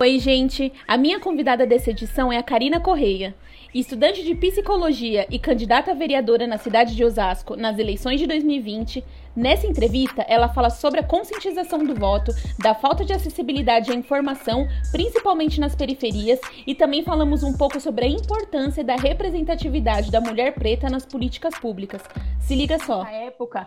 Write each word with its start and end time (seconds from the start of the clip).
Oi, 0.01 0.21
gente! 0.21 0.73
A 0.87 0.97
minha 0.97 1.19
convidada 1.19 1.67
dessa 1.67 1.91
edição 1.91 2.33
é 2.33 2.37
a 2.37 2.43
Karina 2.43 2.79
Correia. 2.79 3.35
Estudante 3.75 4.23
de 4.23 4.33
psicologia 4.33 5.27
e 5.29 5.41
candidata 5.41 5.91
a 5.91 5.95
vereadora 5.95 6.47
na 6.47 6.57
cidade 6.57 6.95
de 6.95 7.05
Osasco 7.05 7.57
nas 7.57 7.81
eleições 7.81 8.21
de 8.21 8.27
2020, 8.29 9.05
nessa 9.35 9.67
entrevista 9.67 10.23
ela 10.29 10.49
fala 10.49 10.71
sobre 10.71 11.01
a 11.01 11.03
conscientização 11.03 11.85
do 11.85 11.97
voto, 11.97 12.31
da 12.61 12.77
falta 12.77 13.05
de 13.05 13.13
acessibilidade 13.13 13.91
à 13.91 13.95
informação, 13.95 14.69
principalmente 14.93 15.59
nas 15.59 15.75
periferias, 15.75 16.39
e 16.65 16.77
também 16.77 17.03
falamos 17.03 17.43
um 17.43 17.57
pouco 17.59 17.81
sobre 17.81 18.05
a 18.05 18.09
importância 18.09 18.85
da 18.85 18.95
representatividade 18.95 20.13
da 20.13 20.21
mulher 20.21 20.55
preta 20.55 20.89
nas 20.89 21.05
políticas 21.05 21.59
públicas. 21.59 22.03
Se 22.39 22.55
liga 22.55 22.79
só. 22.79 23.03
Na 23.03 23.11
época, 23.11 23.67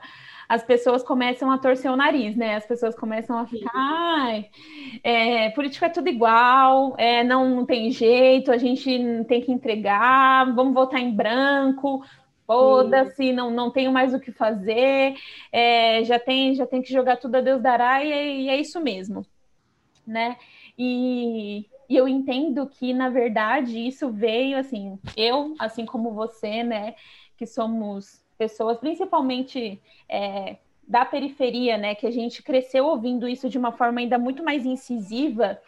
as 0.51 0.65
pessoas 0.65 1.01
começam 1.01 1.49
a 1.49 1.57
torcer 1.57 1.89
o 1.89 1.95
nariz, 1.95 2.35
né? 2.35 2.55
As 2.55 2.65
pessoas 2.65 2.93
começam 2.93 3.37
a 3.37 3.45
ficar, 3.47 3.71
ai, 3.73 4.49
é, 5.01 5.49
político 5.51 5.85
é 5.85 5.89
tudo 5.89 6.09
igual, 6.09 6.93
é, 6.97 7.23
não, 7.23 7.55
não 7.55 7.65
tem 7.65 7.89
jeito, 7.89 8.51
a 8.51 8.57
gente 8.57 8.83
tem 9.29 9.39
que 9.39 9.49
entregar, 9.49 10.53
vamos 10.53 10.73
votar 10.73 10.99
em 10.99 11.09
branco, 11.09 12.03
foda-se, 12.45 13.31
não, 13.31 13.49
não 13.49 13.71
tenho 13.71 13.93
mais 13.93 14.13
o 14.13 14.19
que 14.19 14.33
fazer, 14.33 15.15
é, 15.53 16.03
já, 16.03 16.19
tem, 16.19 16.53
já 16.53 16.67
tem 16.67 16.81
que 16.81 16.91
jogar 16.91 17.15
tudo 17.15 17.35
a 17.37 17.41
Deus 17.41 17.61
dará 17.61 18.03
e, 18.03 18.11
é, 18.11 18.35
e 18.35 18.49
é 18.49 18.59
isso 18.59 18.81
mesmo, 18.81 19.25
né? 20.05 20.35
E, 20.77 21.65
e 21.87 21.95
eu 21.95 22.09
entendo 22.09 22.67
que, 22.67 22.93
na 22.93 23.07
verdade, 23.07 23.79
isso 23.79 24.11
veio, 24.11 24.57
assim, 24.57 24.99
eu, 25.15 25.55
assim 25.57 25.85
como 25.85 26.11
você, 26.11 26.61
né, 26.61 26.95
que 27.37 27.45
somos 27.45 28.20
pessoas, 28.41 28.79
principalmente 28.79 29.79
é, 30.09 30.57
da 30.87 31.05
periferia, 31.05 31.77
né, 31.77 31.93
que 31.93 32.07
a 32.07 32.11
gente 32.11 32.41
cresceu 32.41 32.87
ouvindo 32.87 33.27
isso 33.27 33.47
de 33.47 33.55
uma 33.55 33.71
forma 33.71 33.99
ainda 33.99 34.17
muito 34.17 34.43
mais 34.43 34.65
incisiva, 34.65 35.61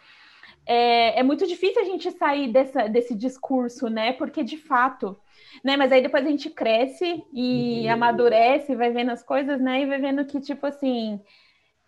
é, 0.66 1.20
é 1.20 1.22
muito 1.22 1.46
difícil 1.46 1.80
a 1.80 1.84
gente 1.84 2.10
sair 2.10 2.48
dessa, 2.50 2.88
desse 2.88 3.14
discurso, 3.14 3.88
né, 3.88 4.12
porque 4.14 4.42
de 4.42 4.56
fato, 4.56 5.16
né, 5.62 5.76
mas 5.76 5.92
aí 5.92 6.02
depois 6.02 6.26
a 6.26 6.28
gente 6.28 6.50
cresce 6.50 7.22
e 7.32 7.84
uhum. 7.84 7.92
amadurece, 7.92 8.74
vai 8.74 8.90
vendo 8.90 9.12
as 9.12 9.22
coisas, 9.22 9.60
né, 9.60 9.82
e 9.82 9.86
vai 9.86 10.00
vendo 10.00 10.24
que, 10.24 10.40
tipo 10.40 10.66
assim, 10.66 11.20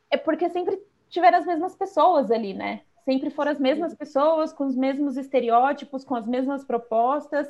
é 0.08 0.16
porque 0.16 0.48
sempre 0.48 0.78
tiveram 1.08 1.38
as 1.38 1.46
mesmas 1.46 1.74
pessoas 1.74 2.30
ali, 2.30 2.54
né, 2.54 2.82
sempre 3.06 3.30
foram 3.30 3.52
as 3.52 3.60
mesmas 3.60 3.94
pessoas, 3.94 4.52
com 4.52 4.66
os 4.66 4.76
mesmos 4.76 5.16
estereótipos, 5.16 6.04
com 6.04 6.16
as 6.16 6.26
mesmas 6.26 6.64
propostas, 6.64 7.46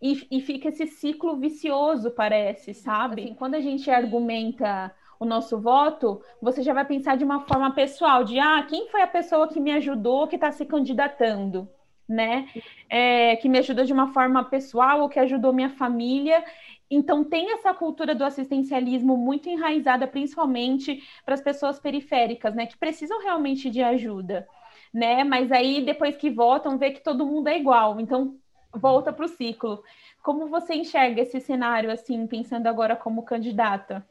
e, 0.00 0.28
e 0.30 0.40
fica 0.42 0.68
esse 0.68 0.86
ciclo 0.86 1.34
vicioso, 1.36 2.10
parece, 2.10 2.74
sabe? 2.74 3.22
Assim, 3.24 3.34
quando 3.34 3.54
a 3.54 3.60
gente 3.60 3.90
argumenta 3.90 4.94
o 5.18 5.24
nosso 5.24 5.58
voto, 5.58 6.22
você 6.42 6.62
já 6.62 6.74
vai 6.74 6.84
pensar 6.84 7.16
de 7.16 7.24
uma 7.24 7.40
forma 7.40 7.70
pessoal, 7.74 8.22
de 8.22 8.38
ah, 8.38 8.62
quem 8.68 8.88
foi 8.90 9.00
a 9.00 9.06
pessoa 9.06 9.48
que 9.48 9.58
me 9.58 9.72
ajudou, 9.72 10.28
que 10.28 10.36
está 10.36 10.52
se 10.52 10.66
candidatando, 10.66 11.66
né? 12.06 12.46
É, 12.90 13.34
que 13.36 13.48
me 13.48 13.58
ajudou 13.58 13.86
de 13.86 13.92
uma 13.94 14.12
forma 14.12 14.44
pessoal 14.44 15.00
ou 15.00 15.08
que 15.08 15.18
ajudou 15.18 15.54
minha 15.54 15.70
família. 15.70 16.44
Então 16.90 17.24
tem 17.24 17.52
essa 17.52 17.72
cultura 17.72 18.14
do 18.14 18.24
assistencialismo 18.24 19.16
muito 19.16 19.48
enraizada, 19.48 20.06
principalmente 20.06 21.02
para 21.24 21.34
as 21.34 21.40
pessoas 21.40 21.80
periféricas, 21.80 22.54
né? 22.54 22.66
Que 22.66 22.76
precisam 22.76 23.20
realmente 23.22 23.70
de 23.70 23.82
ajuda 23.82 24.46
né? 24.92 25.24
Mas 25.24 25.52
aí 25.52 25.84
depois 25.84 26.16
que 26.16 26.30
votam, 26.30 26.78
vê 26.78 26.90
que 26.90 27.00
todo 27.02 27.26
mundo 27.26 27.48
é 27.48 27.58
igual, 27.58 28.00
então 28.00 28.36
volta 28.72 29.12
para 29.12 29.24
o 29.24 29.28
ciclo. 29.28 29.82
Como 30.22 30.48
você 30.48 30.74
enxerga 30.74 31.22
esse 31.22 31.40
cenário 31.40 31.90
assim, 31.90 32.26
pensando 32.26 32.66
agora 32.66 32.96
como 32.96 33.22
candidata? 33.22 34.06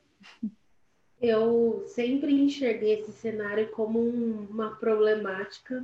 Eu 1.22 1.84
sempre 1.88 2.34
enxerguei 2.34 2.94
esse 2.94 3.12
cenário 3.12 3.70
como 3.72 4.00
uma 4.00 4.76
problemática, 4.76 5.84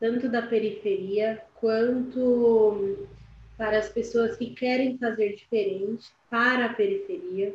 tanto 0.00 0.28
da 0.28 0.42
periferia 0.42 1.42
quanto 1.54 3.06
para 3.56 3.78
as 3.78 3.88
pessoas 3.88 4.36
que 4.36 4.54
querem 4.54 4.98
fazer 4.98 5.36
diferente 5.36 6.10
para 6.28 6.66
a 6.66 6.74
periferia. 6.74 7.54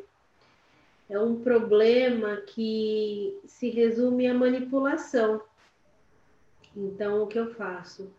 É 1.09 1.19
um 1.19 1.41
problema 1.41 2.37
que 2.37 3.37
se 3.45 3.69
resume 3.69 4.27
à 4.27 4.33
manipulação 4.33 5.41
então, 6.75 7.23
o 7.23 7.27
que 7.27 7.37
eu 7.37 7.53
faço? 7.53 8.11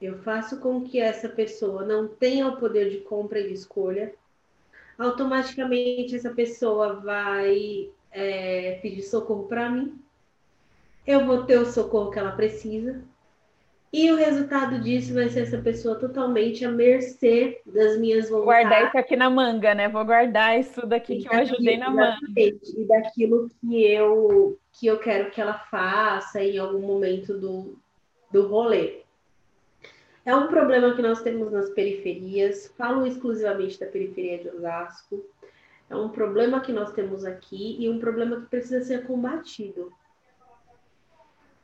Eu 0.00 0.18
faço 0.18 0.58
com 0.60 0.82
que 0.82 0.98
essa 0.98 1.28
pessoa 1.28 1.84
não 1.84 2.08
tenha 2.08 2.48
o 2.48 2.56
poder 2.56 2.90
de 2.90 2.98
compra 2.98 3.38
e 3.40 3.48
de 3.48 3.54
escolha. 3.54 4.14
Automaticamente, 4.98 6.16
essa 6.16 6.30
pessoa 6.30 6.94
vai 6.94 7.90
é, 8.10 8.78
pedir 8.80 9.02
socorro 9.02 9.44
para 9.44 9.68
mim. 9.68 9.98
Eu 11.06 11.26
vou 11.26 11.44
ter 11.44 11.58
o 11.58 11.66
socorro 11.66 12.10
que 12.10 12.18
ela 12.18 12.32
precisa. 12.32 13.02
E 13.92 14.10
o 14.10 14.16
resultado 14.16 14.80
disso 14.80 15.12
vai 15.12 15.28
ser 15.28 15.40
essa 15.40 15.58
pessoa 15.58 15.96
totalmente 15.96 16.64
à 16.64 16.70
mercê 16.70 17.60
das 17.66 17.98
minhas 17.98 18.30
vontades. 18.30 18.44
Guardar 18.44 18.86
isso 18.86 18.98
aqui 18.98 19.16
na 19.16 19.28
manga, 19.28 19.74
né? 19.74 19.88
Vou 19.88 20.04
guardar 20.04 20.58
isso 20.58 20.86
daqui 20.86 21.14
e 21.14 21.22
que 21.22 21.28
eu 21.28 21.40
ajudei 21.40 21.76
na 21.76 21.90
manga. 21.90 22.16
E 22.36 22.84
daquilo 22.86 23.50
que 23.60 23.84
eu, 23.84 24.58
que 24.72 24.86
eu 24.86 24.98
quero 24.98 25.30
que 25.32 25.40
ela 25.40 25.54
faça 25.54 26.42
em 26.42 26.56
algum 26.56 26.86
momento 26.86 27.36
do, 27.36 27.76
do 28.30 28.46
rolê. 28.46 29.02
É 30.24 30.34
um 30.34 30.48
problema 30.48 30.94
que 30.94 31.02
nós 31.02 31.22
temos 31.22 31.50
nas 31.50 31.70
periferias, 31.70 32.72
falo 32.76 33.06
exclusivamente 33.06 33.80
da 33.80 33.86
periferia 33.86 34.38
de 34.38 34.48
Osasco. 34.50 35.24
É 35.88 35.96
um 35.96 36.08
problema 36.08 36.60
que 36.60 36.72
nós 36.72 36.92
temos 36.92 37.24
aqui 37.24 37.76
e 37.80 37.88
um 37.88 37.98
problema 37.98 38.40
que 38.40 38.46
precisa 38.46 38.84
ser 38.84 39.06
combatido. 39.06 39.92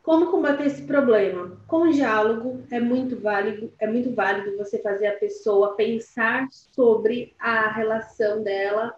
Como 0.03 0.31
combater 0.31 0.67
esse 0.67 0.85
problema? 0.85 1.61
Com 1.67 1.91
diálogo 1.91 2.65
é 2.71 2.81
muito 2.81 3.21
válido, 3.21 3.73
é 3.79 3.87
muito 3.87 4.15
válido 4.15 4.57
você 4.57 4.79
fazer 4.81 5.09
a 5.09 5.17
pessoa 5.17 5.75
pensar 5.75 6.47
sobre 6.51 7.35
a 7.39 7.69
relação 7.71 8.43
dela, 8.43 8.95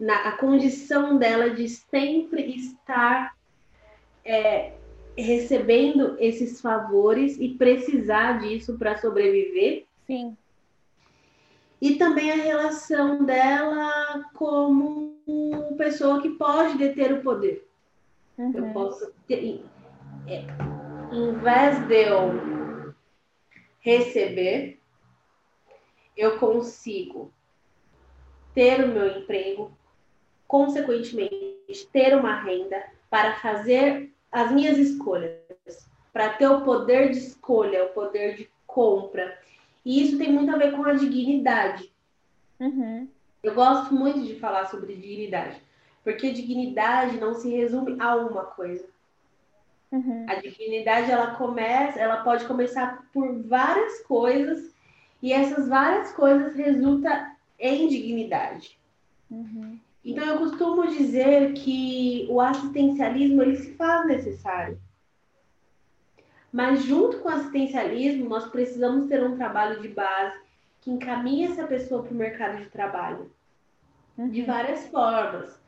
na, 0.00 0.28
a 0.28 0.38
condição 0.38 1.18
dela 1.18 1.50
de 1.50 1.68
sempre 1.68 2.56
estar 2.56 3.36
é, 4.24 4.72
recebendo 5.16 6.16
esses 6.18 6.60
favores 6.60 7.38
e 7.38 7.50
precisar 7.50 8.40
disso 8.40 8.76
para 8.76 8.98
sobreviver. 8.98 9.86
Sim. 10.06 10.36
E 11.80 11.96
também 11.96 12.30
a 12.30 12.36
relação 12.36 13.24
dela 13.24 14.24
como 14.34 15.14
pessoa 15.76 16.20
que 16.20 16.30
pode 16.30 16.78
deter 16.78 17.12
o 17.12 17.22
poder. 17.22 17.66
Uhum. 18.38 18.52
Eu 18.54 18.72
posso 18.72 19.12
ter, 19.26 19.62
é, 20.26 20.44
em 21.12 21.32
vez 21.38 21.86
de 21.86 22.08
eu 22.08 22.94
receber, 23.80 24.80
eu 26.16 26.38
consigo 26.38 27.32
ter 28.54 28.84
o 28.84 28.88
meu 28.88 29.18
emprego, 29.18 29.70
consequentemente 30.46 31.88
ter 31.92 32.16
uma 32.16 32.40
renda 32.40 32.82
para 33.10 33.34
fazer 33.40 34.13
as 34.34 34.50
minhas 34.50 34.76
escolhas, 34.76 35.38
para 36.12 36.30
ter 36.30 36.48
o 36.48 36.62
poder 36.62 37.12
de 37.12 37.18
escolha, 37.18 37.84
o 37.84 37.90
poder 37.90 38.34
de 38.34 38.50
compra. 38.66 39.38
E 39.84 40.02
isso 40.02 40.18
tem 40.18 40.32
muito 40.32 40.52
a 40.52 40.58
ver 40.58 40.72
com 40.72 40.82
a 40.84 40.94
dignidade. 40.94 41.92
Uhum. 42.58 43.06
Eu 43.44 43.54
gosto 43.54 43.94
muito 43.94 44.20
de 44.22 44.34
falar 44.40 44.66
sobre 44.66 44.96
dignidade, 44.96 45.62
porque 46.02 46.32
dignidade 46.32 47.16
não 47.18 47.34
se 47.34 47.48
resume 47.48 47.96
a 48.00 48.16
uma 48.16 48.44
coisa. 48.44 48.84
Uhum. 49.92 50.26
A 50.28 50.34
dignidade 50.34 51.12
ela 51.12 51.36
começa, 51.36 52.00
ela 52.00 52.24
pode 52.24 52.44
começar 52.46 53.06
por 53.12 53.40
várias 53.44 54.00
coisas 54.00 54.74
e 55.22 55.32
essas 55.32 55.68
várias 55.68 56.10
coisas 56.10 56.56
resultam 56.56 57.34
em 57.56 57.86
dignidade. 57.86 58.76
Uhum. 59.30 59.78
Então, 60.04 60.24
eu 60.24 60.38
costumo 60.38 60.86
dizer 60.86 61.54
que 61.54 62.26
o 62.28 62.40
assistencialismo 62.40 63.42
ele 63.42 63.56
se 63.56 63.72
faz 63.72 64.06
necessário. 64.06 64.78
Mas, 66.52 66.84
junto 66.84 67.18
com 67.18 67.28
o 67.28 67.32
assistencialismo, 67.32 68.28
nós 68.28 68.46
precisamos 68.46 69.08
ter 69.08 69.24
um 69.24 69.36
trabalho 69.36 69.80
de 69.80 69.88
base 69.88 70.38
que 70.82 70.90
encaminhe 70.90 71.46
essa 71.46 71.66
pessoa 71.66 72.02
para 72.02 72.12
o 72.12 72.16
mercado 72.16 72.62
de 72.62 72.68
trabalho. 72.68 73.30
Uhum. 74.16 74.28
De 74.28 74.42
várias 74.42 74.86
formas. 74.88 75.58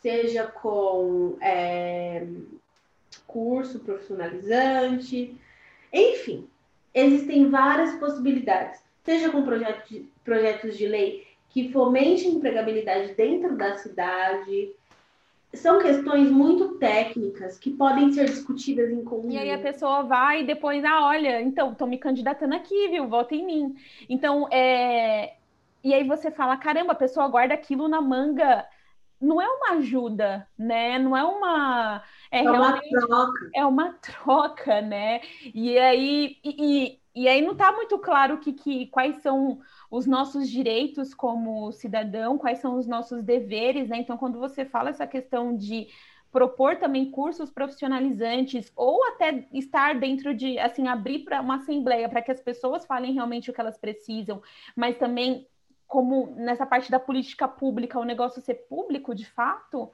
Seja 0.00 0.46
com 0.46 1.36
é, 1.42 2.26
curso 3.26 3.80
profissionalizante, 3.80 5.36
enfim, 5.92 6.48
existem 6.94 7.50
várias 7.50 7.94
possibilidades. 7.96 8.80
Seja 9.04 9.30
com 9.30 9.44
projeto 9.44 9.88
de, 9.88 10.08
projetos 10.24 10.78
de 10.78 10.86
lei 10.86 11.26
que 11.50 11.70
fomente 11.70 12.26
a 12.26 12.30
empregabilidade 12.30 13.14
dentro 13.14 13.56
da 13.56 13.74
cidade, 13.76 14.72
são 15.52 15.80
questões 15.80 16.30
muito 16.30 16.78
técnicas 16.78 17.58
que 17.58 17.70
podem 17.70 18.12
ser 18.12 18.26
discutidas 18.26 18.90
em 18.90 19.02
conjunto. 19.02 19.32
E 19.32 19.38
aí 19.38 19.52
a 19.52 19.58
pessoa 19.58 20.04
vai 20.04 20.42
e 20.42 20.46
depois, 20.46 20.84
ah, 20.84 21.06
olha, 21.06 21.42
então, 21.42 21.72
estou 21.72 21.88
me 21.88 21.98
candidatando 21.98 22.54
aqui, 22.54 22.88
viu? 22.88 23.08
Vota 23.08 23.34
em 23.34 23.44
mim. 23.44 23.74
Então, 24.08 24.48
é... 24.50 25.34
e 25.82 25.92
aí 25.92 26.04
você 26.04 26.30
fala, 26.30 26.56
caramba, 26.56 26.92
a 26.92 26.96
pessoa 26.96 27.28
guarda 27.28 27.54
aquilo 27.54 27.88
na 27.88 28.00
manga. 28.00 28.64
Não 29.20 29.42
é 29.42 29.46
uma 29.46 29.72
ajuda, 29.72 30.48
né? 30.56 30.98
Não 30.98 31.16
é 31.16 31.22
uma. 31.22 32.02
É, 32.30 32.44
é 32.44 32.50
uma 32.50 32.80
troca. 32.80 33.50
É 33.54 33.66
uma 33.66 33.92
troca, 33.94 34.80
né? 34.80 35.20
E 35.52 35.76
aí, 35.78 36.36
e, 36.42 36.99
e, 37.14 37.28
aí 37.28 37.42
não 37.42 37.52
está 37.52 37.72
muito 37.72 37.98
claro 37.98 38.38
que, 38.38 38.52
que, 38.52 38.86
quais 38.86 39.16
são 39.16 39.60
os 39.90 40.06
nossos 40.06 40.48
direitos 40.48 41.12
como 41.12 41.72
cidadão, 41.72 42.38
quais 42.38 42.58
são 42.58 42.78
os 42.78 42.86
nossos 42.86 43.22
deveres, 43.22 43.88
né? 43.88 43.98
Então, 43.98 44.16
quando 44.16 44.38
você 44.38 44.64
fala 44.64 44.90
essa 44.90 45.06
questão 45.06 45.56
de 45.56 45.88
propor 46.30 46.76
também 46.76 47.10
cursos 47.10 47.50
profissionalizantes 47.50 48.70
ou 48.76 49.04
até 49.08 49.44
estar 49.52 49.98
dentro 49.98 50.32
de, 50.32 50.58
assim, 50.58 50.86
abrir 50.86 51.20
para 51.20 51.40
uma 51.40 51.56
assembleia 51.56 52.08
para 52.08 52.22
que 52.22 52.30
as 52.30 52.40
pessoas 52.40 52.86
falem 52.86 53.12
realmente 53.12 53.50
o 53.50 53.52
que 53.52 53.60
elas 53.60 53.76
precisam, 53.76 54.40
mas 54.76 54.96
também 54.96 55.46
como 55.88 56.32
nessa 56.36 56.64
parte 56.64 56.88
da 56.88 57.00
política 57.00 57.48
pública 57.48 57.98
o 57.98 58.04
negócio 58.04 58.40
ser 58.40 58.54
público 58.68 59.12
de 59.12 59.26
fato, 59.26 59.90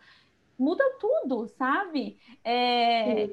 muda 0.58 0.84
tudo, 1.00 1.48
sabe? 1.48 2.18
É, 2.44 3.30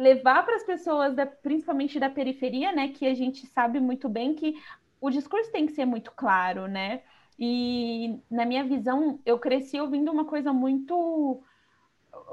levar 0.00 0.44
para 0.44 0.56
as 0.56 0.64
pessoas, 0.64 1.14
da, 1.14 1.26
principalmente 1.26 2.00
da 2.00 2.08
periferia, 2.08 2.72
né, 2.72 2.88
que 2.88 3.06
a 3.06 3.14
gente 3.14 3.46
sabe 3.46 3.78
muito 3.78 4.08
bem 4.08 4.34
que 4.34 4.54
o 4.98 5.10
discurso 5.10 5.52
tem 5.52 5.66
que 5.66 5.72
ser 5.72 5.84
muito 5.84 6.10
claro, 6.12 6.66
né? 6.66 7.02
E 7.38 8.18
na 8.30 8.46
minha 8.46 8.64
visão, 8.64 9.20
eu 9.24 9.38
cresci 9.38 9.78
ouvindo 9.78 10.10
uma 10.10 10.24
coisa 10.24 10.52
muito 10.52 11.42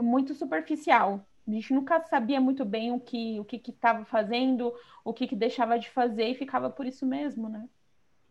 muito 0.01 0.33
superficial. 0.33 1.25
A 1.47 1.51
gente 1.51 1.73
nunca 1.73 2.01
sabia 2.01 2.41
muito 2.41 2.65
bem 2.65 2.91
o 2.91 2.99
que 2.99 3.39
o 3.39 3.45
que 3.45 3.61
estava 3.69 4.03
fazendo, 4.05 4.73
o 5.05 5.13
que, 5.13 5.27
que 5.27 5.35
deixava 5.35 5.79
de 5.79 5.89
fazer 5.89 6.27
e 6.29 6.35
ficava 6.35 6.69
por 6.69 6.85
isso 6.85 7.05
mesmo, 7.05 7.47
né? 7.47 7.69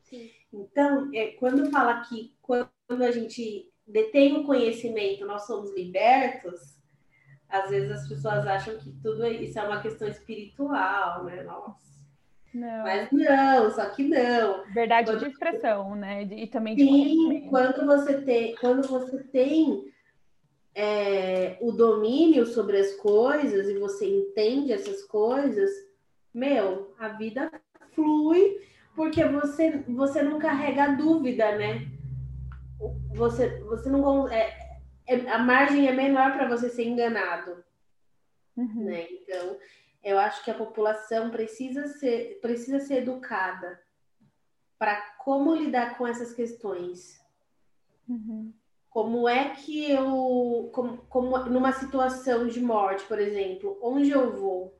Sim. 0.02 0.30
Então, 0.52 1.10
é, 1.14 1.28
quando 1.32 1.70
fala 1.70 2.02
que 2.02 2.34
quando 2.42 3.02
a 3.02 3.10
gente 3.10 3.70
detém 3.86 4.36
o 4.36 4.44
conhecimento, 4.44 5.24
nós 5.24 5.46
somos 5.46 5.74
libertos, 5.74 6.75
às 7.48 7.70
vezes 7.70 7.90
as 7.90 8.08
pessoas 8.08 8.46
acham 8.46 8.76
que 8.78 8.90
tudo 9.02 9.26
isso 9.26 9.58
é 9.58 9.62
uma 9.62 9.80
questão 9.80 10.08
espiritual, 10.08 11.24
né? 11.24 11.42
Nossa 11.42 11.86
não. 12.56 12.82
Mas 12.84 13.10
não, 13.12 13.70
só 13.70 13.84
que 13.90 14.02
não. 14.02 14.64
Verdade 14.72 15.10
quando... 15.10 15.18
de 15.20 15.26
expressão, 15.26 15.94
né? 15.94 16.22
E 16.22 16.46
também 16.46 16.74
de 16.74 16.84
Sim, 16.84 17.46
quando 17.50 17.84
você 17.84 18.20
tem, 18.22 18.54
quando 18.56 18.88
você 18.88 19.22
tem 19.24 19.92
é, 20.74 21.58
o 21.60 21.70
domínio 21.70 22.46
sobre 22.46 22.78
as 22.78 22.94
coisas 22.94 23.68
e 23.68 23.78
você 23.78 24.06
entende 24.08 24.72
essas 24.72 25.04
coisas, 25.04 25.70
meu, 26.32 26.94
a 26.98 27.08
vida 27.08 27.52
flui 27.94 28.58
porque 28.94 29.22
você, 29.26 29.84
você 29.88 30.22
não 30.22 30.38
carrega 30.38 30.96
dúvida, 30.96 31.56
né? 31.58 31.86
Você, 33.14 33.60
você 33.60 33.90
não 33.90 34.26
é, 34.28 34.65
é 35.06 35.30
a 35.30 35.38
margem 35.38 35.88
é 35.88 35.92
menor 35.92 36.32
para 36.32 36.48
você 36.48 36.68
ser 36.68 36.84
enganado, 36.84 37.64
uhum. 38.56 38.84
né? 38.84 39.06
Então 39.10 39.58
eu 40.02 40.18
acho 40.18 40.44
que 40.44 40.50
a 40.50 40.54
população 40.54 41.30
precisa 41.30 41.88
ser, 41.88 42.38
precisa 42.40 42.78
ser 42.78 42.98
educada 42.98 43.80
para 44.78 45.00
como 45.18 45.54
lidar 45.54 45.98
com 45.98 46.06
essas 46.06 46.32
questões. 46.32 47.20
Uhum. 48.08 48.52
Como 48.88 49.28
é 49.28 49.50
que 49.50 49.90
eu, 49.90 50.70
como, 50.72 50.98
como 51.08 51.36
numa 51.46 51.72
situação 51.72 52.46
de 52.46 52.60
morte, 52.60 53.04
por 53.06 53.18
exemplo, 53.18 53.78
onde 53.82 54.10
eu 54.10 54.32
vou? 54.32 54.78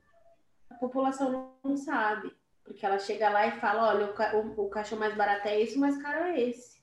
A 0.71 0.75
população 0.77 1.55
não, 1.63 1.77
sabe, 1.77 2.33
porque 2.65 2.87
ela 2.87 2.99
chega 2.99 3.29
lá 3.29 3.47
e 3.47 3.61
fala, 3.61 3.89
olha, 3.89 4.07
o, 4.07 4.63
o, 4.63 4.67
o 4.67 4.71
cachorro 4.71 5.01
mais 5.01 5.15
barato 5.15 5.49
é 5.49 5.61
esse, 5.61 5.77
o 5.77 5.81
mais 5.81 6.01
caro 6.01 6.25
é 6.25 6.41
esse. 6.41 6.76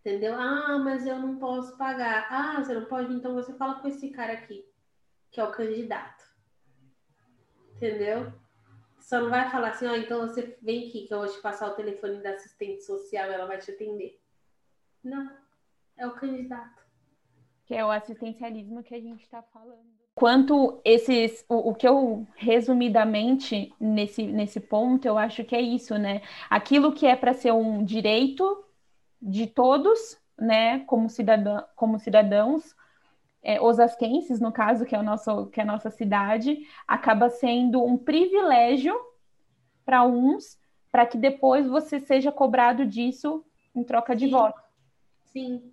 Entendeu? 0.00 0.34
Ah, 0.34 0.78
mas 0.78 1.06
eu 1.06 1.18
não 1.18 1.38
posso 1.38 1.76
pagar. 1.76 2.26
Ah, 2.30 2.62
você 2.62 2.74
não 2.74 2.86
pode? 2.86 3.12
Então 3.12 3.34
você 3.34 3.52
fala 3.54 3.80
com 3.80 3.88
esse 3.88 4.10
cara 4.10 4.32
aqui, 4.32 4.64
que 5.30 5.40
é 5.40 5.44
o 5.44 5.52
candidato 5.52 6.28
entendeu? 7.78 8.32
Só 8.98 9.20
não 9.20 9.30
vai 9.30 9.48
falar 9.48 9.70
assim, 9.70 9.86
ó, 9.86 9.92
oh, 9.92 9.96
então 9.96 10.20
você 10.20 10.58
vem 10.60 10.88
aqui 10.88 11.06
que 11.06 11.14
eu 11.14 11.18
vou 11.18 11.28
te 11.28 11.40
passar 11.40 11.70
o 11.70 11.74
telefone 11.74 12.20
da 12.20 12.30
assistente 12.30 12.84
social, 12.84 13.30
ela 13.30 13.46
vai 13.46 13.58
te 13.58 13.70
atender. 13.70 14.20
Não, 15.02 15.30
é 15.96 16.06
o 16.06 16.14
candidato. 16.14 16.82
Que 17.64 17.74
é 17.74 17.84
o 17.84 17.90
assistencialismo 17.90 18.82
que 18.82 18.94
a 18.94 19.00
gente 19.00 19.22
está 19.22 19.40
falando. 19.40 19.86
Quanto 20.14 20.80
esses, 20.84 21.44
o, 21.48 21.70
o, 21.70 21.74
que 21.74 21.86
eu 21.86 22.26
resumidamente 22.34 23.72
nesse, 23.80 24.26
nesse 24.26 24.58
ponto, 24.58 25.06
eu 25.06 25.16
acho 25.16 25.44
que 25.44 25.54
é 25.54 25.60
isso, 25.60 25.96
né? 25.96 26.22
Aquilo 26.50 26.92
que 26.92 27.06
é 27.06 27.14
para 27.14 27.32
ser 27.32 27.52
um 27.52 27.84
direito 27.84 28.64
de 29.20 29.46
todos, 29.46 30.18
né, 30.38 30.80
como, 30.80 31.08
cidadã, 31.08 31.62
como 31.74 31.98
cidadãos, 31.98 32.74
é, 33.42 33.60
osasquenses, 33.60 34.40
no 34.40 34.52
caso, 34.52 34.84
que 34.84 34.94
é, 34.94 34.98
o 34.98 35.02
nosso, 35.02 35.46
que 35.46 35.60
é 35.60 35.62
a 35.62 35.66
nossa 35.66 35.90
cidade, 35.90 36.66
acaba 36.86 37.30
sendo 37.30 37.84
um 37.84 37.96
privilégio 37.96 38.94
para 39.84 40.04
uns, 40.04 40.58
para 40.90 41.06
que 41.06 41.16
depois 41.16 41.66
você 41.66 42.00
seja 42.00 42.32
cobrado 42.32 42.84
disso 42.84 43.44
em 43.74 43.84
troca 43.84 44.14
de 44.14 44.26
Sim. 44.26 44.30
voto. 44.30 44.60
Sim. 45.26 45.72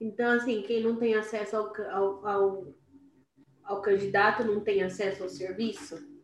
Então, 0.00 0.32
assim, 0.32 0.62
quem 0.62 0.82
não 0.82 0.96
tem 0.96 1.14
acesso 1.14 1.56
ao, 1.56 1.72
ao, 1.90 2.26
ao, 2.26 2.66
ao 3.64 3.82
candidato 3.82 4.44
não 4.44 4.60
tem 4.60 4.82
acesso 4.82 5.22
ao 5.22 5.28
serviço? 5.28 6.14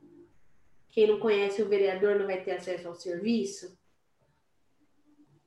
Quem 0.91 1.06
não 1.06 1.21
conhece 1.21 1.63
o 1.63 1.69
vereador 1.69 2.19
não 2.19 2.27
vai 2.27 2.43
ter 2.43 2.53
acesso 2.53 2.89
ao 2.89 2.95
serviço? 2.95 3.79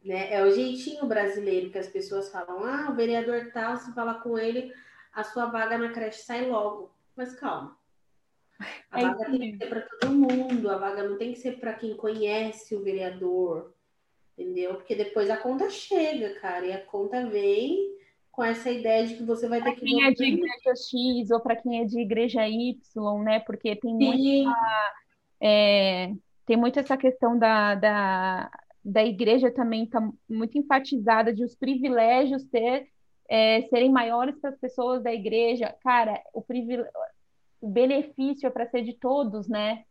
Né? 0.03 0.33
É 0.33 0.43
o 0.43 0.51
jeitinho 0.51 1.05
brasileiro 1.05 1.69
que 1.69 1.77
as 1.77 1.87
pessoas 1.87 2.29
falam: 2.29 2.63
ah, 2.63 2.89
o 2.91 2.95
vereador 2.95 3.51
tal, 3.53 3.77
se 3.77 3.93
falar 3.93 4.15
com 4.15 4.37
ele, 4.37 4.73
a 5.13 5.23
sua 5.23 5.45
vaga 5.45 5.77
na 5.77 5.89
creche 5.89 6.23
sai 6.23 6.49
logo. 6.49 6.91
Mas 7.15 7.33
calma. 7.35 7.77
A 8.91 9.01
é 9.01 9.03
vaga 9.03 9.25
tem 9.25 9.51
que 9.51 9.57
ser 9.57 9.69
para 9.69 9.81
todo 9.81 10.13
mundo, 10.13 10.69
a 10.69 10.77
vaga 10.77 11.03
não 11.03 11.17
tem 11.17 11.33
que 11.33 11.39
ser 11.39 11.59
para 11.59 11.73
quem 11.73 11.95
conhece 11.95 12.75
o 12.75 12.83
vereador, 12.83 13.73
entendeu? 14.37 14.75
Porque 14.75 14.95
depois 14.95 15.29
a 15.29 15.37
conta 15.37 15.69
chega, 15.69 16.39
cara, 16.39 16.65
e 16.65 16.73
a 16.73 16.85
conta 16.85 17.25
vem 17.27 17.93
com 18.31 18.43
essa 18.43 18.69
ideia 18.71 19.05
de 19.05 19.15
que 19.15 19.23
você 19.23 19.47
vai 19.47 19.61
pra 19.61 19.71
ter 19.71 19.79
que. 19.79 19.85
Quem 19.85 20.03
é 20.05 20.11
de 20.11 20.23
igreja 20.23 20.75
X 20.75 21.31
ou 21.31 21.39
para 21.39 21.55
quem 21.55 21.81
é 21.81 21.85
de 21.85 21.99
igreja 21.99 22.47
Y, 22.47 23.23
né? 23.23 23.39
Porque 23.39 23.75
tem 23.75 23.93
muita, 23.93 24.53
é, 25.41 26.13
tem 26.45 26.57
muito 26.57 26.79
essa 26.79 26.97
questão 26.97 27.37
da, 27.37 27.75
da, 27.75 28.51
da 28.83 29.03
igreja 29.03 29.51
também 29.51 29.85
tá 29.85 30.01
muito 30.29 30.57
enfatizada 30.57 31.33
de 31.33 31.43
os 31.43 31.55
privilégios 31.55 32.43
ter 32.45 32.89
é, 33.29 33.61
serem 33.63 33.91
maiores 33.91 34.37
para 34.39 34.49
as 34.49 34.59
pessoas 34.59 35.01
da 35.01 35.13
igreja, 35.13 35.73
cara, 35.81 36.21
o, 36.33 36.43
o 37.61 37.69
benefício 37.69 38.47
é 38.47 38.49
para 38.49 38.69
ser 38.69 38.83
de 38.83 38.93
todos, 38.93 39.47
né? 39.47 39.85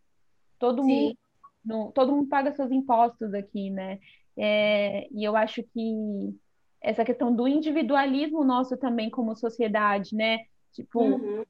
Todo 0.59 0.85
mundo, 0.85 1.17
no... 1.65 1.91
todo 1.93 2.13
mundo 2.13 2.29
paga 2.29 2.53
seus 2.53 2.71
impostos 2.71 3.33
aqui, 3.35 3.71
né? 3.71 3.99
É... 4.37 5.09
E 5.11 5.25
eu 5.25 5.35
acho 5.37 5.63
que 5.63 6.35
essa 6.81 7.05
questão 7.05 7.35
do 7.35 7.49
individualismo 7.49 8.45
nosso 8.45 8.77
também 8.77 9.09
como 9.09 9.35
sociedade, 9.35 10.15
né? 10.15 10.41
Tipo, 10.73 11.03
uhum. 11.03 11.45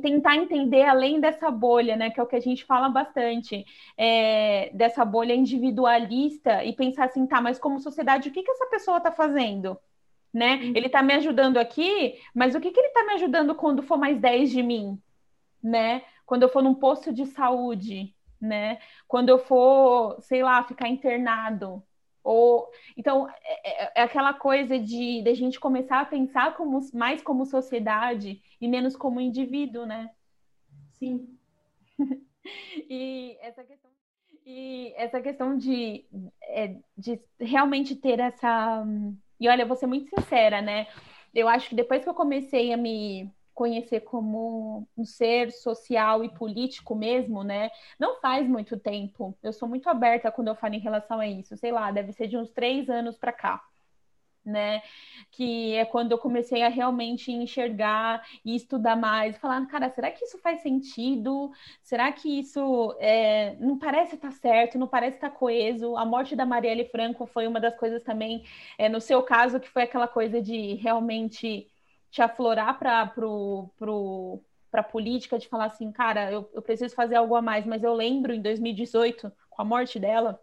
Tentar 0.00 0.36
entender 0.36 0.82
além 0.84 1.20
dessa 1.20 1.50
bolha, 1.50 1.96
né? 1.96 2.10
Que 2.10 2.20
é 2.20 2.22
o 2.22 2.26
que 2.26 2.36
a 2.36 2.40
gente 2.40 2.64
fala 2.64 2.88
bastante, 2.88 3.64
é... 3.96 4.70
dessa 4.74 5.04
bolha 5.04 5.34
individualista 5.34 6.64
e 6.64 6.72
pensar 6.74 7.06
assim, 7.06 7.26
tá, 7.26 7.40
mas 7.40 7.58
como 7.58 7.80
sociedade, 7.80 8.28
o 8.28 8.32
que 8.32 8.42
que 8.42 8.50
essa 8.50 8.66
pessoa 8.66 8.98
está 8.98 9.12
fazendo? 9.12 9.78
né? 10.32 10.56
Uhum. 10.56 10.72
Ele 10.74 10.86
está 10.86 11.02
me 11.02 11.12
ajudando 11.14 11.58
aqui, 11.58 12.18
mas 12.34 12.54
o 12.54 12.60
que, 12.60 12.70
que 12.70 12.80
ele 12.80 12.88
está 12.88 13.04
me 13.04 13.12
ajudando 13.14 13.54
quando 13.54 13.82
for 13.82 13.98
mais 13.98 14.18
10 14.18 14.50
de 14.50 14.62
mim, 14.62 15.00
né? 15.62 16.02
Quando 16.24 16.44
eu 16.44 16.48
for 16.48 16.62
num 16.62 16.74
posto 16.74 17.12
de 17.12 17.26
saúde, 17.26 18.14
né? 18.40 18.78
Quando 19.06 19.28
eu 19.28 19.38
for, 19.38 20.20
sei 20.22 20.42
lá, 20.42 20.62
ficar 20.64 20.88
internado. 20.88 21.82
Ou 22.24 22.70
então 22.96 23.28
é, 23.28 23.84
é, 23.84 23.92
é 23.96 24.02
aquela 24.02 24.32
coisa 24.32 24.78
de, 24.78 25.22
de 25.22 25.28
a 25.28 25.34
gente 25.34 25.58
começar 25.58 26.00
a 26.00 26.06
pensar 26.06 26.56
como, 26.56 26.80
mais 26.94 27.22
como 27.22 27.44
sociedade 27.44 28.40
e 28.60 28.68
menos 28.68 28.96
como 28.96 29.20
indivíduo, 29.20 29.84
né? 29.84 30.10
Sim. 30.92 31.36
e 32.88 33.36
essa 33.40 33.64
questão 33.64 33.90
e 34.44 34.92
essa 34.96 35.20
questão 35.20 35.56
de, 35.56 36.04
é, 36.42 36.76
de 36.98 37.20
realmente 37.38 37.94
ter 37.94 38.18
essa 38.18 38.84
e 39.42 39.48
olha, 39.48 39.62
eu 39.62 39.66
vou 39.66 39.76
ser 39.76 39.88
muito 39.88 40.08
sincera, 40.08 40.62
né? 40.62 40.86
Eu 41.34 41.48
acho 41.48 41.68
que 41.68 41.74
depois 41.74 42.04
que 42.04 42.08
eu 42.08 42.14
comecei 42.14 42.72
a 42.72 42.76
me 42.76 43.28
conhecer 43.54 44.00
como 44.00 44.88
um 44.96 45.04
ser 45.04 45.50
social 45.52 46.24
e 46.24 46.28
político 46.34 46.94
mesmo, 46.94 47.42
né? 47.44 47.70
Não 47.98 48.20
faz 48.20 48.48
muito 48.48 48.78
tempo. 48.78 49.36
Eu 49.42 49.52
sou 49.52 49.68
muito 49.68 49.88
aberta 49.88 50.30
quando 50.32 50.48
eu 50.48 50.54
falo 50.54 50.74
em 50.74 50.80
relação 50.80 51.20
a 51.20 51.26
isso. 51.26 51.56
Sei 51.56 51.70
lá, 51.72 51.90
deve 51.90 52.12
ser 52.12 52.28
de 52.28 52.36
uns 52.36 52.50
três 52.50 52.88
anos 52.90 53.16
para 53.18 53.32
cá. 53.32 53.62
né? 54.44 54.82
Que 55.30 55.74
é 55.74 55.84
quando 55.84 56.12
eu 56.12 56.18
comecei 56.18 56.62
a 56.62 56.68
realmente 56.68 57.30
enxergar 57.32 58.26
e 58.44 58.56
estudar 58.56 58.96
mais, 58.96 59.36
falar, 59.38 59.64
cara, 59.68 59.88
será 59.90 60.10
que 60.10 60.24
isso 60.24 60.38
faz 60.38 60.62
sentido? 60.62 61.52
Será 61.82 62.10
que 62.12 62.40
isso 62.40 62.96
é, 63.00 63.56
não 63.60 63.78
parece 63.78 64.16
estar 64.16 64.30
tá 64.30 64.34
certo, 64.34 64.78
não 64.78 64.88
parece 64.88 65.16
estar 65.16 65.30
tá 65.30 65.36
coeso? 65.36 65.96
A 65.96 66.04
morte 66.04 66.34
da 66.36 66.44
Marielle 66.46 66.88
Franco 66.88 67.26
foi 67.26 67.46
uma 67.46 67.60
das 67.60 67.76
coisas 67.76 68.02
também, 68.02 68.44
é, 68.78 68.88
no 68.88 69.00
seu 69.00 69.22
caso, 69.22 69.60
que 69.60 69.68
foi 69.68 69.82
aquela 69.84 70.08
coisa 70.08 70.42
de 70.42 70.74
realmente 70.74 71.71
te 72.12 72.20
aflorar 72.20 72.78
para 72.78 73.06
pro, 73.06 73.70
pro, 73.78 74.38
a 74.70 74.82
política, 74.82 75.38
de 75.38 75.48
falar 75.48 75.64
assim, 75.64 75.90
cara, 75.90 76.30
eu, 76.30 76.48
eu 76.52 76.60
preciso 76.60 76.94
fazer 76.94 77.16
algo 77.16 77.34
a 77.34 77.40
mais, 77.40 77.64
mas 77.64 77.82
eu 77.82 77.94
lembro 77.94 78.34
em 78.34 78.42
2018, 78.42 79.32
com 79.48 79.62
a 79.62 79.64
morte 79.64 79.98
dela, 79.98 80.38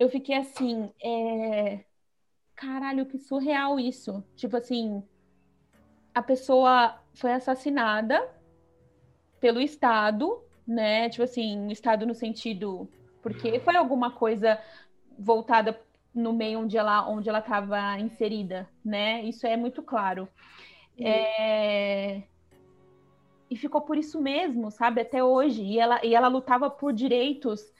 eu 0.00 0.10
fiquei 0.10 0.34
assim, 0.34 0.92
é 1.00 1.84
caralho, 2.56 3.06
que 3.06 3.18
surreal 3.18 3.78
isso. 3.78 4.24
Tipo 4.34 4.56
assim, 4.56 5.00
a 6.12 6.20
pessoa 6.20 7.00
foi 7.14 7.32
assassinada 7.32 8.28
pelo 9.38 9.60
Estado, 9.60 10.42
né? 10.66 11.08
Tipo 11.08 11.22
assim, 11.22 11.68
Estado 11.68 12.04
no 12.04 12.14
sentido. 12.14 12.90
Porque 13.22 13.60
foi 13.60 13.76
alguma 13.76 14.10
coisa 14.10 14.60
voltada 15.16 15.80
no 16.18 16.32
meio 16.32 16.60
onde 16.60 16.76
ela 16.76 17.08
onde 17.08 17.28
ela 17.28 17.38
estava 17.38 17.98
inserida, 17.98 18.68
né? 18.84 19.22
Isso 19.22 19.46
é 19.46 19.56
muito 19.56 19.82
claro. 19.82 20.28
É... 21.00 22.22
E 23.50 23.56
ficou 23.56 23.80
por 23.80 23.96
isso 23.96 24.20
mesmo, 24.20 24.70
sabe? 24.70 25.00
Até 25.00 25.22
hoje. 25.22 25.62
E 25.62 25.78
ela, 25.78 26.04
e 26.04 26.14
ela 26.14 26.28
lutava 26.28 26.68
por 26.68 26.92
direitos 26.92 27.72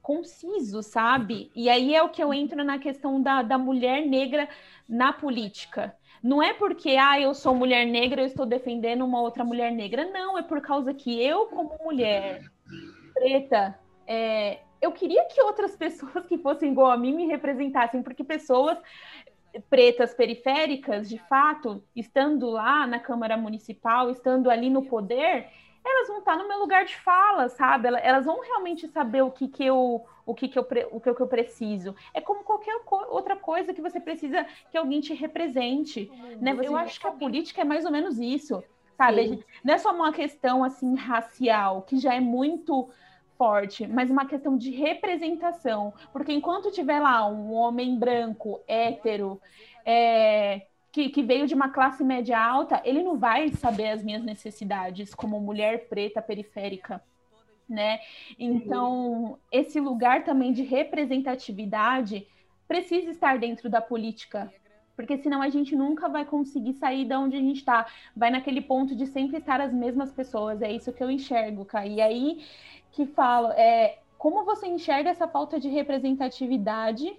conciso, 0.00 0.82
sabe? 0.82 1.50
E 1.54 1.68
aí 1.68 1.94
é 1.94 2.02
o 2.02 2.08
que 2.08 2.22
eu 2.22 2.34
entro 2.34 2.64
na 2.64 2.78
questão 2.78 3.22
da, 3.22 3.42
da 3.42 3.56
mulher 3.56 4.04
negra 4.06 4.48
na 4.88 5.12
política. 5.12 5.96
Não 6.22 6.42
é 6.42 6.54
porque, 6.54 6.90
ah, 6.90 7.20
eu 7.20 7.34
sou 7.34 7.54
mulher 7.54 7.86
negra, 7.86 8.22
eu 8.22 8.26
estou 8.26 8.46
defendendo 8.46 9.04
uma 9.04 9.20
outra 9.20 9.44
mulher 9.44 9.72
negra. 9.72 10.10
Não, 10.10 10.38
é 10.38 10.42
por 10.42 10.60
causa 10.60 10.94
que 10.94 11.22
eu, 11.22 11.46
como 11.46 11.76
mulher 11.82 12.42
preta, 13.14 13.78
é, 14.06 14.60
eu 14.82 14.92
queria 14.92 15.24
que 15.26 15.40
outras 15.40 15.74
pessoas 15.76 16.26
que 16.26 16.36
fossem 16.36 16.72
igual 16.72 16.90
a 16.90 16.96
mim 16.96 17.14
me 17.14 17.26
representassem, 17.26 18.02
porque 18.02 18.24
pessoas 18.24 18.76
pretas 19.70 20.14
periféricas, 20.14 21.08
de 21.08 21.18
fato, 21.18 21.82
estando 21.94 22.50
lá 22.50 22.86
na 22.86 22.98
Câmara 22.98 23.36
Municipal, 23.36 24.10
estando 24.10 24.50
ali 24.50 24.70
no 24.70 24.82
poder, 24.82 25.46
elas 25.84 26.08
vão 26.08 26.18
estar 26.18 26.36
no 26.36 26.48
meu 26.48 26.58
lugar 26.58 26.84
de 26.84 26.96
fala, 26.96 27.48
sabe? 27.48 27.88
Elas 28.02 28.24
vão 28.24 28.40
realmente 28.40 28.88
saber 28.88 29.22
o 29.22 29.30
que, 29.30 29.48
que 29.48 29.64
eu 29.64 30.04
o 30.24 30.34
que, 30.34 30.48
que 30.48 30.56
eu 30.56 30.66
o 30.92 31.00
que, 31.00 31.14
que 31.14 31.20
eu 31.20 31.26
preciso. 31.26 31.94
É 32.14 32.20
como 32.20 32.44
qualquer 32.44 32.78
co 32.84 33.04
outra 33.10 33.36
coisa 33.36 33.74
que 33.74 33.82
você 33.82 33.98
precisa 34.00 34.46
que 34.70 34.78
alguém 34.78 35.00
te 35.00 35.12
represente, 35.12 36.10
hum, 36.12 36.38
né? 36.40 36.56
Eu 36.62 36.76
acho 36.76 37.00
que 37.00 37.06
a 37.06 37.12
política 37.12 37.60
é 37.60 37.64
mais 37.64 37.84
ou 37.84 37.90
menos 37.90 38.18
isso, 38.18 38.62
sabe? 38.96 39.26
Gente, 39.26 39.46
não 39.64 39.74
é 39.74 39.78
só 39.78 39.92
uma 39.92 40.12
questão 40.12 40.62
assim 40.62 40.94
racial, 40.94 41.82
que 41.82 41.98
já 41.98 42.14
é 42.14 42.20
muito 42.20 42.88
mas 43.88 44.10
uma 44.10 44.26
questão 44.26 44.56
de 44.56 44.70
representação, 44.70 45.92
porque 46.12 46.32
enquanto 46.32 46.70
tiver 46.70 47.00
lá 47.00 47.26
um 47.28 47.52
homem 47.52 47.98
branco, 47.98 48.60
hétero, 48.66 49.40
é, 49.84 50.66
que, 50.90 51.08
que, 51.08 51.22
veio 51.22 51.46
de 51.46 51.54
uma 51.54 51.70
classe 51.70 52.04
média 52.04 52.38
alta, 52.38 52.80
ele 52.84 53.02
não 53.02 53.18
vai 53.18 53.48
saber 53.50 53.88
as 53.88 54.02
minhas 54.02 54.22
necessidades 54.22 55.14
como 55.14 55.40
mulher 55.40 55.88
preta 55.88 56.20
periférica, 56.20 57.02
né? 57.68 57.98
Então, 58.38 59.38
esse 59.50 59.80
lugar 59.80 60.24
também 60.24 60.52
de 60.52 60.62
representatividade 60.62 62.26
precisa 62.68 63.10
estar 63.10 63.38
dentro 63.38 63.70
da 63.70 63.80
política, 63.80 64.52
porque 64.94 65.16
senão 65.18 65.40
a 65.40 65.48
gente 65.48 65.74
nunca 65.74 66.08
vai 66.08 66.24
conseguir 66.24 66.74
sair 66.74 67.04
de 67.06 67.14
onde 67.14 67.36
a 67.36 67.40
gente 67.40 67.56
está. 67.56 67.86
Vai 68.14 68.30
naquele 68.30 68.60
ponto 68.60 68.94
de 68.94 69.06
sempre 69.06 69.38
estar 69.38 69.60
as 69.60 69.72
mesmas 69.72 70.12
pessoas. 70.12 70.60
É 70.60 70.70
isso 70.70 70.92
que 70.92 71.02
eu 71.02 71.10
enxergo, 71.10 71.64
Kai. 71.64 71.94
E 71.94 72.00
aí 72.00 72.44
que 72.92 73.06
falo, 73.06 73.48
é 73.52 73.98
como 74.18 74.44
você 74.44 74.66
enxerga 74.68 75.10
essa 75.10 75.26
falta 75.26 75.58
de 75.58 75.68
representatividade 75.68 77.18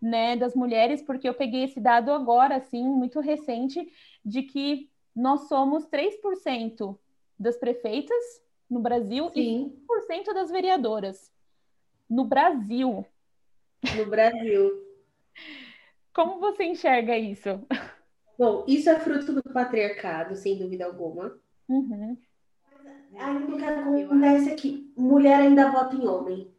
né, 0.00 0.34
das 0.34 0.54
mulheres, 0.54 1.02
porque 1.02 1.28
eu 1.28 1.34
peguei 1.34 1.64
esse 1.64 1.78
dado 1.78 2.10
agora, 2.10 2.56
assim, 2.56 2.82
muito 2.82 3.20
recente, 3.20 3.92
de 4.24 4.42
que 4.42 4.90
nós 5.14 5.46
somos 5.48 5.86
3% 5.86 6.98
das 7.38 7.56
prefeitas 7.56 8.42
no 8.68 8.80
Brasil 8.80 9.30
Sim. 9.34 9.72
e 9.72 9.86
5% 9.86 10.32
das 10.34 10.50
vereadoras. 10.50 11.30
No 12.08 12.24
Brasil. 12.24 13.04
No 13.96 14.06
Brasil. 14.06 14.70
Como 16.12 16.40
você 16.40 16.64
enxerga 16.64 17.16
isso? 17.16 17.48
Bom, 18.38 18.64
isso 18.66 18.88
é 18.88 18.98
fruto 18.98 19.32
do 19.32 19.42
patriarcado, 19.42 20.34
sem 20.34 20.58
dúvida 20.58 20.86
alguma. 20.86 21.38
Uhum. 21.68 22.16
Aí 23.16 23.36
o 23.36 23.56
que 23.56 23.64
acontece 23.64 24.50
é 24.50 24.54
que 24.54 24.92
mulher 24.96 25.40
ainda 25.40 25.70
vota 25.70 25.96
em 25.96 26.06
homem 26.06 26.50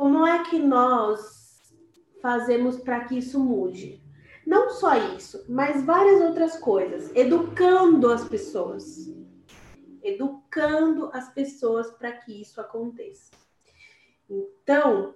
como 0.00 0.26
é 0.26 0.44
que 0.44 0.58
nós 0.58 1.74
fazemos 2.22 2.78
para 2.78 3.04
que 3.04 3.18
isso 3.18 3.38
mude? 3.38 4.02
Não 4.46 4.70
só 4.70 4.96
isso, 5.14 5.44
mas 5.48 5.84
várias 5.84 6.22
outras 6.22 6.56
coisas. 6.56 7.14
Educando 7.14 8.10
as 8.10 8.26
pessoas. 8.26 9.12
Educando 10.02 11.10
as 11.12 11.28
pessoas 11.34 11.90
para 11.90 12.12
que 12.12 12.40
isso 12.40 12.60
aconteça. 12.60 13.30
Então, 14.28 15.14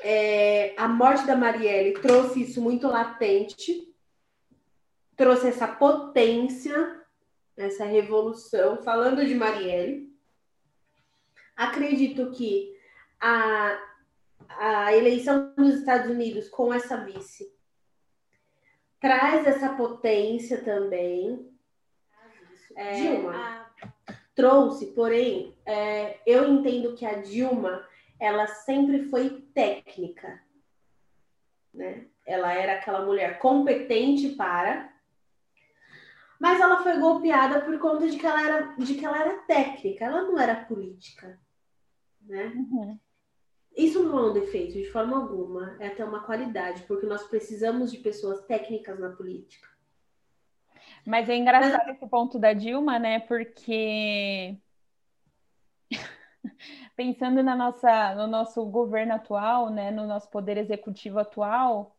é, 0.00 0.74
a 0.76 0.86
morte 0.86 1.26
da 1.26 1.34
Marielle 1.34 1.94
trouxe 1.94 2.42
isso 2.42 2.60
muito 2.60 2.86
latente, 2.86 3.92
trouxe 5.16 5.48
essa 5.48 5.66
potência, 5.66 7.03
essa 7.56 7.84
revolução. 7.84 8.82
Falando 8.82 9.24
de 9.24 9.34
Marielle, 9.34 10.12
acredito 11.56 12.30
que 12.32 12.76
a, 13.20 13.78
a 14.48 14.94
eleição 14.94 15.54
dos 15.56 15.76
Estados 15.76 16.10
Unidos 16.10 16.48
com 16.48 16.72
essa 16.72 16.96
vice 17.04 17.52
traz 19.00 19.46
essa 19.46 19.74
potência 19.74 20.62
também. 20.62 21.50
É, 22.76 22.92
Dilma 22.94 23.64
trouxe, 24.34 24.86
porém, 24.86 25.56
é, 25.64 26.18
eu 26.26 26.48
entendo 26.48 26.94
que 26.94 27.06
a 27.06 27.20
Dilma 27.20 27.86
ela 28.18 28.46
sempre 28.46 29.04
foi 29.04 29.42
técnica, 29.54 30.42
né? 31.72 32.06
Ela 32.26 32.52
era 32.52 32.74
aquela 32.74 33.04
mulher 33.04 33.38
competente 33.38 34.30
para, 34.30 34.92
mas 36.44 36.60
ela 36.60 36.82
foi 36.82 36.98
golpeada 36.98 37.62
por 37.62 37.78
conta 37.78 38.06
de 38.06 38.18
que 38.18 38.26
ela 38.26 38.44
era, 38.44 38.74
de 38.76 38.94
que 38.96 39.06
ela 39.06 39.18
era 39.18 39.38
técnica, 39.44 40.04
ela 40.04 40.24
não 40.24 40.38
era 40.38 40.54
política, 40.66 41.40
né? 42.20 42.52
Uhum. 42.54 42.98
Isso 43.74 44.02
não 44.02 44.18
é 44.18 44.22
um 44.28 44.32
defeito, 44.34 44.74
de 44.74 44.84
forma 44.90 45.16
alguma. 45.16 45.74
É 45.80 45.86
até 45.86 46.04
uma 46.04 46.22
qualidade, 46.22 46.82
porque 46.82 47.06
nós 47.06 47.26
precisamos 47.26 47.90
de 47.90 47.96
pessoas 47.96 48.42
técnicas 48.42 49.00
na 49.00 49.08
política. 49.08 49.66
Mas 51.06 51.30
é 51.30 51.34
engraçado 51.34 51.86
Mas... 51.86 51.96
esse 51.96 52.06
ponto 52.06 52.38
da 52.38 52.52
Dilma, 52.52 52.98
né? 52.98 53.20
Porque 53.20 54.58
pensando 56.94 57.42
na 57.42 57.56
nossa, 57.56 58.14
no 58.16 58.26
nosso 58.26 58.62
governo 58.66 59.14
atual, 59.14 59.70
né? 59.70 59.90
No 59.90 60.06
nosso 60.06 60.28
poder 60.28 60.58
executivo 60.58 61.18
atual, 61.18 61.96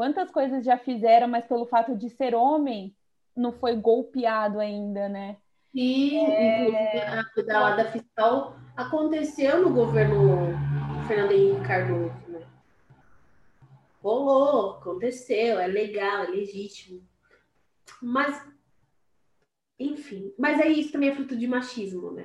quantas 0.00 0.30
coisas 0.30 0.64
já 0.64 0.78
fizeram, 0.78 1.28
mas 1.28 1.44
pelo 1.44 1.66
fato 1.66 1.94
de 1.94 2.08
ser 2.08 2.34
homem, 2.34 2.96
não 3.36 3.52
foi 3.52 3.76
golpeado 3.76 4.58
ainda, 4.58 5.10
né? 5.10 5.36
E 5.74 6.16
é... 6.16 7.18
a 7.18 7.24
pedalada 7.34 7.84
fiscal 7.92 8.56
aconteceu 8.74 9.60
no 9.60 9.74
governo 9.74 10.54
Fernando 11.06 11.32
Henrique 11.32 11.66
Cardoso, 11.66 12.14
né? 12.28 12.46
Rolou, 14.02 14.78
aconteceu, 14.78 15.58
é 15.58 15.66
legal, 15.66 16.24
é 16.24 16.28
legítimo. 16.28 17.06
Mas, 18.00 18.42
enfim, 19.78 20.32
mas 20.38 20.62
aí 20.62 20.80
isso 20.80 20.92
também 20.92 21.10
é 21.10 21.14
fruto 21.14 21.36
de 21.36 21.46
machismo, 21.46 22.10
né? 22.10 22.24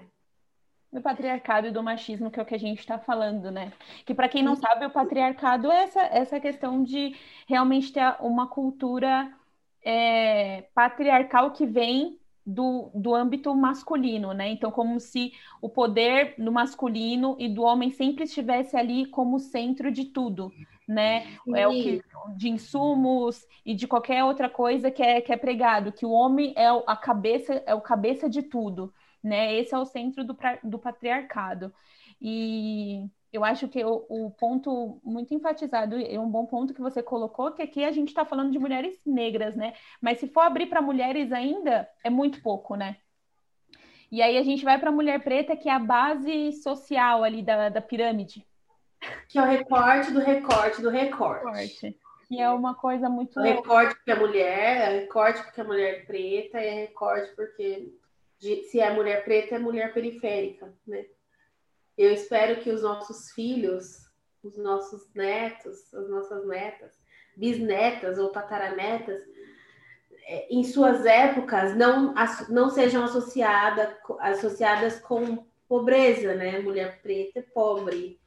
Do 0.95 1.01
patriarcado 1.01 1.67
e 1.67 1.71
do 1.71 1.83
machismo, 1.83 2.31
que 2.31 2.39
é 2.39 2.43
o 2.43 2.45
que 2.45 2.55
a 2.55 2.59
gente 2.59 2.79
está 2.79 2.97
falando, 2.97 3.51
né? 3.51 3.73
Que 4.05 4.13
para 4.13 4.29
quem 4.29 4.41
não 4.41 4.55
sabe, 4.55 4.85
o 4.85 4.89
patriarcado 4.89 5.69
é 5.69 5.83
essa, 5.83 6.01
essa 6.03 6.39
questão 6.39 6.81
de 6.85 7.13
realmente 7.45 7.91
ter 7.91 8.15
uma 8.21 8.47
cultura 8.47 9.29
é, 9.83 10.63
patriarcal 10.73 11.51
que 11.51 11.65
vem 11.65 12.17
do, 12.45 12.91
do 12.95 13.13
âmbito 13.13 13.53
masculino, 13.53 14.31
né? 14.31 14.47
Então, 14.47 14.71
como 14.71 14.97
se 15.01 15.33
o 15.61 15.67
poder 15.67 16.35
do 16.37 16.49
masculino 16.49 17.35
e 17.37 17.49
do 17.49 17.63
homem 17.63 17.91
sempre 17.91 18.23
estivesse 18.23 18.77
ali 18.77 19.05
como 19.07 19.37
centro 19.37 19.91
de 19.91 20.05
tudo, 20.05 20.49
né? 20.87 21.25
Sim. 21.43 21.57
É 21.57 21.67
o 21.67 21.71
que 21.71 22.01
de 22.37 22.49
insumos 22.49 23.45
e 23.65 23.75
de 23.75 23.85
qualquer 23.85 24.23
outra 24.23 24.47
coisa 24.47 24.89
que 24.89 25.03
é, 25.03 25.19
que 25.19 25.33
é 25.33 25.35
pregado, 25.35 25.91
que 25.91 26.05
o 26.05 26.11
homem 26.11 26.53
é 26.55 26.67
a 26.87 26.95
cabeça, 26.95 27.61
é 27.65 27.75
o 27.75 27.81
cabeça 27.81 28.29
de 28.29 28.43
tudo, 28.43 28.93
né? 29.25 29.55
Esse 29.55 29.73
é 29.73 29.77
o 29.77 29.85
centro 29.85 30.23
do, 30.23 30.37
do 30.63 30.77
patriarcado. 30.77 31.73
E 32.21 33.03
eu 33.33 33.43
acho 33.43 33.67
que 33.67 33.83
o, 33.83 34.05
o, 34.07 34.31
ponto 34.31 35.01
muito 35.03 35.33
enfatizado 35.33 35.99
e 35.99 36.17
um 36.17 36.29
bom 36.29 36.45
ponto 36.45 36.73
que 36.73 36.81
você 36.81 37.01
colocou, 37.01 37.51
que 37.51 37.61
aqui 37.61 37.83
a 37.83 37.91
gente 37.91 38.09
está 38.09 38.23
falando 38.23 38.51
de 38.51 38.59
mulheres 38.59 39.01
negras, 39.05 39.55
né? 39.55 39.73
Mas 39.99 40.19
se 40.19 40.27
for 40.27 40.41
abrir 40.41 40.67
para 40.67 40.81
mulheres 40.81 41.31
ainda, 41.31 41.89
é 42.03 42.09
muito 42.09 42.41
pouco, 42.41 42.75
né? 42.75 42.97
E 44.11 44.21
aí 44.21 44.37
a 44.37 44.43
gente 44.43 44.63
vai 44.63 44.79
para 44.79 44.89
a 44.89 44.93
mulher 44.93 45.21
preta, 45.23 45.57
que 45.57 45.67
é 45.67 45.73
a 45.73 45.79
base 45.79 46.53
social 46.53 47.23
ali 47.23 47.41
da, 47.41 47.69
da 47.69 47.81
pirâmide. 47.81 48.45
Que 49.27 49.39
é 49.39 49.41
o 49.41 49.45
recorte 49.45 50.11
do 50.11 50.19
recorte 50.19 50.81
do 50.81 50.89
recorte. 50.89 51.45
recorte. 51.45 51.99
Que 52.27 52.39
é 52.39 52.49
uma 52.49 52.75
coisa 52.75 53.09
muito. 53.09 53.39
O 53.39 53.43
recorte 53.43 53.95
porque 53.95 54.11
é 54.11 54.15
mulher, 54.15 54.93
é 54.93 54.99
recorte 54.99 55.43
porque 55.43 55.61
é 55.61 55.63
mulher 55.63 56.05
preta, 56.05 56.59
e 56.59 56.67
é 56.67 56.73
recorte 56.73 57.35
porque 57.35 57.91
se 58.39 58.79
é 58.79 58.93
mulher 58.93 59.23
preta, 59.23 59.55
é 59.55 59.59
mulher 59.59 59.93
periférica, 59.93 60.73
né? 60.85 61.05
Eu 61.97 62.11
espero 62.11 62.61
que 62.61 62.69
os 62.69 62.81
nossos 62.81 63.31
filhos, 63.31 64.09
os 64.43 64.57
nossos 64.57 65.09
netos, 65.13 65.93
as 65.93 66.09
nossas 66.09 66.45
netas, 66.45 66.93
bisnetas 67.37 68.17
ou 68.17 68.29
tataranetas, 68.29 69.21
é, 70.27 70.47
em 70.53 70.63
suas 70.63 71.05
épocas, 71.05 71.75
não, 71.75 72.13
não 72.49 72.69
sejam 72.69 73.03
associada, 73.03 73.97
associadas 74.19 74.99
com 74.99 75.45
pobreza, 75.67 76.35
né? 76.35 76.59
Mulher 76.59 77.01
preta 77.01 77.39
é 77.39 77.41
pobre 77.41 78.19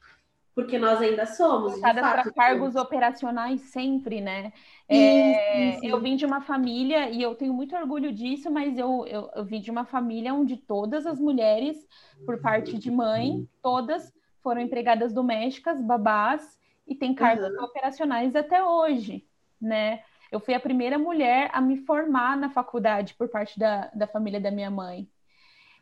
porque 0.59 0.77
nós 0.77 0.99
ainda 1.01 1.25
somos. 1.25 1.79
para 1.79 2.31
cargos 2.33 2.75
operacionais 2.75 3.61
sempre, 3.61 4.19
né? 4.19 4.51
É, 4.89 5.69
isso, 5.69 5.77
isso. 5.77 5.85
Eu 5.85 6.01
vim 6.01 6.17
de 6.17 6.25
uma 6.25 6.41
família, 6.41 7.09
e 7.09 7.21
eu 7.21 7.33
tenho 7.33 7.53
muito 7.53 7.75
orgulho 7.75 8.11
disso, 8.11 8.51
mas 8.51 8.77
eu, 8.77 9.05
eu, 9.07 9.29
eu 9.33 9.45
vim 9.45 9.61
de 9.61 9.71
uma 9.71 9.85
família 9.85 10.33
onde 10.33 10.57
todas 10.57 11.05
as 11.05 11.19
mulheres, 11.19 11.77
por 12.25 12.41
parte 12.41 12.77
de 12.77 12.91
mãe, 12.91 13.47
todas 13.61 14.11
foram 14.43 14.59
empregadas 14.59 15.13
domésticas, 15.13 15.81
babás, 15.81 16.59
e 16.85 16.93
têm 16.93 17.13
cargos 17.15 17.55
uhum. 17.55 17.63
operacionais 17.63 18.35
até 18.35 18.61
hoje, 18.61 19.25
né? 19.61 20.01
Eu 20.29 20.39
fui 20.39 20.53
a 20.53 20.59
primeira 20.59 20.97
mulher 20.97 21.49
a 21.53 21.61
me 21.61 21.77
formar 21.77 22.35
na 22.35 22.49
faculdade 22.49 23.15
por 23.15 23.29
parte 23.29 23.57
da, 23.57 23.89
da 23.93 24.07
família 24.07 24.39
da 24.39 24.51
minha 24.51 24.69
mãe 24.69 25.07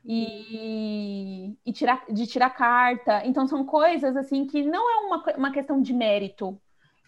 e, 0.08 1.54
e 1.66 1.74
tirar, 1.74 2.06
de 2.10 2.26
tirar 2.26 2.50
carta. 2.52 3.22
Então, 3.26 3.46
são 3.46 3.66
coisas 3.66 4.16
assim 4.16 4.46
que 4.48 4.64
não 4.64 4.90
é 4.90 5.06
uma, 5.06 5.24
uma 5.38 5.52
questão 5.52 5.82
de 5.82 5.94
mérito, 5.94 6.58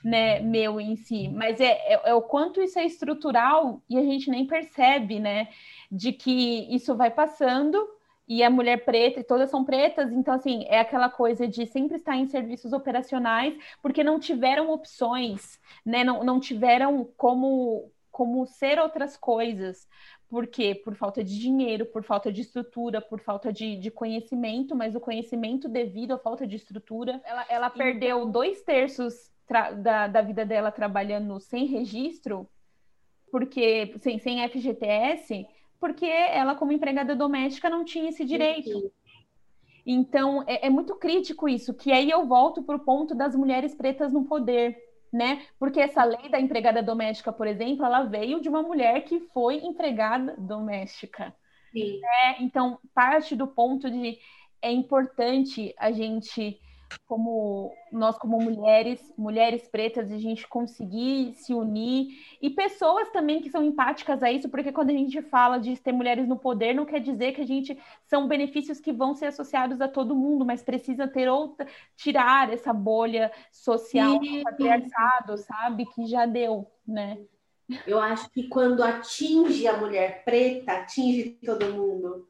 né, 0.03 0.39
meu 0.39 0.79
em 0.79 0.95
si, 0.95 1.27
mas 1.29 1.59
é, 1.59 1.71
é, 1.71 2.01
é, 2.05 2.13
o 2.13 2.21
quanto 2.21 2.61
isso 2.61 2.79
é 2.79 2.85
estrutural 2.85 3.81
e 3.89 3.97
a 3.97 4.01
gente 4.01 4.29
nem 4.29 4.45
percebe, 4.45 5.19
né, 5.19 5.49
de 5.91 6.13
que 6.13 6.73
isso 6.73 6.95
vai 6.95 7.11
passando 7.11 7.85
e 8.27 8.43
a 8.43 8.49
mulher 8.49 8.85
preta, 8.85 9.19
e 9.19 9.23
todas 9.23 9.49
são 9.49 9.65
pretas, 9.65 10.11
então, 10.13 10.33
assim, 10.33 10.63
é 10.69 10.79
aquela 10.79 11.09
coisa 11.09 11.47
de 11.47 11.65
sempre 11.65 11.97
estar 11.97 12.15
em 12.15 12.27
serviços 12.27 12.71
operacionais 12.73 13.57
porque 13.81 14.03
não 14.03 14.19
tiveram 14.19 14.71
opções, 14.71 15.59
né, 15.85 16.03
não, 16.03 16.23
não 16.23 16.39
tiveram 16.39 17.09
como, 17.17 17.91
como 18.11 18.45
ser 18.45 18.79
outras 18.79 19.17
coisas. 19.17 19.87
Por 20.29 20.45
quê? 20.45 20.75
Por 20.75 20.95
falta 20.95 21.23
de 21.23 21.39
dinheiro, 21.39 21.87
por 21.87 22.03
falta 22.03 22.31
de 22.31 22.41
estrutura, 22.41 23.01
por 23.01 23.19
falta 23.19 23.51
de, 23.51 23.77
de 23.77 23.89
conhecimento, 23.89 24.75
mas 24.75 24.93
o 24.93 24.99
conhecimento 24.99 25.67
devido 25.67 26.13
à 26.13 26.19
falta 26.19 26.45
de 26.45 26.55
estrutura. 26.55 27.19
Ela, 27.25 27.45
ela 27.49 27.69
perdeu 27.69 28.19
então 28.19 28.31
dois 28.31 28.61
terços 28.61 29.31
da, 29.81 30.07
da 30.07 30.21
vida 30.21 30.45
dela 30.45 30.71
trabalhando 30.71 31.39
sem 31.39 31.65
registro, 31.65 32.47
porque 33.31 33.95
sem, 33.97 34.19
sem 34.19 34.47
FGTS, 34.47 35.47
porque 35.79 36.05
ela, 36.05 36.53
como 36.53 36.71
empregada 36.71 37.15
doméstica, 37.15 37.67
não 37.67 37.83
tinha 37.83 38.09
esse 38.09 38.23
direito. 38.23 38.91
Então, 39.83 40.43
é, 40.45 40.67
é 40.67 40.69
muito 40.69 40.95
crítico 40.95 41.49
isso, 41.49 41.73
que 41.73 41.91
aí 41.91 42.11
eu 42.11 42.27
volto 42.27 42.61
para 42.61 42.75
o 42.75 42.85
ponto 42.85 43.15
das 43.15 43.35
mulheres 43.35 43.73
pretas 43.73 44.13
no 44.13 44.25
poder 44.25 44.77
né? 45.11 45.45
Porque 45.57 45.79
essa 45.79 46.03
lei 46.03 46.29
da 46.29 46.39
empregada 46.39 46.81
doméstica, 46.83 47.31
por 47.31 47.47
exemplo, 47.47 47.85
ela 47.85 48.03
veio 48.03 48.41
de 48.41 48.49
uma 48.49 48.61
mulher 48.61 49.03
que 49.05 49.19
foi 49.33 49.57
empregada 49.57 50.35
doméstica. 50.37 51.35
Sim. 51.71 51.99
Né? 51.99 52.35
Então, 52.39 52.79
parte 52.93 53.35
do 53.35 53.47
ponto 53.47 53.89
de 53.89 54.17
é 54.61 54.71
importante 54.71 55.73
a 55.77 55.91
gente 55.91 56.59
como 57.05 57.73
nós 57.91 58.17
como 58.17 58.39
mulheres, 58.39 59.13
mulheres 59.17 59.67
pretas, 59.67 60.11
a 60.11 60.17
gente 60.17 60.47
conseguir 60.47 61.33
se 61.35 61.53
unir 61.53 62.07
e 62.41 62.49
pessoas 62.49 63.09
também 63.09 63.41
que 63.41 63.49
são 63.49 63.63
empáticas 63.63 64.23
a 64.23 64.31
isso, 64.31 64.49
porque 64.49 64.71
quando 64.71 64.91
a 64.91 64.93
gente 64.93 65.21
fala 65.23 65.59
de 65.59 65.75
ter 65.77 65.91
mulheres 65.91 66.27
no 66.27 66.37
poder, 66.37 66.73
não 66.73 66.85
quer 66.85 66.99
dizer 66.99 67.33
que 67.33 67.41
a 67.41 67.47
gente 67.47 67.77
são 68.05 68.27
benefícios 68.27 68.79
que 68.79 68.93
vão 68.93 69.13
ser 69.15 69.27
associados 69.27 69.81
a 69.81 69.87
todo 69.87 70.15
mundo, 70.15 70.45
mas 70.45 70.61
precisa 70.61 71.07
ter 71.07 71.27
outra 71.27 71.67
tirar 71.95 72.51
essa 72.53 72.71
bolha 72.71 73.31
social 73.51 74.19
do 74.19 74.43
patriarcado, 74.43 75.37
sabe, 75.37 75.85
que 75.87 76.05
já 76.05 76.25
deu, 76.25 76.65
né? 76.87 77.17
Eu 77.85 77.99
acho 77.99 78.29
que 78.31 78.47
quando 78.47 78.83
atinge 78.83 79.67
a 79.67 79.77
mulher 79.77 80.23
preta, 80.23 80.71
atinge 80.71 81.37
todo 81.45 81.73
mundo. 81.73 82.28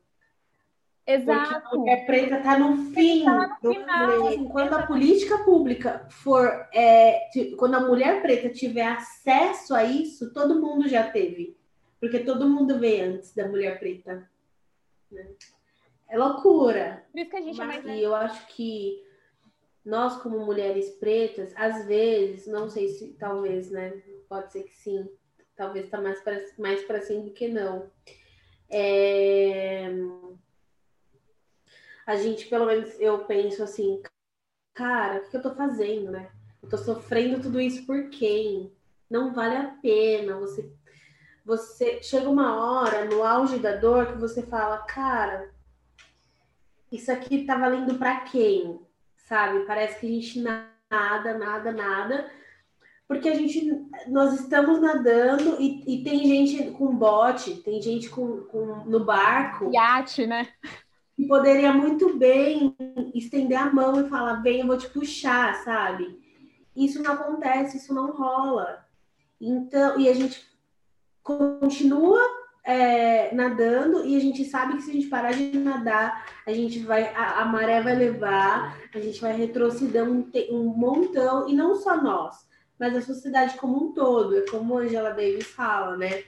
Exato. 1.09 1.61
Porque 1.61 1.75
a 1.75 1.79
mulher 1.79 2.05
preta 2.05 2.37
está 2.37 2.59
no 2.59 2.91
fim 2.91 3.23
tá 3.23 3.47
no 3.47 3.69
do 3.69 3.73
final. 3.73 4.49
Quando 4.49 4.73
a 4.73 4.85
política 4.85 5.39
pública 5.39 6.07
for. 6.09 6.67
É, 6.71 7.29
quando 7.57 7.75
a 7.75 7.79
mulher 7.79 8.21
preta 8.21 8.49
tiver 8.49 8.85
acesso 8.85 9.73
a 9.73 9.83
isso, 9.83 10.31
todo 10.31 10.61
mundo 10.61 10.87
já 10.87 11.09
teve. 11.09 11.57
Porque 11.99 12.19
todo 12.19 12.47
mundo 12.47 12.77
veio 12.77 13.15
antes 13.15 13.33
da 13.33 13.47
mulher 13.47 13.79
preta. 13.79 14.29
Né? 15.11 15.27
É 16.07 16.17
loucura. 16.17 17.03
Por 17.11 17.19
isso 17.19 17.29
que 17.31 17.35
a 17.35 17.41
gente 17.41 17.57
Mas, 17.57 17.83
é 17.83 17.87
mais... 17.87 18.01
eu 18.01 18.13
acho 18.15 18.47
que 18.47 19.03
nós, 19.83 20.15
como 20.17 20.45
mulheres 20.45 20.91
pretas, 20.91 21.51
às 21.55 21.87
vezes, 21.87 22.45
não 22.45 22.69
sei 22.69 22.87
se 22.87 23.13
talvez, 23.13 23.71
né? 23.71 23.99
Pode 24.29 24.51
ser 24.51 24.61
que 24.61 24.75
sim. 24.75 25.09
Talvez 25.55 25.85
está 25.85 25.99
mais 25.99 26.21
para 26.21 26.37
mais 26.59 26.83
pra 26.83 27.01
sim 27.01 27.23
do 27.23 27.31
que 27.31 27.47
não. 27.47 27.89
É 28.69 29.91
a 32.09 32.15
gente, 32.15 32.47
pelo 32.47 32.65
menos 32.65 32.99
eu 32.99 33.19
penso 33.19 33.61
assim, 33.61 34.01
cara, 34.73 35.19
o 35.19 35.29
que 35.29 35.37
eu 35.37 35.41
tô 35.43 35.53
fazendo, 35.53 36.09
né? 36.09 36.31
Eu 36.59 36.67
tô 36.67 36.75
sofrendo 36.75 37.39
tudo 37.39 37.61
isso 37.61 37.85
por 37.85 38.09
quem? 38.09 38.73
Não 39.07 39.31
vale 39.31 39.55
a 39.55 39.75
pena. 39.79 40.35
Você, 40.39 40.73
você 41.45 42.01
chega 42.01 42.27
uma 42.27 42.55
hora 42.55 43.05
no 43.05 43.23
auge 43.23 43.59
da 43.59 43.75
dor 43.75 44.07
que 44.07 44.17
você 44.17 44.41
fala, 44.41 44.79
cara, 44.79 45.53
isso 46.91 47.11
aqui 47.11 47.45
tá 47.45 47.55
valendo 47.55 47.99
para 47.99 48.21
quem? 48.21 48.81
Sabe? 49.15 49.67
Parece 49.67 49.99
que 49.99 50.07
a 50.07 50.09
gente 50.09 50.41
nada, 50.41 51.37
nada, 51.37 51.71
nada. 51.71 52.31
Porque 53.07 53.29
a 53.29 53.35
gente, 53.35 53.87
nós 54.07 54.33
estamos 54.33 54.81
nadando 54.81 55.61
e, 55.61 55.83
e 55.85 56.03
tem 56.03 56.25
gente 56.25 56.71
com 56.71 56.87
bote, 56.95 57.61
tem 57.61 57.79
gente 57.79 58.09
com, 58.09 58.45
com 58.45 58.83
no 58.85 59.05
barco. 59.05 59.71
Iate, 59.71 60.25
né? 60.25 60.47
Poderia 61.27 61.73
muito 61.73 62.17
bem 62.17 62.75
estender 63.13 63.57
a 63.57 63.71
mão 63.71 63.99
e 63.99 64.09
falar, 64.09 64.35
vem, 64.35 64.61
eu 64.61 64.67
vou 64.67 64.77
te 64.77 64.89
puxar, 64.89 65.55
sabe? 65.63 66.19
Isso 66.75 67.01
não 67.01 67.13
acontece, 67.13 67.77
isso 67.77 67.93
não 67.93 68.11
rola. 68.11 68.85
Então, 69.39 69.99
e 69.99 70.07
a 70.07 70.13
gente 70.13 70.45
continua 71.23 72.19
é, 72.63 73.33
nadando 73.33 74.05
e 74.05 74.15
a 74.15 74.19
gente 74.19 74.45
sabe 74.45 74.75
que 74.75 74.83
se 74.83 74.91
a 74.91 74.93
gente 74.93 75.07
parar 75.07 75.31
de 75.31 75.57
nadar, 75.57 76.25
a 76.45 76.53
gente 76.53 76.79
vai, 76.79 77.13
a, 77.13 77.41
a 77.41 77.45
maré 77.45 77.81
vai 77.81 77.95
levar, 77.95 78.77
a 78.93 78.99
gente 78.99 79.19
vai 79.19 79.35
retroceder 79.35 80.03
um, 80.03 80.29
um 80.51 80.63
montão, 80.65 81.49
e 81.49 81.53
não 81.53 81.75
só 81.75 82.01
nós, 82.01 82.47
mas 82.79 82.95
a 82.95 83.01
sociedade 83.01 83.57
como 83.57 83.83
um 83.83 83.91
todo. 83.93 84.37
É 84.37 84.41
como 84.49 84.77
Angela 84.77 85.09
Davis 85.09 85.47
fala, 85.47 85.97
né? 85.97 86.23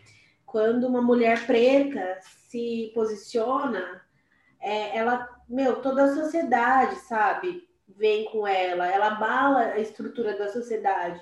Quando 0.45 0.85
uma 0.85 1.01
mulher 1.01 1.45
preta 1.45 2.19
se 2.49 2.91
posiciona, 2.93 4.01
é, 4.61 4.95
ela, 4.95 5.27
meu, 5.49 5.81
toda 5.81 6.03
a 6.03 6.15
sociedade, 6.15 6.95
sabe, 7.01 7.67
vem 7.87 8.25
com 8.25 8.47
ela, 8.47 8.87
ela 8.87 9.07
abala 9.07 9.59
a 9.61 9.79
estrutura 9.79 10.37
da 10.37 10.49
sociedade. 10.49 11.21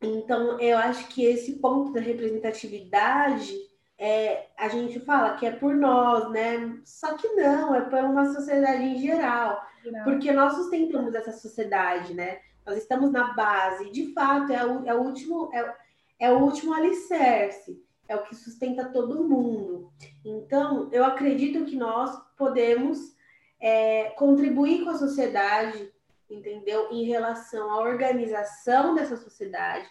Então, 0.00 0.60
eu 0.60 0.76
acho 0.76 1.08
que 1.08 1.24
esse 1.24 1.58
ponto 1.58 1.92
da 1.92 2.00
representatividade, 2.00 3.56
é, 3.98 4.46
a 4.56 4.68
gente 4.68 5.00
fala 5.00 5.36
que 5.36 5.46
é 5.46 5.50
por 5.50 5.74
nós, 5.74 6.30
né? 6.30 6.78
Só 6.84 7.16
que 7.16 7.28
não, 7.30 7.74
é 7.74 7.80
por 7.80 7.98
uma 8.00 8.32
sociedade 8.32 8.84
em 8.84 8.98
geral. 8.98 9.60
Não. 9.84 10.04
Porque 10.04 10.30
nós 10.30 10.54
sustentamos 10.54 11.14
essa 11.14 11.32
sociedade, 11.32 12.14
né? 12.14 12.38
Nós 12.64 12.76
estamos 12.76 13.10
na 13.10 13.32
base. 13.32 13.90
De 13.90 14.12
fato, 14.12 14.52
é 14.52 14.64
o, 14.64 14.86
é 14.86 14.94
o 14.94 15.02
último, 15.02 15.50
é, 15.52 15.74
é 16.20 16.32
o 16.32 16.38
último 16.38 16.74
alicerce 16.74 17.82
é 18.08 18.16
o 18.16 18.24
que 18.24 18.34
sustenta 18.34 18.88
todo 18.88 19.28
mundo. 19.28 19.92
Então, 20.24 20.88
eu 20.90 21.04
acredito 21.04 21.66
que 21.66 21.76
nós 21.76 22.10
podemos 22.36 23.14
é, 23.60 24.10
contribuir 24.10 24.82
com 24.82 24.90
a 24.90 24.98
sociedade, 24.98 25.92
entendeu? 26.28 26.88
Em 26.90 27.04
relação 27.04 27.70
à 27.70 27.80
organização 27.80 28.94
dessa 28.94 29.16
sociedade, 29.16 29.86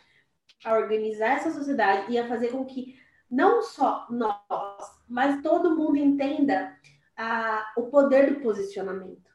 a 0.65 0.73
organizar 0.73 1.37
essa 1.37 1.51
sociedade 1.51 2.11
e 2.11 2.17
a 2.17 2.27
fazer 2.27 2.49
com 2.49 2.65
que 2.65 2.99
não 3.29 3.61
só 3.61 4.07
nós, 4.09 5.01
mas 5.07 5.41
todo 5.41 5.75
mundo 5.75 5.97
entenda 5.97 6.75
a, 7.15 7.73
o 7.77 7.83
poder 7.83 8.33
do 8.33 8.39
posicionamento. 8.41 9.27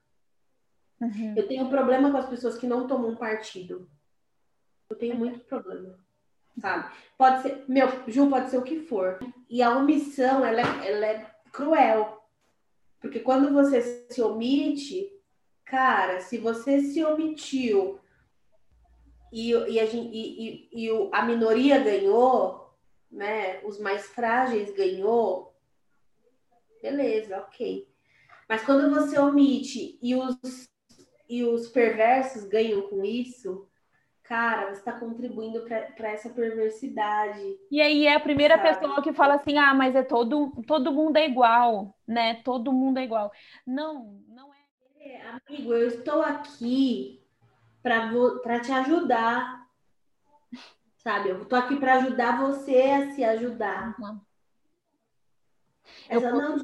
Uhum. 1.01 1.35
Eu 1.37 1.47
tenho 1.47 1.68
problema 1.68 2.11
com 2.11 2.16
as 2.16 2.29
pessoas 2.29 2.57
que 2.57 2.66
não 2.66 2.87
tomam 2.87 3.16
partido. 3.16 3.88
Eu 4.88 4.97
tenho 4.97 5.16
muito 5.16 5.40
problema, 5.40 5.99
sabe? 6.61 6.91
Pode 7.17 7.43
ser, 7.43 7.65
meu, 7.69 7.88
Ju, 8.09 8.29
pode 8.29 8.51
ser 8.51 8.59
o 8.59 8.62
que 8.62 8.81
for. 8.81 9.19
E 9.49 9.62
a 9.62 9.77
omissão, 9.77 10.45
ela 10.45 10.61
é, 10.61 10.91
ela 10.91 11.07
é 11.07 11.31
cruel. 11.53 12.23
Porque 13.01 13.21
quando 13.21 13.53
você 13.53 14.07
se 14.09 14.23
omite, 14.23 15.12
cara, 15.65 16.21
se 16.21 16.38
você 16.38 16.81
se 16.81 17.05
omitiu 17.05 17.99
e, 19.33 19.51
e, 19.51 19.81
a, 19.81 19.85
e, 19.85 20.69
e, 20.73 20.87
e 20.87 21.11
a 21.12 21.23
minoria 21.23 21.83
ganhou, 21.83 22.62
né? 23.11 23.61
Os 23.65 23.79
mais 23.79 24.07
frágeis 24.07 24.73
ganhou, 24.75 25.55
beleza, 26.81 27.38
ok. 27.38 27.88
Mas 28.49 28.62
quando 28.62 28.95
você 28.95 29.19
omite 29.19 29.99
e 30.03 30.15
os, 30.15 30.69
e 31.29 31.45
os 31.45 31.69
perversos 31.69 32.45
ganham 32.45 32.83
com 32.88 33.05
isso, 33.05 33.67
cara, 34.23 34.67
você 34.67 34.79
está 34.79 34.93
contribuindo 34.93 35.63
para 35.63 36.09
essa 36.09 36.31
perversidade. 36.31 37.59
E 37.71 37.81
aí 37.81 38.07
é 38.07 38.15
a 38.15 38.21
primeira 38.21 38.57
sabe? 38.57 38.69
pessoa 38.69 39.03
que 39.03 39.13
fala 39.13 39.35
assim, 39.35 39.59
ah, 39.59 39.75
mas 39.75 39.95
é 39.95 40.03
todo, 40.03 40.53
todo 40.67 40.93
mundo 40.93 41.17
é 41.17 41.27
igual, 41.27 41.97
né? 42.07 42.35
Todo 42.43 42.73
mundo 42.73 42.99
é 42.99 43.05
igual. 43.05 43.33
Não, 43.67 44.23
não 44.29 44.51
é. 44.55 45.09
é 45.09 45.23
amigo, 45.29 45.75
eu 45.75 45.89
estou 45.89 46.23
aqui 46.23 47.23
para 47.83 48.61
te 48.61 48.73
ajudar. 48.73 49.63
Sabe? 50.99 51.31
Eu 51.31 51.43
estou 51.43 51.59
aqui 51.59 51.77
para 51.77 51.95
ajudar 51.97 52.41
você 52.41 52.81
a 52.81 53.11
se 53.11 53.25
ajudar. 53.25 53.97
Uhum. 53.99 54.21
Essa 56.09 56.27
eu, 56.27 56.37
não... 56.37 56.57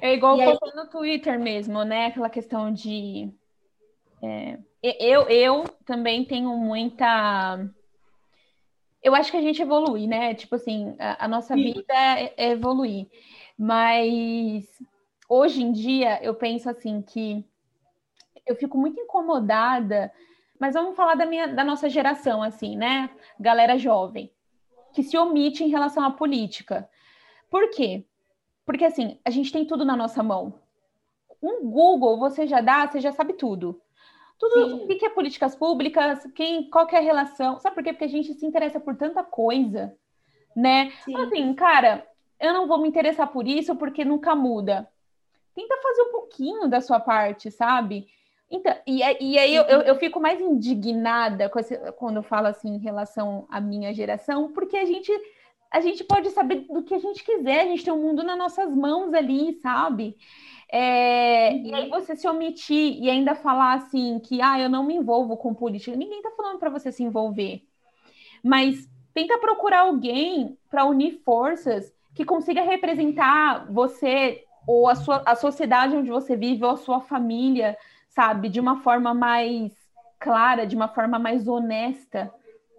É 0.00 0.14
igual 0.14 0.40
eu 0.40 0.50
aí... 0.50 0.74
no 0.74 0.88
Twitter 0.88 1.38
mesmo, 1.38 1.82
né? 1.84 2.06
Aquela 2.06 2.30
questão 2.30 2.72
de. 2.72 3.32
É, 4.22 4.58
eu, 4.82 5.22
eu 5.28 5.64
também 5.84 6.24
tenho 6.24 6.56
muita. 6.56 7.58
Eu 9.02 9.14
acho 9.14 9.30
que 9.30 9.36
a 9.36 9.42
gente 9.42 9.62
evolui, 9.62 10.06
né? 10.06 10.34
Tipo 10.34 10.56
assim, 10.56 10.96
a, 10.98 11.24
a 11.24 11.28
nossa 11.28 11.54
Sim. 11.54 11.62
vida 11.62 11.94
é, 11.94 12.34
é 12.36 12.50
evoluir. 12.50 13.06
Mas 13.56 14.66
hoje 15.28 15.62
em 15.62 15.72
dia 15.72 16.22
eu 16.22 16.34
penso 16.34 16.68
assim 16.70 17.02
que 17.02 17.44
eu 18.46 18.56
fico 18.56 18.78
muito 18.78 19.00
incomodada, 19.00 20.12
mas 20.58 20.74
vamos 20.74 20.96
falar 20.96 21.14
da 21.14 21.26
minha 21.26 21.46
da 21.46 21.62
nossa 21.62 21.88
geração, 21.88 22.42
assim, 22.42 22.76
né? 22.76 23.10
Galera 23.38 23.78
jovem, 23.78 24.32
que 24.94 25.02
se 25.02 25.16
omite 25.18 25.62
em 25.62 25.68
relação 25.68 26.02
à 26.02 26.10
política. 26.10 26.88
Por 27.50 27.70
quê? 27.70 28.04
Porque 28.64 28.84
assim, 28.84 29.18
a 29.24 29.30
gente 29.30 29.52
tem 29.52 29.64
tudo 29.64 29.84
na 29.84 29.96
nossa 29.96 30.22
mão. 30.22 30.60
Um 31.42 31.70
Google 31.70 32.18
você 32.18 32.46
já 32.46 32.60
dá, 32.60 32.86
você 32.86 33.00
já 33.00 33.12
sabe 33.12 33.34
tudo. 33.34 33.80
Tudo, 34.38 34.84
o 34.84 34.86
que 34.86 35.04
é 35.04 35.08
políticas 35.08 35.56
públicas, 35.56 36.24
quem, 36.34 36.70
qual 36.70 36.86
que 36.86 36.94
é 36.94 36.98
a 36.98 37.02
relação. 37.02 37.58
Sabe 37.58 37.74
por 37.74 37.82
quê? 37.82 37.92
Porque 37.92 38.04
a 38.04 38.08
gente 38.08 38.32
se 38.34 38.46
interessa 38.46 38.78
por 38.78 38.96
tanta 38.96 39.22
coisa, 39.24 39.94
né? 40.54 40.92
Assim, 41.16 41.52
cara, 41.54 42.06
eu 42.38 42.52
não 42.52 42.68
vou 42.68 42.80
me 42.80 42.88
interessar 42.88 43.26
por 43.32 43.46
isso 43.48 43.74
porque 43.74 44.04
nunca 44.04 44.36
muda. 44.36 44.88
Tenta 45.54 45.76
fazer 45.82 46.02
um 46.02 46.12
pouquinho 46.12 46.68
da 46.68 46.80
sua 46.80 47.00
parte, 47.00 47.50
sabe? 47.50 48.06
Então, 48.50 48.74
e, 48.86 49.00
e 49.20 49.38
aí 49.38 49.54
eu, 49.54 49.64
eu, 49.64 49.80
eu, 49.82 49.96
fico 49.96 50.20
mais 50.20 50.40
indignada 50.40 51.50
esse, 51.56 51.76
quando 51.92 52.16
eu 52.16 52.22
falo 52.22 52.46
assim 52.46 52.76
em 52.76 52.78
relação 52.78 53.46
à 53.50 53.60
minha 53.60 53.92
geração, 53.92 54.52
porque 54.52 54.76
a 54.76 54.86
gente 54.86 55.12
a 55.70 55.80
gente 55.80 56.02
pode 56.02 56.30
saber 56.30 56.60
do 56.60 56.82
que 56.82 56.94
a 56.94 56.98
gente 56.98 57.22
quiser, 57.22 57.60
a 57.60 57.64
gente 57.66 57.84
tem 57.84 57.92
o 57.92 57.96
um 57.96 58.00
mundo 58.00 58.22
nas 58.22 58.38
nossas 58.38 58.74
mãos 58.74 59.12
ali, 59.12 59.52
sabe? 59.60 60.16
É, 60.70 61.50
uhum. 61.50 61.66
E 61.66 61.74
aí 61.74 61.88
você 61.88 62.14
se 62.14 62.28
omitir 62.28 63.02
e 63.02 63.08
ainda 63.08 63.34
falar 63.34 63.74
assim 63.74 64.18
que 64.20 64.42
ah, 64.42 64.60
eu 64.60 64.68
não 64.68 64.84
me 64.84 64.94
envolvo 64.94 65.36
com 65.36 65.54
política. 65.54 65.96
Ninguém 65.96 66.22
tá 66.22 66.30
falando 66.36 66.58
para 66.58 66.70
você 66.70 66.92
se 66.92 67.02
envolver. 67.02 67.62
Mas 68.42 68.88
tenta 69.14 69.38
procurar 69.38 69.80
alguém 69.80 70.56
para 70.70 70.84
unir 70.84 71.20
forças 71.24 71.92
que 72.14 72.24
consiga 72.24 72.62
representar 72.62 73.70
você 73.72 74.44
ou 74.66 74.88
a 74.88 74.94
sua 74.94 75.22
a 75.24 75.34
sociedade 75.34 75.96
onde 75.96 76.10
você 76.10 76.36
vive 76.36 76.64
ou 76.64 76.72
a 76.72 76.76
sua 76.76 77.00
família, 77.00 77.76
sabe, 78.08 78.48
de 78.48 78.60
uma 78.60 78.82
forma 78.82 79.14
mais 79.14 79.72
clara, 80.18 80.66
de 80.66 80.76
uma 80.76 80.88
forma 80.88 81.18
mais 81.18 81.48
honesta, 81.48 82.32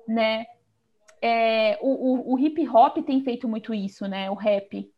né? 0.07 0.45
é, 1.21 1.77
o, 1.81 1.89
o, 1.89 2.33
o, 2.33 2.39
hip 2.39 2.67
hop 2.67 2.97
tem 3.05 3.21
feito 3.21 3.47
muito 3.47 3.73
isso, 3.73 4.07
né? 4.07 4.29
O 4.31 4.35
rap. 4.35 4.89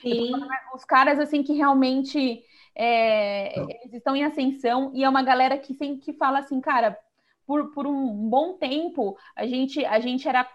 Sim. 0.00 0.32
Os 0.74 0.84
caras, 0.84 1.18
assim, 1.18 1.42
que 1.42 1.52
realmente 1.52 2.42
é, 2.74 3.58
eles 3.60 3.94
estão 3.94 4.16
em 4.16 4.24
ascensão 4.24 4.90
e 4.94 5.04
é 5.04 5.08
uma 5.08 5.22
galera 5.22 5.58
que 5.58 5.74
sempre 5.74 6.00
que 6.00 6.12
fala 6.12 6.38
assim, 6.38 6.60
cara, 6.60 6.98
por, 7.46 7.72
por 7.72 7.86
um 7.86 8.28
bom 8.28 8.54
tempo 8.54 9.16
a 9.34 9.46
gente, 9.46 9.84
a 9.84 9.98
gente 9.98 10.28
era 10.28 10.48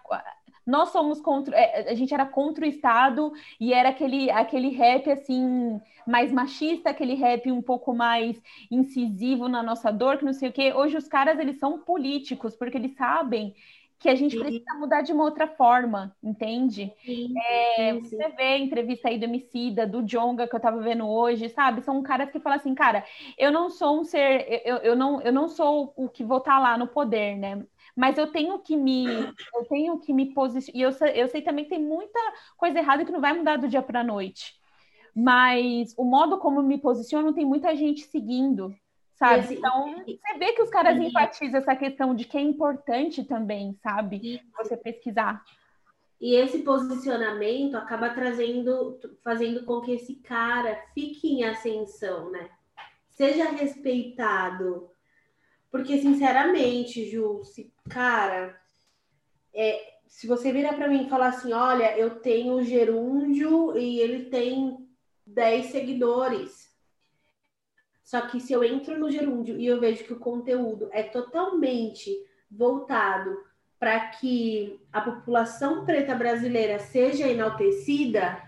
nós 0.66 0.88
somos 0.88 1.20
contra, 1.20 1.56
é, 1.56 1.88
a 1.90 1.94
gente 1.94 2.12
era 2.12 2.26
contra 2.26 2.64
o 2.64 2.68
Estado 2.68 3.32
e 3.60 3.72
era 3.72 3.90
aquele, 3.90 4.28
aquele 4.30 4.70
rap 4.70 5.08
assim 5.08 5.80
mais 6.04 6.32
machista, 6.32 6.90
aquele 6.90 7.14
rap 7.14 7.50
um 7.52 7.62
pouco 7.62 7.94
mais 7.94 8.40
incisivo 8.70 9.48
na 9.48 9.62
nossa 9.62 9.92
dor, 9.92 10.18
que 10.18 10.24
não 10.24 10.32
sei 10.32 10.48
o 10.48 10.52
quê. 10.52 10.72
Hoje 10.74 10.96
os 10.96 11.06
caras 11.06 11.38
eles 11.38 11.58
são 11.58 11.78
políticos 11.78 12.56
porque 12.56 12.76
eles 12.76 12.96
sabem 12.96 13.54
que 13.98 14.08
a 14.08 14.14
gente 14.14 14.36
precisa 14.36 14.74
mudar 14.74 15.02
de 15.02 15.12
uma 15.12 15.24
outra 15.24 15.46
forma, 15.46 16.14
entende? 16.22 16.92
Sim, 17.04 17.32
é, 17.78 17.94
sim, 17.94 18.00
você 18.00 18.28
vê 18.30 18.42
a 18.42 18.58
entrevista 18.58 19.08
aí 19.08 19.18
do 19.18 19.24
Emicida, 19.24 19.86
do 19.86 20.02
Jonga, 20.02 20.46
que 20.46 20.54
eu 20.54 20.60
tava 20.60 20.80
vendo 20.80 21.08
hoje, 21.08 21.48
sabe? 21.48 21.80
São 21.82 22.02
caras 22.02 22.30
que 22.30 22.38
falam 22.40 22.58
assim, 22.58 22.74
cara, 22.74 23.04
eu 23.38 23.50
não 23.50 23.70
sou 23.70 24.00
um 24.00 24.04
ser, 24.04 24.62
eu, 24.64 24.76
eu, 24.78 24.96
não, 24.96 25.20
eu 25.22 25.32
não 25.32 25.48
sou 25.48 25.94
o 25.96 26.08
que 26.08 26.24
vou 26.24 26.38
estar 26.38 26.56
tá 26.56 26.58
lá 26.58 26.78
no 26.78 26.86
poder, 26.86 27.36
né? 27.36 27.64
Mas 27.96 28.18
eu 28.18 28.30
tenho 28.30 28.58
que 28.58 28.76
me, 28.76 29.06
eu 29.06 29.64
tenho 29.68 29.98
que 29.98 30.12
me 30.12 30.34
posicionar, 30.34 30.78
e 30.78 30.82
eu, 30.82 30.90
eu 31.14 31.28
sei 31.28 31.40
também 31.40 31.64
que 31.64 31.70
tem 31.70 31.82
muita 31.82 32.18
coisa 32.58 32.78
errada 32.78 33.04
que 33.04 33.12
não 33.12 33.20
vai 33.20 33.32
mudar 33.32 33.56
do 33.56 33.68
dia 33.68 33.82
para 33.82 34.00
a 34.00 34.04
noite. 34.04 34.54
Mas 35.14 35.94
o 35.96 36.04
modo 36.04 36.38
como 36.38 36.62
me 36.62 36.76
posiciono 36.76 37.32
tem 37.32 37.46
muita 37.46 37.74
gente 37.74 38.02
seguindo, 38.02 38.74
sabe? 39.16 39.54
Então, 39.54 40.04
você 40.04 40.38
vê 40.38 40.52
que 40.52 40.62
os 40.62 40.70
caras 40.70 40.96
e, 40.96 41.06
enfatizam 41.06 41.60
essa 41.60 41.74
questão 41.74 42.14
de 42.14 42.24
que 42.24 42.36
é 42.36 42.40
importante 42.40 43.24
também, 43.24 43.74
sabe? 43.82 44.20
E, 44.22 44.40
você 44.56 44.76
pesquisar. 44.76 45.42
E 46.20 46.34
esse 46.34 46.60
posicionamento 46.60 47.74
acaba 47.76 48.10
trazendo, 48.10 48.98
fazendo 49.22 49.64
com 49.64 49.80
que 49.80 49.92
esse 49.92 50.14
cara 50.16 50.82
fique 50.94 51.28
em 51.28 51.44
ascensão, 51.44 52.30
né? 52.30 52.48
Seja 53.08 53.50
respeitado. 53.50 54.90
Porque, 55.70 55.98
sinceramente, 55.98 57.10
Ju, 57.10 57.42
se, 57.44 57.72
cara, 57.88 58.58
é, 59.54 59.94
se 60.06 60.26
você 60.26 60.52
virar 60.52 60.74
para 60.74 60.88
mim 60.88 61.04
e 61.04 61.10
falar 61.10 61.28
assim, 61.28 61.52
olha, 61.52 61.96
eu 61.98 62.20
tenho 62.20 62.62
gerúndio 62.62 63.76
e 63.76 64.00
ele 64.00 64.26
tem 64.26 64.86
10 65.26 65.66
seguidores 65.66 66.65
só 68.06 68.20
que 68.20 68.38
se 68.38 68.52
eu 68.52 68.62
entro 68.62 68.96
no 68.96 69.10
gerúndio 69.10 69.58
e 69.58 69.66
eu 69.66 69.80
vejo 69.80 70.04
que 70.04 70.12
o 70.12 70.20
conteúdo 70.20 70.88
é 70.92 71.02
totalmente 71.02 72.16
voltado 72.48 73.36
para 73.80 73.98
que 74.10 74.80
a 74.92 75.00
população 75.00 75.84
preta 75.84 76.14
brasileira 76.14 76.78
seja 76.78 77.26
enaltecida, 77.26 78.40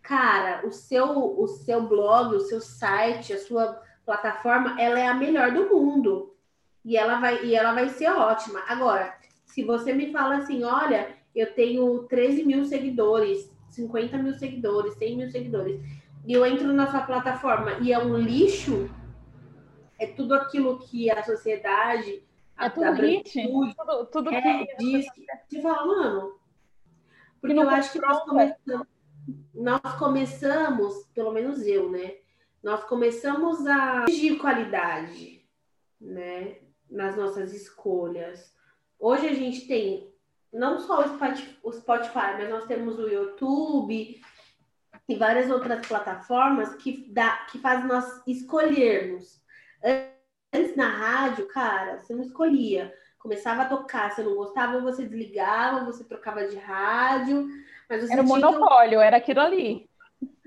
cara, 0.00 0.66
o 0.66 0.72
seu, 0.72 1.38
o 1.38 1.46
seu 1.46 1.82
blog, 1.86 2.34
o 2.34 2.40
seu 2.40 2.62
site, 2.62 3.34
a 3.34 3.38
sua 3.38 3.78
plataforma, 4.06 4.80
ela 4.80 4.98
é 4.98 5.06
a 5.06 5.12
melhor 5.12 5.52
do 5.52 5.68
mundo. 5.68 6.34
E 6.82 6.96
ela 6.96 7.20
vai, 7.20 7.44
e 7.44 7.54
ela 7.54 7.74
vai 7.74 7.90
ser 7.90 8.08
ótima. 8.08 8.62
Agora, 8.66 9.14
se 9.44 9.62
você 9.62 9.92
me 9.92 10.12
fala 10.12 10.38
assim, 10.38 10.64
olha, 10.64 11.14
eu 11.34 11.52
tenho 11.52 12.04
13 12.04 12.42
mil 12.42 12.64
seguidores, 12.64 13.52
50 13.68 14.16
mil 14.16 14.32
seguidores, 14.32 14.94
100 14.94 15.16
mil 15.18 15.30
seguidores, 15.30 15.78
e 16.26 16.32
eu 16.32 16.44
entro 16.46 16.72
na 16.72 16.90
sua 16.90 17.02
plataforma 17.02 17.72
e 17.80 17.92
é 17.92 17.98
um 17.98 18.16
lixo, 18.16 18.88
é 19.98 20.06
tudo 20.06 20.34
aquilo 20.34 20.78
que 20.78 21.10
a 21.10 21.22
sociedade, 21.22 22.22
é 22.58 22.70
tudo 22.70 22.92
hit, 22.92 23.42
tudo, 23.76 24.06
tudo 24.06 24.30
é, 24.30 24.66
que 24.66 24.76
diz, 24.76 25.06
você 25.48 25.60
fala, 25.60 25.86
mano, 25.86 26.38
porque 27.40 27.58
eu 27.58 27.68
acho 27.68 27.92
que 27.92 28.00
nós 28.00 28.22
começamos, 28.24 28.86
nós 29.54 29.98
começamos, 29.98 31.06
pelo 31.14 31.32
menos 31.32 31.66
eu, 31.66 31.90
né? 31.90 32.14
Nós 32.62 32.84
começamos 32.84 33.66
a 33.66 34.04
exigir 34.08 34.38
qualidade, 34.38 35.44
né? 36.00 36.56
Nas 36.90 37.16
nossas 37.16 37.52
escolhas. 37.52 38.54
Hoje 38.98 39.26
a 39.26 39.34
gente 39.34 39.66
tem 39.66 40.10
não 40.50 40.78
só 40.78 41.04
o 41.62 41.72
Spotify, 41.72 42.38
mas 42.38 42.48
nós 42.48 42.64
temos 42.64 42.98
o 42.98 43.08
YouTube, 43.08 44.20
e 45.08 45.14
várias 45.14 45.50
outras 45.50 45.86
plataformas 45.86 46.74
que, 46.76 47.06
dá, 47.12 47.36
que 47.50 47.58
fazem 47.58 47.86
nós 47.86 48.22
escolhermos. 48.26 49.40
Antes 50.52 50.76
na 50.76 50.88
rádio, 50.88 51.46
cara, 51.48 51.98
você 51.98 52.14
não 52.14 52.22
escolhia. 52.22 52.92
Começava 53.18 53.62
a 53.62 53.68
tocar, 53.68 54.10
você 54.10 54.22
não 54.22 54.34
gostava, 54.34 54.80
você 54.80 55.04
desligava, 55.04 55.84
você 55.84 56.04
trocava 56.04 56.46
de 56.46 56.56
rádio. 56.56 57.48
Mas 57.88 58.10
era 58.10 58.22
o 58.22 58.26
monopólio, 58.26 58.98
que... 58.98 59.04
era 59.04 59.16
aquilo 59.16 59.40
ali. 59.40 59.88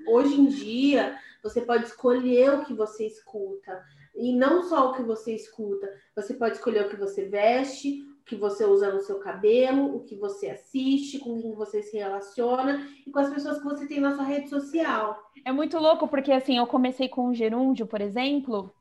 Hoje 0.07 0.39
em 0.39 0.45
dia, 0.45 1.17
você 1.43 1.61
pode 1.61 1.85
escolher 1.85 2.53
o 2.53 2.65
que 2.65 2.73
você 2.73 3.05
escuta. 3.05 3.83
E 4.15 4.33
não 4.33 4.63
só 4.63 4.89
o 4.89 4.93
que 4.93 5.03
você 5.03 5.35
escuta, 5.35 5.87
você 6.15 6.33
pode 6.33 6.55
escolher 6.55 6.85
o 6.85 6.89
que 6.89 6.95
você 6.95 7.25
veste, 7.25 8.03
que 8.27 8.35
você 8.35 8.65
usa 8.65 8.91
no 8.91 8.99
seu 8.99 9.19
cabelo, 9.19 9.95
o 9.95 10.03
que 10.03 10.15
você 10.15 10.49
assiste, 10.49 11.17
com 11.17 11.41
quem 11.41 11.55
você 11.55 11.81
se 11.81 11.97
relaciona 11.97 12.85
e 13.05 13.09
com 13.09 13.19
as 13.19 13.33
pessoas 13.33 13.57
que 13.57 13.63
você 13.63 13.87
tem 13.87 14.01
na 14.01 14.13
sua 14.13 14.25
rede 14.25 14.49
social. 14.49 15.17
É 15.45 15.51
muito 15.51 15.79
louco, 15.79 16.07
porque 16.07 16.31
assim, 16.33 16.57
eu 16.57 16.67
comecei 16.67 17.07
com 17.07 17.29
o 17.29 17.33
gerúndio, 17.33 17.87
por 17.87 18.01
exemplo, 18.01 18.75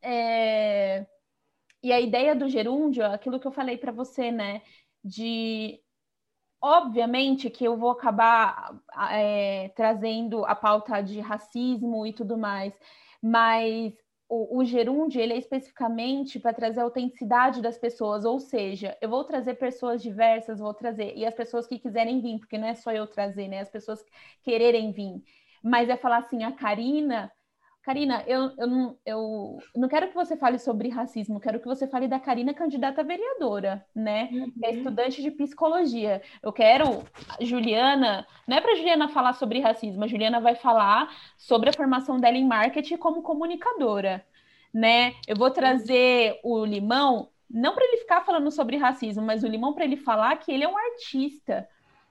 é... 0.00 1.06
e 1.82 1.92
a 1.92 2.00
ideia 2.00 2.34
do 2.34 2.48
gerúndio, 2.48 3.02
é 3.02 3.14
aquilo 3.14 3.38
que 3.38 3.46
eu 3.46 3.52
falei 3.52 3.76
para 3.76 3.92
você, 3.92 4.32
né? 4.32 4.62
De 5.04 5.78
obviamente 6.60 7.50
que 7.50 7.64
eu 7.66 7.76
vou 7.76 7.90
acabar 7.90 8.80
é, 9.10 9.68
trazendo 9.76 10.46
a 10.46 10.54
pauta 10.54 11.02
de 11.02 11.20
racismo 11.20 12.06
e 12.06 12.14
tudo 12.14 12.38
mais, 12.38 12.72
mas 13.20 13.92
o, 14.28 14.58
o 14.58 14.64
gerúndio 14.64 15.20
ele 15.20 15.34
é 15.34 15.38
especificamente 15.38 16.40
para 16.40 16.54
trazer 16.54 16.80
a 16.80 16.84
autenticidade 16.84 17.60
das 17.62 17.78
pessoas, 17.78 18.24
ou 18.24 18.40
seja, 18.40 18.96
eu 19.00 19.08
vou 19.08 19.24
trazer 19.24 19.54
pessoas 19.54 20.02
diversas, 20.02 20.58
vou 20.58 20.74
trazer, 20.74 21.14
e 21.16 21.24
as 21.26 21.34
pessoas 21.34 21.66
que 21.66 21.78
quiserem 21.78 22.20
vir, 22.20 22.38
porque 22.38 22.58
não 22.58 22.66
é 22.68 22.74
só 22.74 22.92
eu 22.92 23.06
trazer, 23.06 23.48
né? 23.48 23.60
As 23.60 23.70
pessoas 23.70 24.04
quererem 24.42 24.92
vir. 24.92 25.22
Mas 25.62 25.88
é 25.88 25.96
falar 25.96 26.18
assim, 26.18 26.42
a 26.44 26.52
Karina 26.52 27.30
Karina, 27.84 28.24
eu, 28.26 28.50
eu, 28.56 28.66
não, 28.66 28.98
eu 29.04 29.58
não 29.76 29.88
quero 29.88 30.08
que 30.08 30.14
você 30.14 30.38
fale 30.38 30.58
sobre 30.58 30.88
racismo, 30.88 31.38
quero 31.38 31.60
que 31.60 31.66
você 31.66 31.86
fale 31.86 32.08
da 32.08 32.18
Karina, 32.18 32.54
candidata 32.54 33.02
a 33.02 33.04
vereadora, 33.04 33.84
né? 33.94 34.30
Uhum. 34.32 34.52
É 34.64 34.70
estudante 34.72 35.20
de 35.20 35.30
psicologia. 35.30 36.22
Eu 36.42 36.50
quero, 36.50 37.04
Juliana, 37.42 38.26
não 38.48 38.56
é 38.56 38.60
para 38.62 38.74
Juliana 38.74 39.08
falar 39.08 39.34
sobre 39.34 39.60
racismo, 39.60 40.02
a 40.02 40.06
Juliana 40.06 40.40
vai 40.40 40.54
falar 40.54 41.14
sobre 41.36 41.68
a 41.68 41.74
formação 41.74 42.18
dela 42.18 42.38
em 42.38 42.46
marketing 42.46 42.96
como 42.96 43.22
comunicadora, 43.22 44.24
né? 44.72 45.12
Eu 45.28 45.36
vou 45.36 45.50
trazer 45.50 46.40
o 46.42 46.64
Limão, 46.64 47.28
não 47.50 47.74
para 47.74 47.84
ele 47.84 47.98
ficar 47.98 48.22
falando 48.22 48.50
sobre 48.50 48.78
racismo, 48.78 49.22
mas 49.22 49.44
o 49.44 49.46
Limão 49.46 49.74
para 49.74 49.84
ele 49.84 49.98
falar 49.98 50.38
que 50.38 50.50
ele 50.50 50.64
é 50.64 50.68
um 50.68 50.78
artista, 50.78 51.68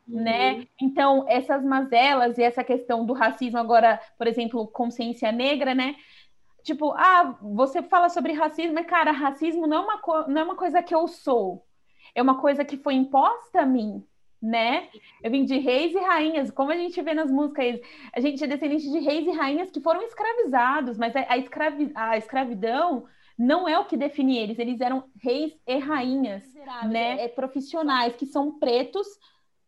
né? 0.07 0.53
Uhum. 0.53 0.67
Então, 0.81 1.25
essas 1.27 1.63
mazelas 1.63 2.37
e 2.37 2.43
essa 2.43 2.63
questão 2.63 3.05
do 3.05 3.13
racismo 3.13 3.57
agora, 3.57 3.99
por 4.17 4.27
exemplo, 4.27 4.67
consciência 4.67 5.31
negra, 5.31 5.73
né? 5.73 5.95
Tipo, 6.63 6.91
ah, 6.93 7.37
você 7.41 7.81
fala 7.83 8.09
sobre 8.09 8.33
racismo, 8.33 8.73
mas 8.73 8.85
cara, 8.85 9.11
racismo 9.11 9.67
não 9.67 9.77
é 9.77 9.79
uma, 9.81 10.27
não 10.27 10.41
é 10.41 10.43
uma 10.43 10.55
coisa 10.55 10.81
que 10.81 10.95
eu 10.95 11.07
sou. 11.07 11.65
É 12.15 12.21
uma 12.21 12.39
coisa 12.39 12.63
que 12.63 12.77
foi 12.77 12.93
imposta 12.93 13.61
a 13.61 13.65
mim, 13.65 14.03
né? 14.41 14.87
Eu 15.21 15.31
vim 15.31 15.45
de 15.45 15.57
reis 15.57 15.93
e 15.93 15.99
rainhas, 15.99 16.51
como 16.51 16.71
a 16.71 16.77
gente 16.77 17.01
vê 17.01 17.13
nas 17.13 17.31
músicas, 17.31 17.79
a 18.13 18.19
gente 18.19 18.43
é 18.43 18.47
descendente 18.47 18.89
de 18.89 18.99
reis 18.99 19.25
e 19.25 19.31
rainhas 19.31 19.71
que 19.71 19.81
foram 19.81 20.01
escravizados, 20.03 20.97
mas 20.97 21.13
a, 21.15 21.37
escravi, 21.37 21.91
a 21.95 22.17
escravidão 22.17 23.05
não 23.37 23.67
é 23.67 23.77
o 23.79 23.85
que 23.85 23.97
define 23.97 24.37
eles, 24.37 24.59
eles 24.59 24.79
eram 24.79 25.05
reis 25.21 25.53
e 25.65 25.77
rainhas, 25.77 26.43
né? 26.87 27.23
É, 27.23 27.27
profissionais 27.27 28.15
que 28.15 28.25
são 28.25 28.57
pretos 28.59 29.07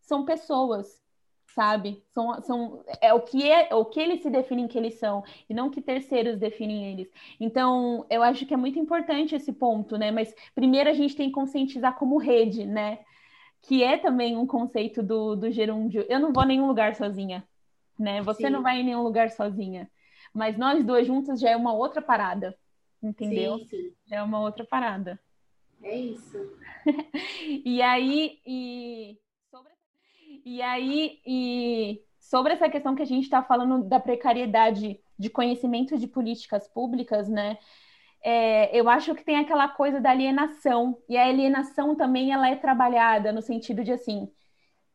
são 0.06 0.24
pessoas, 0.24 1.02
sabe? 1.48 2.04
São, 2.12 2.42
são, 2.42 2.84
é 3.02 3.14
o 3.14 3.22
que 3.22 3.50
é, 3.50 3.70
é 3.72 3.76
o 3.76 3.86
que 3.86 4.00
eles 4.00 4.22
se 4.22 4.30
definem 4.30 4.68
que 4.68 4.78
eles 4.78 4.96
são, 4.96 5.24
e 5.50 5.54
não 5.54 5.70
que 5.70 5.82
terceiros 5.82 6.38
definem 6.38 6.92
eles. 6.92 7.12
Então, 7.40 8.06
eu 8.10 8.22
acho 8.22 8.46
que 8.46 8.54
é 8.54 8.58
muito 8.58 8.80
importante 8.80 9.36
esse 9.36 9.52
ponto, 9.54 9.98
né? 9.98 10.12
Mas 10.12 10.34
primeiro 10.54 10.90
a 10.90 10.94
gente 10.94 11.16
tem 11.16 11.28
que 11.28 11.34
conscientizar 11.34 11.98
como 11.98 12.18
rede, 12.18 12.66
né? 12.66 13.00
Que 13.62 13.84
é 13.84 13.98
também 13.98 14.38
um 14.38 14.46
conceito 14.46 15.02
do, 15.02 15.36
do 15.36 15.52
gerúndio. 15.52 16.06
Eu 16.08 16.20
não 16.20 16.32
vou 16.32 16.44
a 16.44 16.46
nenhum 16.46 16.68
lugar 16.68 16.96
sozinha, 16.96 17.48
né? 17.98 18.22
Você 18.22 18.44
Sim. 18.44 18.50
não 18.50 18.62
vai 18.62 18.82
em 18.82 18.84
nenhum 18.84 19.02
lugar 19.02 19.32
sozinha. 19.32 19.90
Mas 20.34 20.58
nós 20.58 20.84
duas 20.84 21.08
juntas 21.08 21.40
já 21.40 21.50
é 21.52 21.56
uma 21.56 21.74
outra 21.74 22.02
parada, 22.02 22.56
entendeu? 23.02 23.60
Sim, 23.60 23.68
sim. 23.70 23.94
Já 24.06 24.18
é 24.18 24.24
uma 24.24 24.42
outra 24.42 24.66
parada. 24.66 25.20
É 25.82 25.96
isso. 25.96 26.38
e 27.64 27.82
aí, 27.82 28.40
e 28.46 29.18
e 30.46 30.62
aí, 30.62 31.20
e 31.26 32.02
sobre 32.20 32.54
essa 32.54 32.70
questão 32.70 32.96
que 32.96 33.02
a 33.02 33.06
gente 33.06 33.24
está 33.24 33.42
falando 33.42 33.84
da 33.84 34.00
precariedade 34.00 35.00
de 35.18 35.30
conhecimento 35.30 35.98
de 35.98 36.08
políticas 36.08 36.68
públicas, 36.68 37.28
né? 37.28 37.58
É, 38.22 38.76
eu 38.78 38.88
acho 38.88 39.14
que 39.16 39.24
tem 39.24 39.38
aquela 39.38 39.68
coisa 39.68 40.00
da 40.00 40.12
alienação, 40.12 40.98
e 41.10 41.18
a 41.18 41.26
alienação 41.26 41.96
também 41.96 42.32
ela 42.32 42.50
é 42.50 42.56
trabalhada 42.56 43.32
no 43.32 43.42
sentido 43.42 43.84
de 43.84 43.92
assim, 43.92 44.30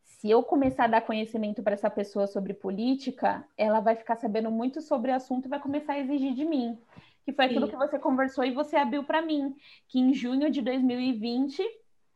se 0.05 0.31
eu 0.31 0.43
começar 0.43 0.85
a 0.85 0.89
dar 0.89 1.01
conhecimento 1.01 1.63
para 1.63 1.75
essa 1.75 1.89
pessoa 1.89 2.27
sobre 2.27 2.53
política, 2.53 3.45
ela 3.57 3.81
vai 3.81 3.97
ficar 3.97 4.17
sabendo 4.17 4.51
muito 4.51 4.81
sobre 4.81 5.11
o 5.11 5.15
assunto 5.15 5.47
e 5.47 5.49
vai 5.49 5.59
começar 5.59 5.95
a 5.95 5.99
exigir 5.99 6.35
de 6.35 6.45
mim. 6.45 6.79
Que 7.25 7.33
foi 7.33 7.47
aquilo 7.47 7.67
Sim. 7.67 7.73
que 7.73 7.79
você 7.79 7.99
conversou 7.99 8.45
e 8.45 8.51
você 8.51 8.77
abriu 8.77 9.03
para 9.03 9.23
mim, 9.23 9.55
que 9.89 9.99
em 9.99 10.13
junho 10.13 10.51
de 10.51 10.61
2020, 10.61 11.63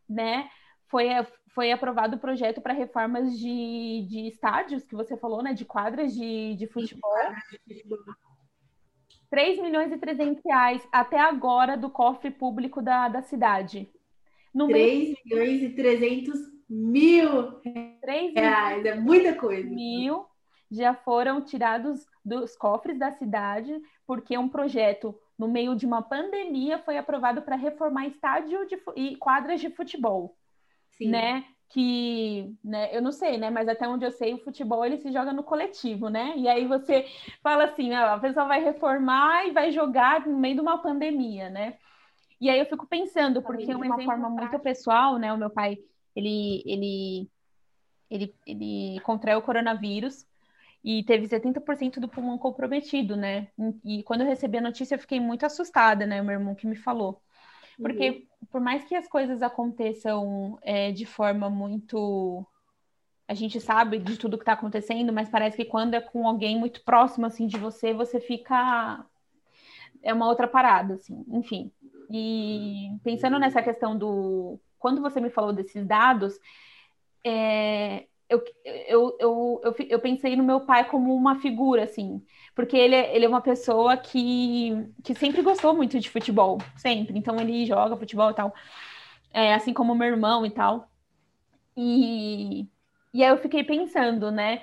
né, 0.09 0.49
foi, 0.87 1.09
foi 1.55 1.71
aprovado 1.71 2.17
o 2.17 2.21
projeto 2.21 2.61
para 2.61 2.73
reformas 2.73 3.39
de, 3.39 4.07
de 4.09 4.27
estádios, 4.27 4.85
que 4.85 4.95
você 4.95 5.17
falou, 5.17 5.43
né? 5.43 5.53
De 5.53 5.65
quadras 5.65 6.13
de, 6.13 6.55
de 6.57 6.67
futebol. 6.67 7.11
3 9.31 9.61
milhões 9.61 9.93
e 9.93 9.99
300 9.99 10.43
reais 10.45 10.87
até 10.93 11.19
agora 11.19 11.77
do 11.77 11.91
cofre 11.91 12.31
público 12.31 12.83
da, 12.83 13.09
da 13.09 13.23
cidade. 13.23 13.91
No 14.53 14.69
3 14.69 15.15
milhões 15.25 15.63
e 15.63 15.71
300 15.71 16.35
mil 16.69 17.61
3 18.01 18.35
reais, 18.35 18.85
é 18.85 18.95
muita 18.95 19.35
coisa. 19.35 19.69
Mil 19.69 20.27
já 20.71 20.95
foram 20.95 21.41
tirados 21.41 22.05
dos 22.25 22.57
cofres 22.57 22.99
da 22.99 23.13
cidade, 23.13 23.81
porque 24.07 24.37
um 24.37 24.49
projeto, 24.49 25.15
no 25.39 25.47
meio 25.47 25.77
de 25.77 25.87
uma 25.87 26.03
pandemia, 26.03 26.79
foi 26.79 26.99
aprovado 26.99 27.43
para 27.43 27.55
reformar 27.55 28.07
estádio 28.07 28.67
de, 28.67 28.77
e 28.97 29.17
quadras 29.17 29.61
de 29.61 29.71
futebol. 29.71 30.37
Sim. 30.99 31.09
né? 31.09 31.45
Que, 31.71 32.55
né, 32.63 32.97
eu 32.97 33.03
não 33.03 33.11
sei, 33.11 33.37
né? 33.37 33.51
Mas 33.51 33.67
até 33.67 33.89
onde 33.89 34.05
eu 34.05 34.13
sei, 34.13 34.33
o 34.33 34.39
futebol 34.39 34.85
ele 34.85 34.99
se 34.99 35.11
joga 35.11 35.33
no 35.33 35.43
coletivo, 35.43 36.09
né? 36.09 36.35
E 36.37 36.47
aí 36.47 36.69
você 36.69 37.05
fala 37.43 37.65
assim, 37.65 37.93
ó, 37.93 38.15
a 38.15 38.19
pessoa 38.19 38.47
vai 38.47 38.63
reformar 38.63 39.47
e 39.47 39.51
vai 39.51 39.73
jogar 39.73 40.25
no 40.25 40.39
meio 40.39 40.55
de 40.55 40.61
uma 40.61 40.79
pandemia, 40.79 41.51
né? 41.51 41.77
E 42.41 42.49
aí 42.49 42.59
eu 42.59 42.67
fico 42.67 42.87
pensando, 42.87 43.43
porque 43.43 43.71
é 43.71 43.77
uma 43.77 44.01
forma 44.05 44.29
muito 44.31 44.59
pessoal, 44.61 45.19
né? 45.19 45.33
O 45.33 45.39
meu 45.39 45.51
pai, 45.51 45.79
ele, 46.15 46.63
ele, 46.65 47.31
ele, 48.11 48.35
ele 48.47 49.01
contraiu 49.01 49.39
o 49.39 49.43
coronavírus 49.43 50.25
e 50.85 51.03
teve 51.05 51.27
70% 51.27 51.99
do 51.99 52.09
pulmão 52.09 52.39
comprometido, 52.39 53.17
né? 53.17 53.49
E 53.85 54.03
quando 54.05 54.21
eu 54.21 54.27
recebi 54.27 54.59
a 54.59 54.61
notícia, 54.61 54.95
eu 54.95 54.99
fiquei 54.99 55.19
muito 55.19 55.45
assustada, 55.47 56.07
né? 56.07 56.21
O 56.21 56.25
meu 56.25 56.35
irmão 56.35 56.55
que 56.55 56.67
me 56.67 56.77
falou. 56.77 57.23
Porque 57.81 58.11
uhum. 58.11 58.47
por 58.51 58.61
mais 58.61 58.85
que 58.85 58.95
as 58.95 59.09
coisas 59.09 59.43
aconteçam 59.43 60.59
é, 60.63 60.93
de 60.93 61.05
forma 61.05 61.51
muito. 61.51 62.47
A 63.27 63.35
gente 63.35 63.61
sabe 63.61 63.99
de 63.99 64.19
tudo 64.19 64.37
que 64.37 64.43
está 64.43 64.53
acontecendo, 64.53 65.13
mas 65.13 65.29
parece 65.29 65.57
que 65.57 65.65
quando 65.65 65.95
é 65.95 66.01
com 66.01 66.29
alguém 66.29 66.59
muito 66.59 66.85
próximo 66.85 67.27
assim 67.27 67.47
de 67.47 67.59
você, 67.59 67.93
você 67.93 68.21
fica. 68.21 69.05
É 70.03 70.13
uma 70.13 70.29
outra 70.29 70.47
parada, 70.47 70.95
assim, 70.95 71.25
enfim. 71.29 71.73
E 72.11 72.91
pensando 73.03 73.39
nessa 73.39 73.63
questão 73.63 73.97
do. 73.97 74.61
Quando 74.79 75.01
você 75.01 75.21
me 75.21 75.31
falou 75.31 75.53
desses 75.53 75.87
dados, 75.87 76.39
é, 77.25 78.07
eu, 78.35 78.45
eu, 78.65 79.17
eu, 79.21 79.61
eu, 79.65 79.75
eu 79.89 80.01
pensei 80.01 80.37
no 80.37 80.45
meu 80.45 80.61
pai 80.61 80.89
como 80.89 81.15
uma 81.15 81.41
figura, 81.41 81.85
assim, 81.85 82.23
porque 82.55 82.77
ele, 82.77 82.95
é, 82.95 83.15
ele 83.15 83.25
é 83.25 83.29
uma 83.29 83.41
pessoa 83.41 83.97
que, 83.97 84.73
que 85.03 85.15
sempre 85.15 85.43
gostou 85.43 85.75
muito 85.75 85.99
de 85.99 86.11
futebol, 86.11 86.59
sempre. 86.77 87.19
Então 87.19 87.37
ele 87.39 87.67
joga 87.67 87.97
futebol 87.97 88.31
e 88.31 88.35
tal, 88.35 88.55
é, 89.33 89.55
assim 89.55 89.73
como 89.73 89.95
meu 89.95 90.09
irmão 90.09 90.45
e 90.45 90.51
tal. 90.51 90.89
E, 91.77 92.69
e 93.13 93.23
aí 93.25 93.31
eu 93.31 93.39
fiquei 93.39 93.65
pensando, 93.65 94.31
né, 94.31 94.63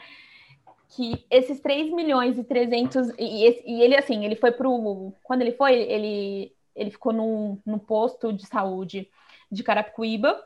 que 0.90 1.26
esses 1.30 1.60
3 1.60 1.92
milhões 1.92 2.38
e 2.38 2.44
300. 2.44 3.10
E, 3.18 3.64
e 3.66 3.82
ele, 3.82 3.96
assim, 3.96 4.26
ele 4.26 4.36
foi 4.36 4.52
pro. 4.52 5.14
Quando 5.24 5.42
ele 5.42 5.54
foi, 5.54 5.74
ele, 5.74 6.54
ele 6.76 6.92
ficou 6.92 7.14
num 7.14 7.80
posto 7.80 8.34
de 8.34 8.46
saúde 8.46 9.10
de 9.52 9.64
Carapicuíba 9.64 10.42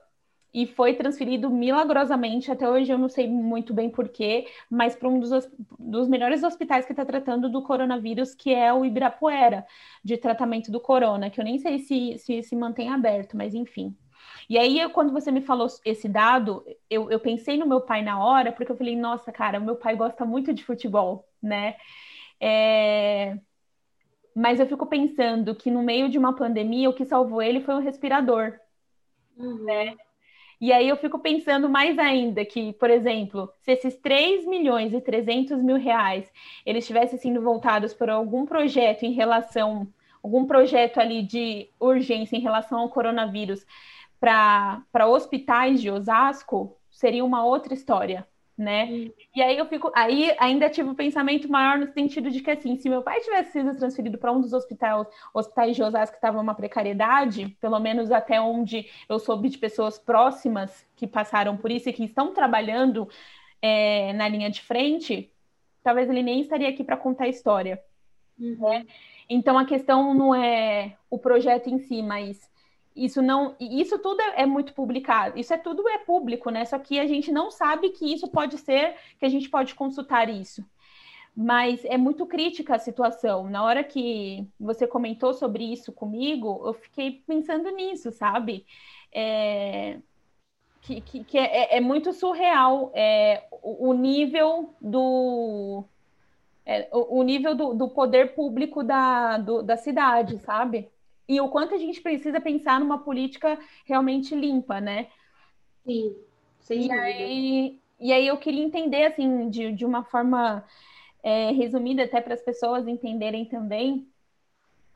e 0.56 0.66
foi 0.66 0.94
transferido 0.94 1.50
milagrosamente, 1.50 2.50
até 2.50 2.68
hoje 2.68 2.90
eu 2.90 2.98
não 2.98 3.10
sei 3.10 3.28
muito 3.28 3.74
bem 3.74 3.90
porquê, 3.90 4.48
mas 4.70 4.96
para 4.96 5.10
um 5.10 5.20
dos, 5.20 5.30
dos 5.78 6.08
melhores 6.08 6.44
hospitais 6.44 6.86
que 6.86 6.94
está 6.94 7.04
tratando 7.04 7.50
do 7.50 7.62
coronavírus, 7.62 8.34
que 8.34 8.54
é 8.54 8.74
o 8.74 8.86
Ibirapuera, 8.86 9.68
de 10.02 10.16
tratamento 10.16 10.72
do 10.72 10.80
corona, 10.80 11.30
que 11.30 11.42
eu 11.42 11.44
nem 11.44 11.60
sei 11.60 11.80
se 11.80 12.18
se, 12.20 12.42
se 12.42 12.56
mantém 12.56 12.90
aberto, 12.90 13.36
mas 13.36 13.54
enfim. 13.54 13.94
E 14.50 14.58
aí, 14.58 14.80
eu, 14.80 14.90
quando 14.92 15.12
você 15.12 15.30
me 15.30 15.42
falou 15.42 15.68
esse 15.84 16.08
dado, 16.08 16.66
eu, 16.90 17.12
eu 17.12 17.20
pensei 17.20 17.58
no 17.58 17.68
meu 17.68 17.82
pai 17.82 18.02
na 18.02 18.24
hora, 18.24 18.52
porque 18.52 18.72
eu 18.72 18.78
falei, 18.78 18.96
nossa, 18.96 19.32
cara, 19.34 19.60
o 19.60 19.64
meu 19.64 19.76
pai 19.76 19.96
gosta 19.98 20.24
muito 20.24 20.54
de 20.54 20.64
futebol, 20.64 21.28
né? 21.44 21.76
É... 22.40 23.38
Mas 24.34 24.60
eu 24.60 24.68
fico 24.68 24.86
pensando 24.86 25.54
que 25.56 25.70
no 25.72 25.84
meio 25.84 26.08
de 26.10 26.18
uma 26.18 26.34
pandemia, 26.36 26.90
o 26.90 26.94
que 26.94 27.06
salvou 27.06 27.42
ele 27.42 27.62
foi 27.62 27.76
um 27.76 27.80
respirador, 27.80 28.58
uhum. 29.38 29.64
né? 29.66 29.96
E 30.60 30.72
aí 30.72 30.88
eu 30.88 30.98
fico 30.98 31.20
pensando 31.20 31.70
mais 31.70 31.98
ainda 32.00 32.46
que, 32.46 32.74
por 32.74 32.90
exemplo, 32.90 33.52
se 33.62 33.72
esses 33.74 33.96
3 33.98 34.46
milhões 34.46 34.94
e 34.94 35.02
300 35.02 35.62
mil 35.62 35.78
reais 35.78 36.32
eles 36.66 36.88
tivessem 36.88 37.20
sido 37.20 37.42
voltados 37.42 37.94
por 37.94 38.10
algum 38.10 38.46
projeto 38.46 39.04
em 39.04 39.12
relação 39.12 39.88
algum 40.26 40.48
projeto 40.48 41.00
ali 41.00 41.22
de 41.22 41.70
urgência 41.80 42.36
em 42.36 42.42
relação 42.42 42.80
ao 42.80 42.90
coronavírus 42.90 43.64
para 44.20 45.06
hospitais 45.08 45.80
de 45.80 45.92
Osasco, 45.92 46.76
seria 46.90 47.24
uma 47.24 47.46
outra 47.46 47.76
história, 47.76 48.28
né? 48.58 49.12
E 49.36 49.42
aí 49.42 49.58
eu 49.58 49.66
fico, 49.66 49.92
aí 49.94 50.34
ainda 50.40 50.70
tive 50.70 50.90
um 50.90 50.96
pensamento 50.96 51.50
maior 51.50 51.78
no 51.78 51.92
sentido 51.92 52.32
de 52.32 52.40
que 52.40 52.50
assim, 52.50 52.78
se 52.78 52.88
meu 52.88 53.02
pai 53.02 53.20
tivesse 53.20 53.52
sido 53.52 53.76
transferido 53.76 54.18
para 54.18 54.32
um 54.32 54.40
dos 54.40 54.54
hospitais, 54.54 55.06
hospitais 55.34 55.76
de 55.76 55.84
Osasco 55.84 56.14
que 56.14 56.18
estava 56.18 56.40
uma 56.40 56.56
precariedade, 56.56 57.50
pelo 57.60 57.80
menos 57.80 58.12
até 58.12 58.40
onde 58.40 58.90
eu 59.10 59.20
soube 59.20 59.50
de 59.50 59.58
pessoas 59.58 60.00
próximas 60.00 60.88
que 60.96 61.06
passaram 61.06 61.58
por 61.58 61.70
isso 61.70 61.90
e 61.90 61.94
que 61.94 62.06
estão 62.06 62.34
trabalhando 62.34 63.10
é, 63.62 64.14
na 64.14 64.28
linha 64.28 64.50
de 64.50 64.62
frente, 64.62 65.30
talvez 65.84 66.10
ele 66.10 66.24
nem 66.24 66.40
estaria 66.40 66.70
aqui 66.70 66.84
para 66.84 66.96
contar 66.96 67.26
a 67.26 67.30
história. 67.30 67.82
Uhum. 68.40 68.58
Né? 68.58 68.86
Então 69.30 69.58
a 69.58 69.66
questão 69.66 70.14
não 70.14 70.34
é 70.34 70.96
o 71.10 71.18
projeto 71.18 71.70
em 71.70 71.80
si, 71.80 72.02
mas 72.02 72.50
isso 72.96 73.22
não, 73.22 73.56
isso 73.60 74.00
tudo 74.00 74.22
é, 74.22 74.44
é, 74.44 74.46
muito 74.46 74.74
publicado, 74.74 75.38
isso 75.38 75.54
é 75.54 75.58
tudo 75.58 75.88
é 75.90 75.98
público, 75.98 76.50
né? 76.50 76.64
Só 76.66 76.80
que 76.80 77.00
a 77.00 77.08
gente 77.08 77.32
não 77.32 77.52
sabe 77.52 77.90
que 77.90 78.14
isso 78.14 78.28
pode 78.30 78.58
ser, 78.58 78.96
que 79.20 79.26
a 79.26 79.30
gente 79.30 79.50
pode 79.50 79.76
consultar 79.76 80.30
isso. 80.30 80.64
Mas 81.36 81.84
é 81.86 81.98
muito 81.98 82.26
crítica 82.26 82.76
a 82.76 82.80
situação. 82.80 83.50
Na 83.50 83.64
hora 83.64 83.84
que 83.84 84.48
você 84.60 84.88
comentou 84.88 85.34
sobre 85.34 85.66
isso 85.66 85.92
comigo, 85.92 86.62
eu 86.66 86.74
fiquei 86.74 87.24
pensando 87.28 87.70
nisso, 87.72 88.12
sabe? 88.12 88.66
É, 89.12 90.00
que, 90.82 91.02
que, 91.02 91.24
que 91.24 91.38
é, 91.38 91.78
é, 91.78 91.82
muito 91.82 92.14
surreal 92.14 92.92
é, 92.94 93.44
o, 93.52 93.90
o 93.90 93.94
nível 93.94 94.74
do 94.80 95.84
é, 96.66 96.88
o, 96.92 97.20
o, 97.20 97.24
nível 97.24 97.56
do, 97.56 97.74
do 97.74 97.90
poder 97.90 98.34
público 98.36 98.84
da, 98.84 99.38
do, 99.38 99.62
da 99.62 99.78
cidade, 99.78 100.40
sabe? 100.40 100.90
E 101.28 101.42
o 101.42 101.50
quanto 101.50 101.74
a 101.74 101.78
gente 101.78 102.02
precisa 102.02 102.40
pensar 102.40 102.80
numa 102.80 103.00
política 103.00 103.60
realmente 103.86 104.36
limpa, 104.36 104.80
né? 104.80 105.08
Sim, 105.84 106.16
sem 106.60 106.78
e 106.78 106.88
dúvida. 106.88 107.02
Aí, 107.02 107.80
e 108.00 108.14
aí 108.14 108.28
eu 108.28 108.38
queria 108.38 108.64
entender, 108.64 109.06
assim, 109.06 109.50
de, 109.50 109.72
de 109.72 109.86
uma 109.86 110.04
forma 110.04 110.64
é, 111.24 111.52
resumida, 111.52 112.04
até 112.04 112.22
para 112.22 112.34
as 112.34 112.42
pessoas 112.42 112.88
entenderem 112.88 113.46
também, 113.46 114.08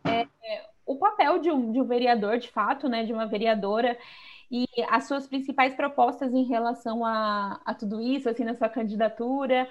é, 0.05 0.27
o 0.85 0.95
papel 0.95 1.39
de 1.39 1.51
um, 1.51 1.71
de 1.71 1.79
um 1.79 1.85
vereador, 1.85 2.37
de 2.37 2.49
fato, 2.49 2.87
né, 2.89 3.03
de 3.03 3.13
uma 3.13 3.25
vereadora, 3.25 3.97
e 4.51 4.65
as 4.89 5.07
suas 5.07 5.27
principais 5.27 5.75
propostas 5.75 6.33
em 6.33 6.43
relação 6.43 7.05
a, 7.05 7.61
a 7.63 7.73
tudo 7.73 8.01
isso, 8.01 8.27
assim, 8.27 8.43
na 8.43 8.55
sua 8.55 8.69
candidatura, 8.69 9.69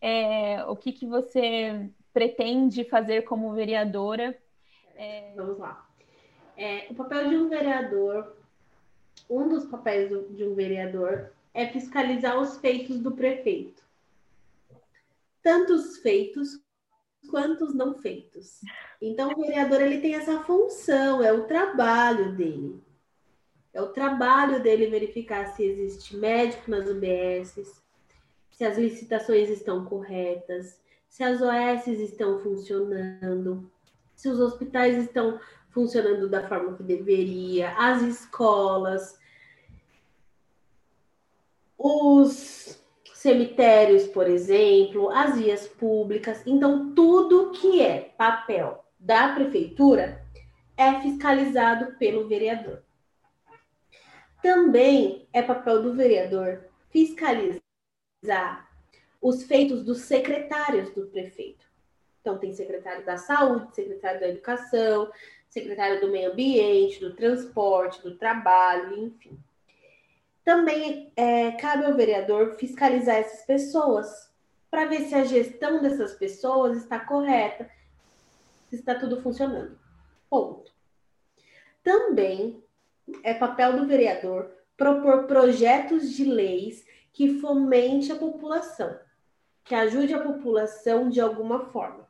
é, 0.00 0.64
o 0.66 0.76
que, 0.76 0.92
que 0.92 1.06
você 1.06 1.90
pretende 2.12 2.84
fazer 2.84 3.22
como 3.22 3.52
vereadora. 3.52 4.36
É... 4.96 5.32
Vamos 5.34 5.58
lá. 5.58 5.89
É, 6.60 6.88
o 6.90 6.94
papel 6.94 7.30
de 7.30 7.36
um 7.38 7.48
vereador, 7.48 8.36
um 9.30 9.48
dos 9.48 9.64
papéis 9.64 10.10
do, 10.10 10.28
de 10.28 10.44
um 10.44 10.54
vereador 10.54 11.32
é 11.54 11.66
fiscalizar 11.66 12.38
os 12.38 12.58
feitos 12.58 12.98
do 13.00 13.12
prefeito. 13.12 13.82
Tanto 15.42 15.72
os 15.72 15.96
feitos 16.00 16.60
quanto 17.30 17.64
os 17.64 17.74
não 17.74 17.94
feitos. 17.94 18.60
Então, 19.00 19.32
o 19.32 19.40
vereador 19.40 19.80
ele 19.80 20.02
tem 20.02 20.14
essa 20.14 20.40
função, 20.40 21.24
é 21.24 21.32
o 21.32 21.44
trabalho 21.44 22.36
dele. 22.36 22.78
É 23.72 23.80
o 23.80 23.88
trabalho 23.88 24.62
dele 24.62 24.90
verificar 24.90 25.46
se 25.56 25.64
existe 25.64 26.14
médico 26.14 26.70
nas 26.70 26.86
UBSs, 26.86 27.82
se 28.50 28.64
as 28.66 28.76
licitações 28.76 29.48
estão 29.48 29.86
corretas, 29.86 30.78
se 31.08 31.24
as 31.24 31.40
OS 31.40 31.86
estão 31.86 32.38
funcionando, 32.38 33.72
se 34.14 34.28
os 34.28 34.38
hospitais 34.38 34.98
estão 34.98 35.40
funcionando 35.70 36.28
da 36.28 36.46
forma 36.48 36.76
que 36.76 36.82
deveria, 36.82 37.74
as 37.76 38.02
escolas, 38.02 39.18
os 41.78 42.78
cemitérios, 43.14 44.06
por 44.06 44.26
exemplo, 44.28 45.10
as 45.10 45.38
vias 45.38 45.66
públicas. 45.66 46.42
Então, 46.46 46.94
tudo 46.94 47.50
que 47.52 47.80
é 47.80 48.12
papel 48.16 48.84
da 48.98 49.34
prefeitura 49.34 50.24
é 50.76 51.00
fiscalizado 51.00 51.96
pelo 51.98 52.26
vereador. 52.26 52.82
Também 54.42 55.28
é 55.32 55.42
papel 55.42 55.82
do 55.82 55.94
vereador 55.94 56.64
fiscalizar 56.88 57.60
os 59.20 59.44
feitos 59.44 59.84
dos 59.84 60.00
secretários 60.00 60.90
do 60.90 61.06
prefeito. 61.06 61.66
Então, 62.20 62.38
tem 62.38 62.52
secretário 62.52 63.04
da 63.04 63.16
saúde, 63.16 63.74
secretário 63.74 64.20
da 64.20 64.28
educação, 64.28 65.10
secretário 65.50 66.00
do 66.00 66.10
meio 66.10 66.30
ambiente, 66.30 67.00
do 67.00 67.14
transporte, 67.14 68.02
do 68.02 68.16
trabalho, 68.16 68.96
enfim. 68.96 69.38
Também 70.44 71.12
é, 71.16 71.50
cabe 71.52 71.84
ao 71.84 71.94
vereador 71.94 72.54
fiscalizar 72.56 73.16
essas 73.16 73.44
pessoas 73.44 74.30
para 74.70 74.86
ver 74.86 75.00
se 75.02 75.14
a 75.14 75.24
gestão 75.24 75.82
dessas 75.82 76.14
pessoas 76.14 76.78
está 76.78 77.00
correta, 77.00 77.68
se 78.68 78.76
está 78.76 78.94
tudo 78.94 79.20
funcionando. 79.20 79.76
Ponto. 80.30 80.72
Também 81.82 82.62
é 83.24 83.34
papel 83.34 83.76
do 83.76 83.86
vereador 83.86 84.52
propor 84.76 85.26
projetos 85.26 86.12
de 86.12 86.24
leis 86.24 86.86
que 87.12 87.40
fomente 87.40 88.12
a 88.12 88.16
população, 88.16 88.96
que 89.64 89.74
ajude 89.74 90.14
a 90.14 90.22
população 90.22 91.10
de 91.10 91.20
alguma 91.20 91.66
forma 91.66 92.09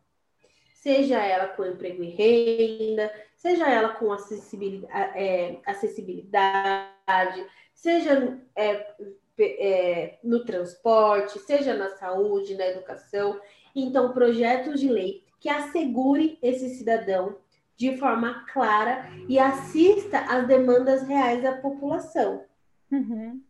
seja 0.81 1.19
ela 1.23 1.49
com 1.49 1.65
emprego 1.65 2.03
e 2.03 2.09
renda, 2.09 3.13
seja 3.37 3.71
ela 3.71 3.91
com 3.91 4.11
acessibilidade, 4.13 5.19
é, 5.19 5.61
acessibilidade 5.67 7.47
seja 7.75 8.39
é, 8.57 8.95
é, 9.39 10.19
no 10.25 10.45
transporte, 10.45 11.39
seja 11.39 11.75
na 11.75 11.91
saúde, 11.97 12.57
na 12.57 12.67
educação. 12.67 13.41
Então, 13.75 14.13
projetos 14.13 14.81
de 14.81 14.89
lei 14.89 15.25
que 15.39 15.49
assegure 15.49 16.39
esse 16.43 16.71
cidadão 16.77 17.37
de 17.77 17.97
forma 17.97 18.45
clara 18.53 19.11
e 19.29 19.39
assista 19.39 20.19
às 20.19 20.47
demandas 20.47 21.03
reais 21.07 21.43
da 21.43 21.57
população. 21.57 22.45
Uhum. 22.91 23.43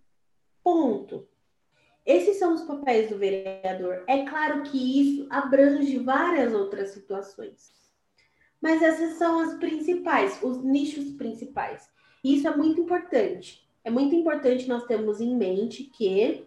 Ponto. 0.63 1.27
Esses 2.05 2.39
são 2.39 2.55
os 2.55 2.63
papéis 2.63 3.11
do 3.11 3.19
vereador. 3.19 4.05
É 4.07 4.25
claro 4.25 4.63
que 4.63 5.01
isso 5.01 5.27
abrange 5.31 5.99
várias 5.99 6.55
outras 6.55 6.91
situações. 6.91 7.73
Mas 8.61 8.83
essas 8.83 9.15
são 9.15 9.39
as 9.41 9.55
principais, 9.55 10.43
os 10.43 10.63
nichos 10.63 11.13
principais. 11.13 11.89
E 12.23 12.35
isso 12.35 12.49
é 12.49 12.57
muito 12.57 12.81
importante. 12.81 13.67
É 13.83 13.91
muito 13.91 14.15
importante 14.15 14.69
nós 14.69 14.85
termos 14.85 15.21
em 15.21 15.35
mente 15.35 15.85
que 15.85 16.47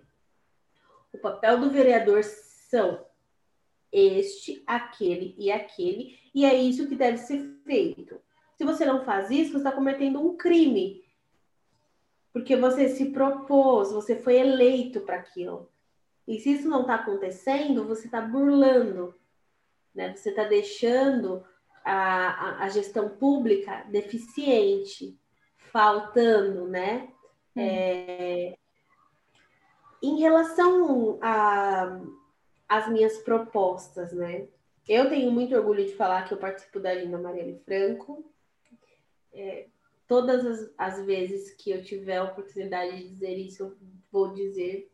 o 1.12 1.18
papel 1.18 1.60
do 1.60 1.70
vereador 1.70 2.24
são 2.24 3.06
este, 3.92 4.64
aquele 4.66 5.36
e 5.38 5.52
aquele, 5.52 6.18
e 6.34 6.46
é 6.46 6.56
isso 6.56 6.88
que 6.88 6.96
deve 6.96 7.18
ser 7.18 7.40
feito. 7.64 8.20
Se 8.58 8.64
você 8.64 8.86
não 8.86 9.04
faz 9.04 9.30
isso, 9.30 9.52
você 9.52 9.58
está 9.58 9.72
cometendo 9.72 10.20
um 10.20 10.36
crime 10.36 11.03
porque 12.34 12.56
você 12.56 12.90
se 12.90 13.12
propôs, 13.12 13.92
você 13.92 14.16
foi 14.16 14.38
eleito 14.38 15.02
para 15.02 15.18
aquilo. 15.18 15.70
E 16.28 16.40
se 16.40 16.54
isso 16.54 16.68
não 16.68 16.82
está 16.82 16.96
acontecendo, 16.96 17.86
você 17.86 18.08
está 18.08 18.20
burlando, 18.20 19.14
né? 19.94 20.16
Você 20.16 20.32
está 20.32 20.44
deixando 20.44 21.46
a, 21.86 21.94
a, 21.94 22.64
a, 22.64 22.70
gestão 22.70 23.10
pública 23.10 23.86
deficiente, 23.90 25.16
faltando, 25.72 26.68
né? 26.68 27.10
Hum. 27.56 27.62
É... 27.62 28.58
Em 30.02 30.20
relação 30.20 31.20
às 32.68 32.90
minhas 32.90 33.20
propostas, 33.20 34.12
né? 34.12 34.48
Eu 34.88 35.08
tenho 35.08 35.32
muito 35.32 35.56
orgulho 35.56 35.86
de 35.86 35.96
falar 35.96 36.24
que 36.24 36.34
eu 36.34 36.38
participo 36.38 36.80
da 36.80 36.94
Linda 36.94 37.18
Marielle 37.18 37.62
Franco. 37.64 38.26
É, 39.32 39.68
todas 40.08 40.46
as, 40.46 40.74
as 40.78 41.06
vezes 41.06 41.52
que 41.56 41.72
eu 41.72 41.84
tiver 41.84 42.18
a 42.18 42.24
oportunidade 42.24 42.98
de 42.98 43.10
dizer 43.10 43.38
isso, 43.38 43.64
eu 43.64 43.78
vou 44.12 44.34
dizer. 44.34 44.92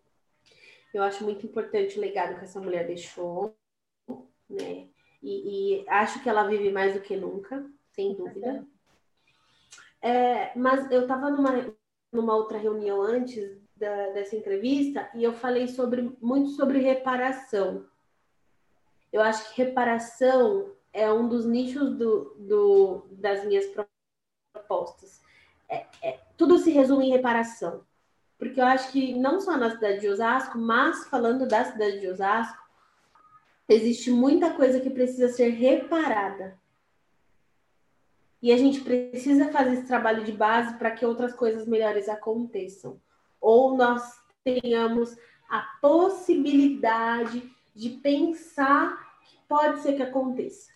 Eu 0.93 1.03
acho 1.03 1.23
muito 1.23 1.45
importante 1.45 1.97
o 1.97 2.01
legado 2.01 2.37
que 2.37 2.45
essa 2.45 2.59
mulher 2.59 2.87
deixou, 2.87 3.55
né? 4.49 4.87
E, 5.21 5.81
e 5.81 5.89
acho 5.89 6.23
que 6.23 6.29
ela 6.29 6.47
vive 6.47 6.71
mais 6.71 6.93
do 6.93 7.01
que 7.01 7.15
nunca, 7.15 7.69
sem 7.91 8.15
dúvida. 8.15 8.65
É, 10.01 10.57
mas 10.57 10.89
eu 10.91 11.01
estava 11.01 11.29
numa, 11.29 11.73
numa 12.11 12.35
outra 12.35 12.57
reunião 12.57 13.01
antes 13.01 13.61
da, 13.75 14.09
dessa 14.11 14.35
entrevista 14.35 15.09
e 15.13 15.23
eu 15.23 15.33
falei 15.33 15.67
sobre 15.67 16.15
muito 16.21 16.51
sobre 16.51 16.79
reparação. 16.79 17.85
Eu 19.11 19.21
acho 19.21 19.49
que 19.53 19.61
reparação 19.63 20.71
é 20.93 21.11
um 21.11 21.27
dos 21.27 21.45
nichos 21.45 21.97
do, 21.97 22.35
do, 22.39 23.07
das 23.11 23.45
minhas 23.45 23.65
propostas. 24.69 25.19
É, 25.67 25.85
é, 26.01 26.19
tudo 26.37 26.59
se 26.59 26.69
resume 26.69 27.07
em 27.07 27.11
reparação. 27.11 27.81
Porque 28.37 28.61
eu 28.61 28.65
acho 28.65 28.91
que 28.91 29.13
não 29.15 29.41
só 29.41 29.57
na 29.57 29.71
cidade 29.71 29.99
de 29.99 30.07
Osasco, 30.07 30.57
mas 30.57 31.07
falando 31.07 31.47
da 31.47 31.65
cidade 31.65 31.99
de 31.99 32.07
Osasco, 32.07 32.63
existe 33.67 34.11
muita 34.11 34.53
coisa 34.53 34.79
que 34.79 34.89
precisa 34.89 35.27
ser 35.27 35.49
reparada. 35.49 36.57
E 38.41 38.53
a 38.53 38.57
gente 38.57 38.79
precisa 38.79 39.51
fazer 39.51 39.73
esse 39.73 39.87
trabalho 39.87 40.23
de 40.23 40.31
base 40.31 40.75
para 40.75 40.91
que 40.91 41.05
outras 41.05 41.33
coisas 41.33 41.67
melhores 41.67 42.07
aconteçam. 42.07 43.01
Ou 43.41 43.75
nós 43.75 44.21
tenhamos 44.43 45.17
a 45.49 45.59
possibilidade 45.81 47.53
de 47.75 47.89
pensar 47.89 49.19
que 49.25 49.37
pode 49.47 49.81
ser 49.81 49.97
que 49.97 50.03
aconteça. 50.03 50.71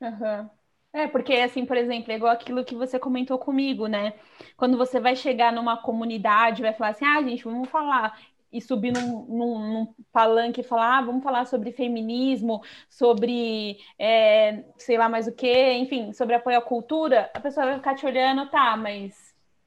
Uhum. 0.00 0.50
É, 0.92 1.06
porque 1.06 1.34
assim, 1.34 1.64
por 1.64 1.76
exemplo, 1.76 2.10
é 2.12 2.16
igual 2.16 2.32
aquilo 2.32 2.64
que 2.64 2.74
você 2.74 2.98
comentou 2.98 3.38
comigo, 3.38 3.86
né? 3.86 4.14
Quando 4.56 4.76
você 4.76 4.98
vai 4.98 5.14
chegar 5.14 5.52
numa 5.52 5.76
comunidade, 5.80 6.62
vai 6.62 6.72
falar 6.74 6.90
assim, 6.90 7.04
ah, 7.04 7.22
gente, 7.22 7.44
vamos 7.44 7.68
falar 7.68 8.18
e 8.52 8.60
subir 8.60 8.92
num, 8.92 9.24
num, 9.26 9.58
num 9.72 9.94
palanque 10.12 10.60
e 10.62 10.64
falar, 10.64 10.98
ah, 10.98 11.02
vamos 11.02 11.22
falar 11.22 11.46
sobre 11.46 11.70
feminismo, 11.70 12.60
sobre 12.88 13.78
é, 13.98 14.64
sei 14.78 14.98
lá 14.98 15.08
mais 15.08 15.28
o 15.28 15.32
que, 15.32 15.72
enfim, 15.74 16.12
sobre 16.12 16.34
apoio 16.34 16.58
à 16.58 16.62
cultura, 16.62 17.30
a 17.34 17.40
pessoa 17.40 17.66
vai 17.66 17.76
ficar 17.76 17.94
te 17.94 18.04
olhando, 18.04 18.50
tá, 18.50 18.76
mas 18.76 19.14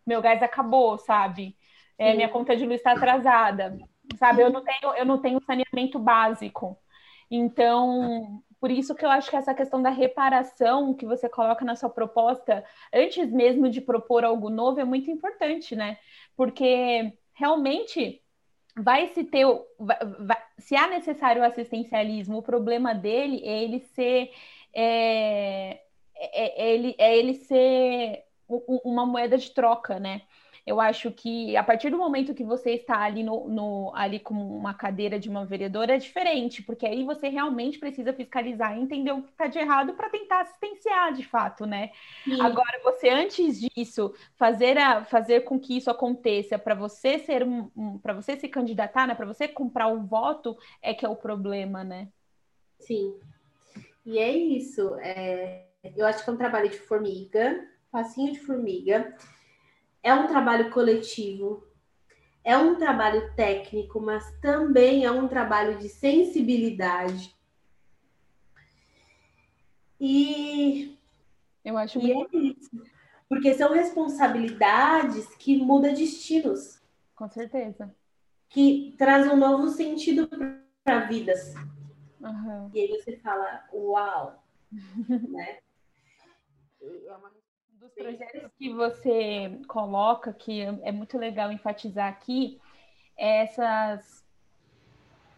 meu 0.05 0.21
gás 0.21 0.43
acabou, 0.43 0.97
sabe? 0.97 1.55
É, 1.97 2.13
minha 2.13 2.27
conta 2.29 2.55
de 2.55 2.65
luz 2.65 2.77
está 2.79 2.91
atrasada, 2.93 3.77
sabe? 4.19 4.41
Eu 4.41 4.49
não 4.51 4.61
tenho, 4.63 4.93
eu 4.97 5.05
não 5.05 5.21
tenho 5.21 5.39
saneamento 5.45 5.97
básico. 5.99 6.77
Então, 7.31 8.43
por 8.63 8.71
isso 8.71 8.95
que 8.95 9.03
eu 9.03 9.09
acho 9.09 9.29
que 9.29 9.35
essa 9.35 9.53
questão 9.53 9.81
da 9.81 9.89
reparação 9.89 10.93
que 10.93 11.05
você 11.05 11.27
coloca 11.27 11.65
na 11.65 11.75
sua 11.75 11.89
proposta, 11.89 12.63
antes 12.93 13.29
mesmo 13.29 13.69
de 13.69 13.81
propor 13.81 14.23
algo 14.23 14.49
novo, 14.49 14.79
é 14.79 14.85
muito 14.85 15.11
importante, 15.11 15.75
né? 15.75 15.97
Porque 16.33 17.11
realmente 17.33 18.23
vai 18.73 19.09
se 19.09 19.25
ter, 19.25 19.45
vai, 19.77 19.97
vai, 20.17 20.37
se 20.57 20.77
há 20.77 20.87
necessário 20.87 21.41
o 21.41 21.45
assistencialismo, 21.45 22.37
o 22.37 22.41
problema 22.41 22.95
dele 22.95 23.41
é 23.43 23.63
ele 23.63 23.81
ser, 23.81 24.31
é, 24.73 25.81
é, 26.15 26.63
é 26.63 26.73
ele, 26.73 26.95
é 26.97 27.17
ele 27.17 27.33
ser 27.33 28.23
uma 28.47 29.05
moeda 29.05 29.37
de 29.37 29.51
troca, 29.51 29.99
né? 29.99 30.21
Eu 30.65 30.79
acho 30.79 31.11
que 31.11 31.57
a 31.57 31.63
partir 31.63 31.89
do 31.89 31.97
momento 31.97 32.33
que 32.33 32.43
você 32.43 32.71
está 32.71 33.01
ali 33.01 33.21
no, 33.21 33.49
no 33.49 33.91
ali 33.93 34.17
como 34.17 34.55
uma 34.55 34.73
cadeira 34.73 35.19
de 35.19 35.27
uma 35.27 35.45
vereadora 35.45 35.95
é 35.95 35.97
diferente, 35.97 36.63
porque 36.63 36.85
aí 36.85 37.03
você 37.03 37.27
realmente 37.27 37.77
precisa 37.77 38.13
fiscalizar 38.13 38.77
e 38.77 38.81
entender 38.81 39.11
o 39.11 39.23
que 39.23 39.29
está 39.29 39.47
de 39.47 39.59
errado 39.59 39.93
para 39.93 40.09
tentar 40.09 40.41
assistenciar 40.41 41.13
de 41.13 41.23
fato, 41.23 41.65
né? 41.65 41.91
Sim. 42.23 42.39
Agora, 42.39 42.79
você 42.81 43.09
antes 43.09 43.59
disso 43.59 44.13
fazer 44.37 44.77
a, 44.77 45.03
fazer 45.03 45.41
com 45.41 45.59
que 45.59 45.75
isso 45.75 45.91
aconteça 45.91 46.57
para 46.57 46.75
você 46.75 47.19
ser 47.19 47.43
um, 47.43 47.69
um 47.75 47.97
para 47.99 48.13
você 48.13 48.37
se 48.37 48.47
candidatar, 48.47 49.05
né? 49.05 49.15
Para 49.15 49.25
você 49.25 49.49
comprar 49.49 49.87
o 49.87 49.97
um 49.97 50.05
voto 50.05 50.57
é 50.81 50.93
que 50.93 51.05
é 51.05 51.09
o 51.09 51.15
problema, 51.15 51.83
né? 51.83 52.07
Sim. 52.79 53.19
E 54.05 54.17
é 54.17 54.31
isso. 54.31 54.95
É... 54.99 55.65
Eu 55.97 56.05
acho 56.05 56.23
que 56.23 56.29
é 56.29 56.33
um 56.33 56.37
trabalho 56.37 56.69
de 56.69 56.79
formiga, 56.79 57.67
passinho 57.91 58.31
de 58.31 58.39
formiga 58.39 59.13
é 60.03 60.13
um 60.13 60.27
trabalho 60.27 60.69
coletivo, 60.69 61.65
é 62.43 62.57
um 62.57 62.75
trabalho 62.75 63.33
técnico, 63.35 64.01
mas 64.01 64.29
também 64.41 65.05
é 65.05 65.11
um 65.11 65.27
trabalho 65.29 65.79
de 65.79 65.87
sensibilidade. 65.87 67.33
E 69.99 70.99
eu 71.63 71.77
acho 71.77 71.97
e 71.99 72.13
muito... 72.13 72.37
é 72.37 72.39
isso. 72.39 72.83
Porque 73.29 73.53
são 73.53 73.73
responsabilidades 73.73 75.33
que 75.37 75.57
mudam 75.57 75.93
destinos. 75.93 76.83
Com 77.15 77.29
certeza. 77.29 77.95
Que 78.49 78.93
traz 78.97 79.31
um 79.31 79.37
novo 79.37 79.69
sentido 79.69 80.29
para 80.83 81.05
vidas. 81.05 81.55
Uhum. 82.19 82.69
E 82.73 82.81
aí 82.81 82.87
você 82.89 83.17
fala, 83.17 83.63
uau! 83.73 84.43
né? 85.29 85.59
É 86.81 87.15
uma 87.15 87.31
dos 87.83 87.93
projetos 87.93 88.51
que 88.57 88.73
você 88.73 89.59
coloca, 89.67 90.31
que 90.31 90.61
é 90.61 90.91
muito 90.91 91.17
legal 91.17 91.51
enfatizar 91.51 92.07
aqui, 92.07 92.59
é 93.17 93.43
essas 93.43 94.23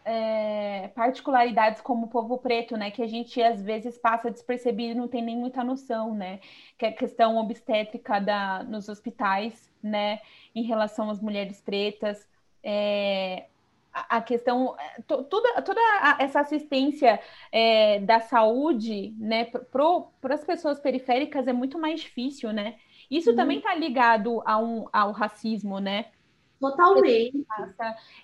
é, 0.04 0.88
particularidades 0.94 1.80
como 1.80 2.06
o 2.06 2.08
povo 2.08 2.38
preto, 2.38 2.76
né, 2.76 2.92
que 2.92 3.02
a 3.02 3.06
gente 3.08 3.42
às 3.42 3.60
vezes 3.60 3.98
passa 3.98 4.30
despercebido 4.30 4.92
e 4.92 4.94
não 4.94 5.08
tem 5.08 5.22
nem 5.22 5.36
muita 5.36 5.64
noção, 5.64 6.14
né, 6.14 6.38
que 6.78 6.86
é 6.86 6.90
a 6.90 6.96
questão 6.96 7.36
obstétrica 7.36 8.20
da, 8.20 8.62
nos 8.62 8.88
hospitais, 8.88 9.68
né, 9.82 10.20
em 10.54 10.62
relação 10.62 11.10
às 11.10 11.20
mulheres 11.20 11.60
pretas, 11.60 12.28
é, 12.62 13.46
a 14.08 14.20
questão, 14.20 14.76
é, 14.78 15.00
toda, 15.02 15.62
toda 15.62 15.80
essa 16.18 16.40
assistência 16.40 17.18
é, 17.50 18.00
da 18.00 18.20
saúde, 18.20 19.14
né, 19.18 19.46
para 19.46 20.34
as 20.34 20.44
pessoas 20.44 20.78
periféricas 20.78 21.48
é 21.48 21.52
muito 21.52 21.78
mais 21.78 22.00
difícil, 22.00 22.52
né? 22.52 22.76
Isso 23.10 23.30
uhum. 23.30 23.36
também 23.36 23.58
está 23.58 23.74
ligado 23.74 24.42
a 24.44 24.58
um, 24.58 24.86
ao 24.92 25.12
racismo, 25.12 25.78
né? 25.78 26.06
Totalmente. 26.60 27.46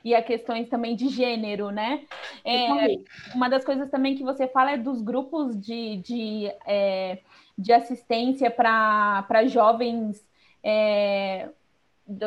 E 0.04 0.14
a 0.14 0.22
questões 0.22 0.68
também 0.68 0.96
de 0.96 1.08
gênero, 1.08 1.70
né? 1.70 2.04
É, 2.44 2.96
uma 3.34 3.48
das 3.48 3.64
coisas 3.64 3.90
também 3.90 4.14
que 4.14 4.22
você 4.22 4.48
fala 4.48 4.72
é 4.72 4.76
dos 4.76 5.02
grupos 5.02 5.58
de, 5.58 5.96
de, 5.98 6.46
é, 6.66 7.18
de 7.56 7.72
assistência 7.72 8.50
para 8.50 9.46
jovens 9.46 10.24
é, 10.62 11.48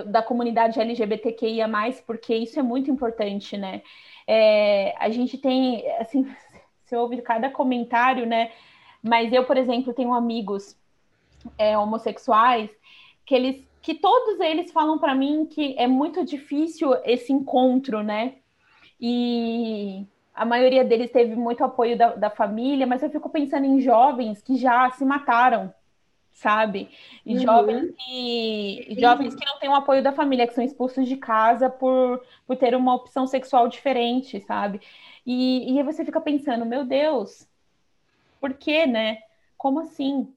da 0.05 0.21
comunidade 0.21 0.79
LGBTQIA+, 0.79 1.69
porque 2.05 2.35
isso 2.35 2.59
é 2.59 2.63
muito 2.63 2.89
importante, 2.89 3.57
né? 3.57 3.81
É, 4.27 4.95
a 4.97 5.09
gente 5.09 5.37
tem, 5.37 5.89
assim, 5.99 6.27
você 6.83 6.95
ouve 6.95 7.21
cada 7.21 7.49
comentário, 7.49 8.25
né? 8.25 8.51
Mas 9.01 9.31
eu, 9.31 9.45
por 9.45 9.57
exemplo, 9.57 9.93
tenho 9.93 10.13
amigos 10.13 10.75
é, 11.57 11.77
homossexuais 11.77 12.69
que 13.25 13.35
eles, 13.35 13.63
que 13.81 13.93
todos 13.93 14.39
eles 14.39 14.71
falam 14.71 14.97
para 14.97 15.13
mim 15.13 15.45
que 15.45 15.75
é 15.77 15.87
muito 15.87 16.25
difícil 16.25 16.95
esse 17.03 17.31
encontro, 17.31 18.03
né? 18.03 18.35
E 18.99 20.05
a 20.33 20.45
maioria 20.45 20.83
deles 20.83 21.11
teve 21.11 21.35
muito 21.35 21.63
apoio 21.63 21.97
da, 21.97 22.15
da 22.15 22.29
família, 22.29 22.85
mas 22.85 23.01
eu 23.03 23.09
fico 23.09 23.29
pensando 23.29 23.65
em 23.65 23.79
jovens 23.79 24.41
que 24.41 24.57
já 24.57 24.89
se 24.91 25.05
mataram, 25.05 25.73
sabe? 26.35 26.89
E 27.25 27.33
uhum. 27.33 27.39
jovens, 27.41 27.95
que, 27.97 28.95
jovens 28.99 29.33
que 29.33 29.45
não 29.45 29.57
têm 29.57 29.69
o 29.69 29.75
apoio 29.75 30.03
da 30.03 30.11
família, 30.11 30.45
que 30.45 30.53
são 30.53 30.63
expulsos 30.63 31.07
de 31.07 31.15
casa 31.15 31.69
por, 31.69 32.21
por 32.45 32.57
ter 32.57 32.75
uma 32.75 32.93
opção 32.93 33.25
sexual 33.25 33.69
diferente, 33.69 34.39
sabe? 34.41 34.81
E, 35.25 35.73
e 35.73 35.79
aí 35.79 35.83
você 35.83 36.03
fica 36.03 36.19
pensando, 36.19 36.65
meu 36.65 36.85
Deus, 36.85 37.47
por 38.39 38.53
quê, 38.53 38.85
né? 38.85 39.19
Como 39.57 39.79
assim? 39.79 40.31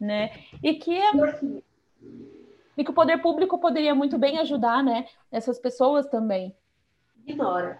Né? 0.00 0.32
E 0.62 0.74
que 0.74 0.98
é, 0.98 1.12
e 2.76 2.82
que 2.82 2.90
o 2.90 2.94
poder 2.94 3.18
público 3.18 3.58
poderia 3.58 3.94
muito 3.94 4.18
bem 4.18 4.38
ajudar, 4.38 4.82
né? 4.82 5.06
Essas 5.30 5.58
pessoas 5.58 6.06
também. 6.06 6.56
Ignora. 7.26 7.78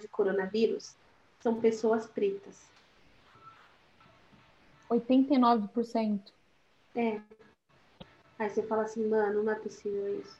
de 0.00 0.08
coronavírus 0.08 0.96
são 1.40 1.60
pessoas 1.60 2.06
pretas. 2.06 2.71
89%. 4.92 6.20
É. 6.94 7.20
Aí 8.38 8.50
você 8.50 8.62
fala 8.62 8.82
assim, 8.82 9.06
mano, 9.08 9.42
não 9.42 9.52
é 9.52 9.54
possível 9.56 10.20
isso. 10.20 10.36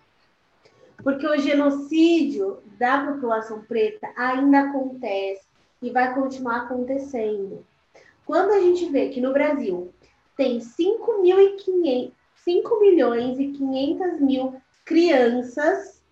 Porque 1.03 1.27
o 1.27 1.39
genocídio 1.39 2.59
da 2.79 3.13
população 3.13 3.63
preta 3.63 4.13
ainda 4.17 4.61
acontece 4.61 5.45
e 5.81 5.91
vai 5.91 6.15
continuar 6.15 6.63
acontecendo. 6.63 7.65
Quando 8.25 8.53
a 8.53 8.61
gente 8.61 8.87
vê 8.87 9.09
que 9.09 9.21
no 9.21 9.33
Brasil 9.33 9.93
tem 10.37 10.61
5, 10.61 11.23
5 12.45 12.81
milhões 12.81 13.39
e 13.39 13.49
500 13.49 14.21
mil 14.21 14.61
crianças 14.85 16.03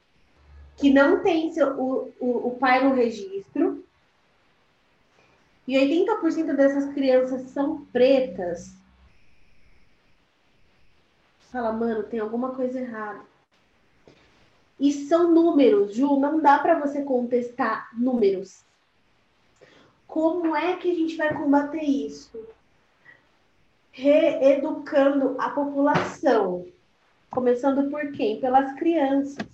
que 0.77 0.91
não 0.91 1.23
têm 1.23 1.53
o, 1.63 2.13
o, 2.19 2.49
o 2.49 2.57
pai 2.59 2.83
no 2.83 2.95
registro, 2.95 3.85
e 5.71 5.77
80% 5.77 6.57
dessas 6.57 6.93
crianças 6.93 7.43
são 7.51 7.85
pretas. 7.93 8.75
Fala, 11.53 11.73
mano, 11.73 12.03
tem 12.03 12.19
alguma 12.19 12.57
coisa 12.57 12.81
errada. 12.81 13.21
E 14.81 14.93
são 14.93 15.33
números, 15.33 15.95
Ju, 15.95 16.19
não 16.19 16.41
dá 16.41 16.59
para 16.59 16.77
você 16.81 17.05
contestar 17.05 17.89
números. 17.97 18.65
Como 20.09 20.57
é 20.57 20.75
que 20.75 20.91
a 20.91 20.95
gente 20.95 21.17
vai 21.17 21.33
combater 21.33 21.85
isso? 21.85 22.45
Reeducando 23.93 25.37
a 25.41 25.51
população. 25.51 26.67
Começando 27.31 27.89
por 27.89 28.11
quem? 28.11 28.41
Pelas 28.41 28.73
crianças. 28.77 29.47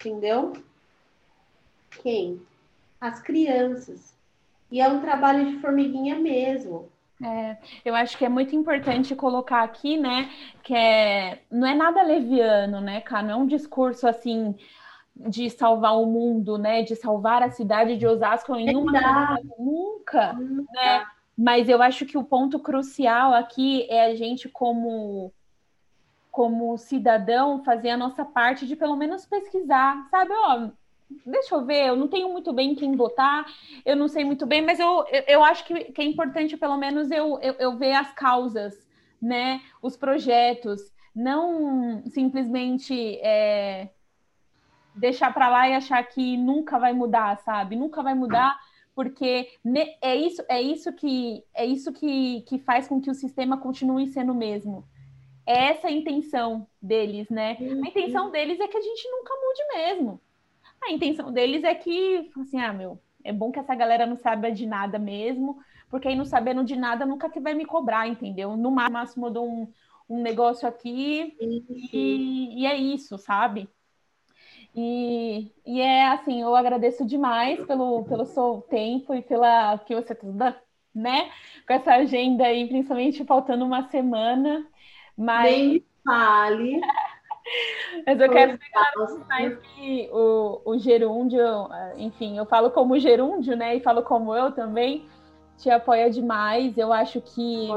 Entendeu? 0.00 0.54
Quem? 2.02 2.40
As 3.02 3.20
crianças. 3.20 4.16
E 4.70 4.80
é 4.80 4.88
um 4.88 5.00
trabalho 5.00 5.44
de 5.44 5.58
formiguinha 5.58 6.14
mesmo. 6.14 6.88
É, 7.20 7.56
eu 7.84 7.96
acho 7.96 8.16
que 8.16 8.24
é 8.24 8.28
muito 8.28 8.54
importante 8.54 9.16
colocar 9.16 9.64
aqui, 9.64 9.96
né, 9.96 10.30
que 10.62 10.72
é, 10.72 11.42
não 11.50 11.66
é 11.66 11.74
nada 11.74 12.00
leviano, 12.02 12.80
né, 12.80 13.00
cara? 13.00 13.24
Não 13.24 13.30
é 13.32 13.36
um 13.36 13.46
discurso 13.46 14.06
assim 14.06 14.54
de 15.16 15.50
salvar 15.50 16.00
o 16.00 16.06
mundo, 16.06 16.56
né, 16.56 16.82
de 16.82 16.94
salvar 16.94 17.42
a 17.42 17.50
cidade 17.50 17.96
de 17.96 18.06
Osasco 18.06 18.54
em 18.54 18.74
uma 18.76 19.36
nunca, 19.58 20.32
nunca, 20.32 20.68
né? 20.72 21.06
Mas 21.36 21.68
eu 21.68 21.82
acho 21.82 22.06
que 22.06 22.16
o 22.16 22.24
ponto 22.24 22.60
crucial 22.60 23.34
aqui 23.34 23.84
é 23.90 24.06
a 24.06 24.14
gente 24.14 24.48
como 24.48 25.32
como 26.30 26.78
cidadão 26.78 27.62
fazer 27.62 27.90
a 27.90 27.96
nossa 27.96 28.24
parte 28.24 28.66
de 28.66 28.74
pelo 28.74 28.96
menos 28.96 29.26
pesquisar, 29.26 30.08
sabe? 30.08 30.32
Ó, 30.32 30.70
deixa 31.24 31.54
eu 31.54 31.64
ver, 31.64 31.88
eu 31.88 31.96
não 31.96 32.08
tenho 32.08 32.28
muito 32.30 32.52
bem 32.52 32.74
quem 32.74 32.96
votar, 32.96 33.44
eu 33.84 33.96
não 33.96 34.08
sei 34.08 34.24
muito 34.24 34.46
bem, 34.46 34.62
mas 34.62 34.78
eu, 34.78 35.04
eu, 35.10 35.22
eu 35.26 35.44
acho 35.44 35.64
que, 35.64 35.84
que, 35.92 36.02
é 36.02 36.04
importante, 36.04 36.56
pelo 36.56 36.76
menos, 36.76 37.10
eu, 37.10 37.38
eu, 37.40 37.54
eu 37.58 37.76
ver 37.76 37.92
as 37.92 38.12
causas, 38.12 38.74
né? 39.20 39.60
Os 39.80 39.96
projetos, 39.96 40.80
não 41.14 42.02
simplesmente 42.08 43.18
é, 43.20 43.90
deixar 44.94 45.32
para 45.32 45.48
lá 45.48 45.68
e 45.68 45.74
achar 45.74 46.02
que 46.04 46.36
nunca 46.36 46.78
vai 46.78 46.92
mudar, 46.92 47.36
sabe? 47.38 47.76
Nunca 47.76 48.02
vai 48.02 48.14
mudar, 48.14 48.58
porque 48.94 49.48
é 50.00 50.16
isso, 50.16 50.42
é 50.48 50.60
isso 50.60 50.92
que 50.92 51.42
é 51.54 51.64
isso 51.64 51.92
que, 51.92 52.42
que 52.42 52.58
faz 52.58 52.88
com 52.88 53.00
que 53.00 53.10
o 53.10 53.14
sistema 53.14 53.56
continue 53.56 54.06
sendo 54.06 54.32
o 54.32 54.36
mesmo. 54.36 54.86
É 55.46 55.70
essa 55.70 55.88
a 55.88 55.92
intenção 55.92 56.66
deles, 56.80 57.28
né? 57.28 57.56
A 57.60 57.88
intenção 57.88 58.30
deles 58.30 58.60
é 58.60 58.68
que 58.68 58.76
a 58.76 58.80
gente 58.80 59.08
nunca 59.10 59.34
mude 59.34 59.76
mesmo. 59.76 60.20
A 60.84 60.90
intenção 60.90 61.32
deles 61.32 61.62
é 61.64 61.74
que, 61.74 62.30
assim, 62.40 62.60
ah, 62.60 62.72
meu, 62.72 63.00
é 63.24 63.32
bom 63.32 63.52
que 63.52 63.58
essa 63.58 63.74
galera 63.74 64.06
não 64.06 64.16
saiba 64.16 64.50
de 64.50 64.66
nada 64.66 64.98
mesmo, 64.98 65.58
porque 65.88 66.08
aí 66.08 66.16
não 66.16 66.24
sabendo 66.24 66.64
de 66.64 66.76
nada 66.76 67.06
nunca 67.06 67.30
que 67.30 67.40
vai 67.40 67.54
me 67.54 67.64
cobrar, 67.64 68.08
entendeu? 68.08 68.56
No 68.56 68.70
máximo 68.70 69.26
eu 69.26 69.30
dou 69.30 69.48
um, 69.48 69.72
um 70.08 70.22
negócio 70.22 70.68
aqui 70.68 71.36
e, 71.40 72.62
e, 72.62 72.66
é 72.66 72.76
isso, 72.76 73.16
sabe? 73.18 73.68
E, 74.74 75.52
e 75.66 75.80
é 75.80 76.06
assim, 76.08 76.40
eu 76.40 76.56
agradeço 76.56 77.04
demais 77.04 77.62
pelo, 77.66 78.04
pelo 78.04 78.24
seu 78.24 78.62
tempo 78.70 79.14
e 79.14 79.22
pela 79.22 79.78
que 79.78 79.94
você 79.94 80.14
tá 80.14 80.56
né? 80.94 81.30
Com 81.66 81.72
essa 81.72 81.94
agenda 81.94 82.44
aí, 82.44 82.68
principalmente 82.68 83.24
faltando 83.24 83.64
uma 83.64 83.88
semana. 83.88 84.66
Mas... 85.16 85.50
Nem 85.50 85.84
fale. 86.04 86.80
Mas 88.06 88.20
eu 88.20 88.30
quero 88.30 88.52
explicar 88.52 88.92
mais 89.28 89.58
que 89.58 90.08
o, 90.12 90.60
o 90.64 90.78
gerúndio, 90.78 91.42
enfim, 91.96 92.38
eu 92.38 92.46
falo 92.46 92.70
como 92.70 92.98
gerúndio, 92.98 93.56
né? 93.56 93.76
E 93.76 93.80
falo 93.80 94.02
como 94.02 94.34
eu 94.34 94.52
também, 94.52 95.06
te 95.56 95.70
apoia 95.70 96.10
demais. 96.10 96.76
Eu 96.76 96.92
acho 96.92 97.20
que 97.20 97.68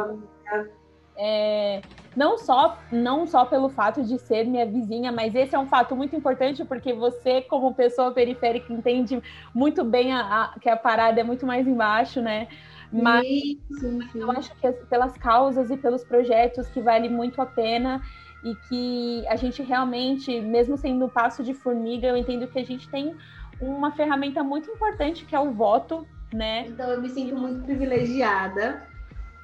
é, 1.18 1.82
não, 2.16 2.38
só, 2.38 2.80
não 2.91 3.26
só 3.26 3.45
pelo 3.45 3.70
fato 3.70 4.03
de 4.03 4.18
ser 4.20 4.45
minha 4.45 4.66
vizinha, 4.66 5.11
mas 5.11 5.34
esse 5.36 5.55
é 5.55 5.59
um 5.59 5.68
fato 5.68 5.95
muito 5.95 6.16
importante 6.16 6.63
porque 6.66 6.93
você, 6.93 7.41
como 7.41 7.74
pessoa 7.74 8.11
periférica, 8.11 8.72
entende 8.72 9.22
muito 9.53 9.84
bem 9.84 10.13
a, 10.13 10.43
a, 10.43 10.59
que 10.59 10.70
a 10.70 10.78
parada 10.78 11.20
é 11.20 11.24
muito 11.24 11.45
mais 11.45 11.68
embaixo, 11.68 12.22
né? 12.22 12.47
Mas 12.91 13.26
sim, 13.26 13.59
sim, 13.80 13.99
sim. 14.11 14.20
eu 14.20 14.32
acho 14.32 14.55
que 14.55 14.72
pelas 14.72 15.18
causas 15.18 15.70
e 15.70 15.76
pelos 15.76 16.03
projetos 16.03 16.70
que 16.70 16.80
vale 16.80 17.09
muito 17.09 17.41
a 17.41 17.45
pena 17.45 18.01
e 18.44 18.56
que 18.56 19.28
a 19.28 19.36
gente 19.36 19.64
realmente, 19.64 20.40
mesmo 20.42 20.78
sendo 20.78 21.10
passo 21.10 21.44
de 21.44 21.54
formiga, 21.54 22.08
eu 22.08 22.18
entendo 22.18 22.48
que 22.48 22.60
a 22.60 22.66
gente 22.66 22.88
tem 22.90 23.16
uma 23.60 23.92
ferramenta 23.92 24.44
muito 24.44 24.70
importante 24.70 25.26
que 25.26 25.36
é 25.36 25.40
o 25.40 25.52
voto, 25.52 26.06
né? 26.34 26.68
Então 26.68 26.90
eu 26.90 27.02
me 27.02 27.10
sinto 27.10 27.36
muito 27.36 27.64
privilegiada. 27.64 28.84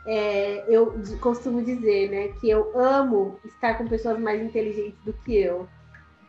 É, 0.06 0.66
eu 0.68 1.00
costumo 1.20 1.64
dizer, 1.64 2.10
né, 2.10 2.28
que 2.40 2.50
eu 2.50 2.72
amo 2.78 3.40
estar 3.46 3.76
com 3.78 3.88
pessoas 3.88 4.20
mais 4.20 4.42
inteligentes 4.42 5.00
do 5.06 5.14
que 5.14 5.38
eu. 5.38 5.68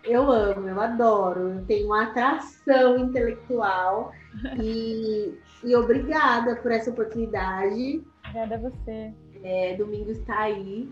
Eu 0.05 0.31
amo, 0.31 0.69
eu 0.69 0.81
adoro, 0.81 1.49
eu 1.49 1.65
tenho 1.65 1.87
uma 1.87 2.03
atração 2.03 2.99
intelectual 2.99 4.13
e, 4.61 5.33
e 5.63 5.77
obrigada 5.77 6.57
por 6.57 6.73
essa 6.73 6.91
oportunidade. 6.91 8.03
Obrigada 8.19 8.57
a 8.57 8.59
você. 8.59 9.15
É, 9.45 9.75
domingo 9.77 10.11
está 10.11 10.41
aí. 10.41 10.91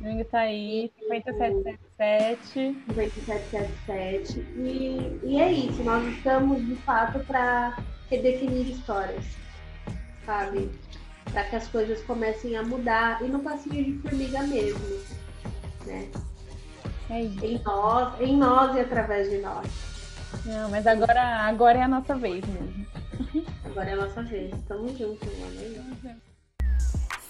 Domingo 0.00 0.24
tá 0.24 0.40
aí, 0.40 0.90
5777. 1.08 2.84
5777. 2.94 4.40
E, 4.56 5.20
e 5.22 5.40
é 5.40 5.52
isso, 5.52 5.84
nós 5.84 6.02
estamos 6.06 6.64
de 6.66 6.74
fato 6.76 7.20
para 7.26 7.76
redefinir 8.10 8.70
histórias, 8.70 9.26
sabe? 10.24 10.70
Para 11.30 11.44
que 11.44 11.56
as 11.56 11.68
coisas 11.68 12.02
comecem 12.04 12.56
a 12.56 12.62
mudar 12.62 13.22
e 13.22 13.28
no 13.28 13.40
passinho 13.40 13.84
de 13.84 13.98
formiga 13.98 14.42
mesmo, 14.44 14.80
né? 15.84 16.08
É 17.10 17.22
isso. 17.22 17.44
Em 17.44 17.58
nós, 17.62 18.20
em 18.22 18.36
nós 18.38 18.74
e 18.76 18.80
através 18.80 19.28
de 19.28 19.36
nós. 19.38 19.66
Não, 20.46 20.70
mas 20.70 20.86
agora, 20.86 21.22
agora 21.40 21.78
é 21.78 21.82
a 21.82 21.88
nossa 21.88 22.14
vez 22.14 22.42
mesmo. 22.46 22.86
Agora 23.66 23.90
é 23.90 23.92
a 23.92 23.96
nossa 23.96 24.22
vez. 24.22 24.50
Tamo 24.66 24.88
junto, 24.96 25.26
mano. 25.26 26.20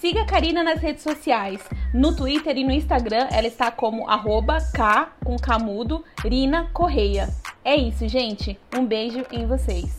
Siga 0.00 0.22
a 0.22 0.24
Karina 0.24 0.62
nas 0.62 0.80
redes 0.80 1.02
sociais. 1.02 1.60
No 1.92 2.16
Twitter 2.16 2.56
e 2.56 2.64
no 2.64 2.72
Instagram, 2.72 3.28
ela 3.30 3.46
está 3.46 3.70
como 3.70 4.08
arroba 4.08 4.56
K, 4.72 5.12
com 5.22 5.36
camudo, 5.36 6.02
Rina 6.24 6.70
Correia. 6.72 7.28
É 7.62 7.76
isso, 7.76 8.08
gente. 8.08 8.58
Um 8.74 8.86
beijo 8.86 9.26
em 9.30 9.46
vocês. 9.46 9.94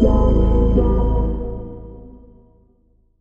Yeah. 0.00 0.37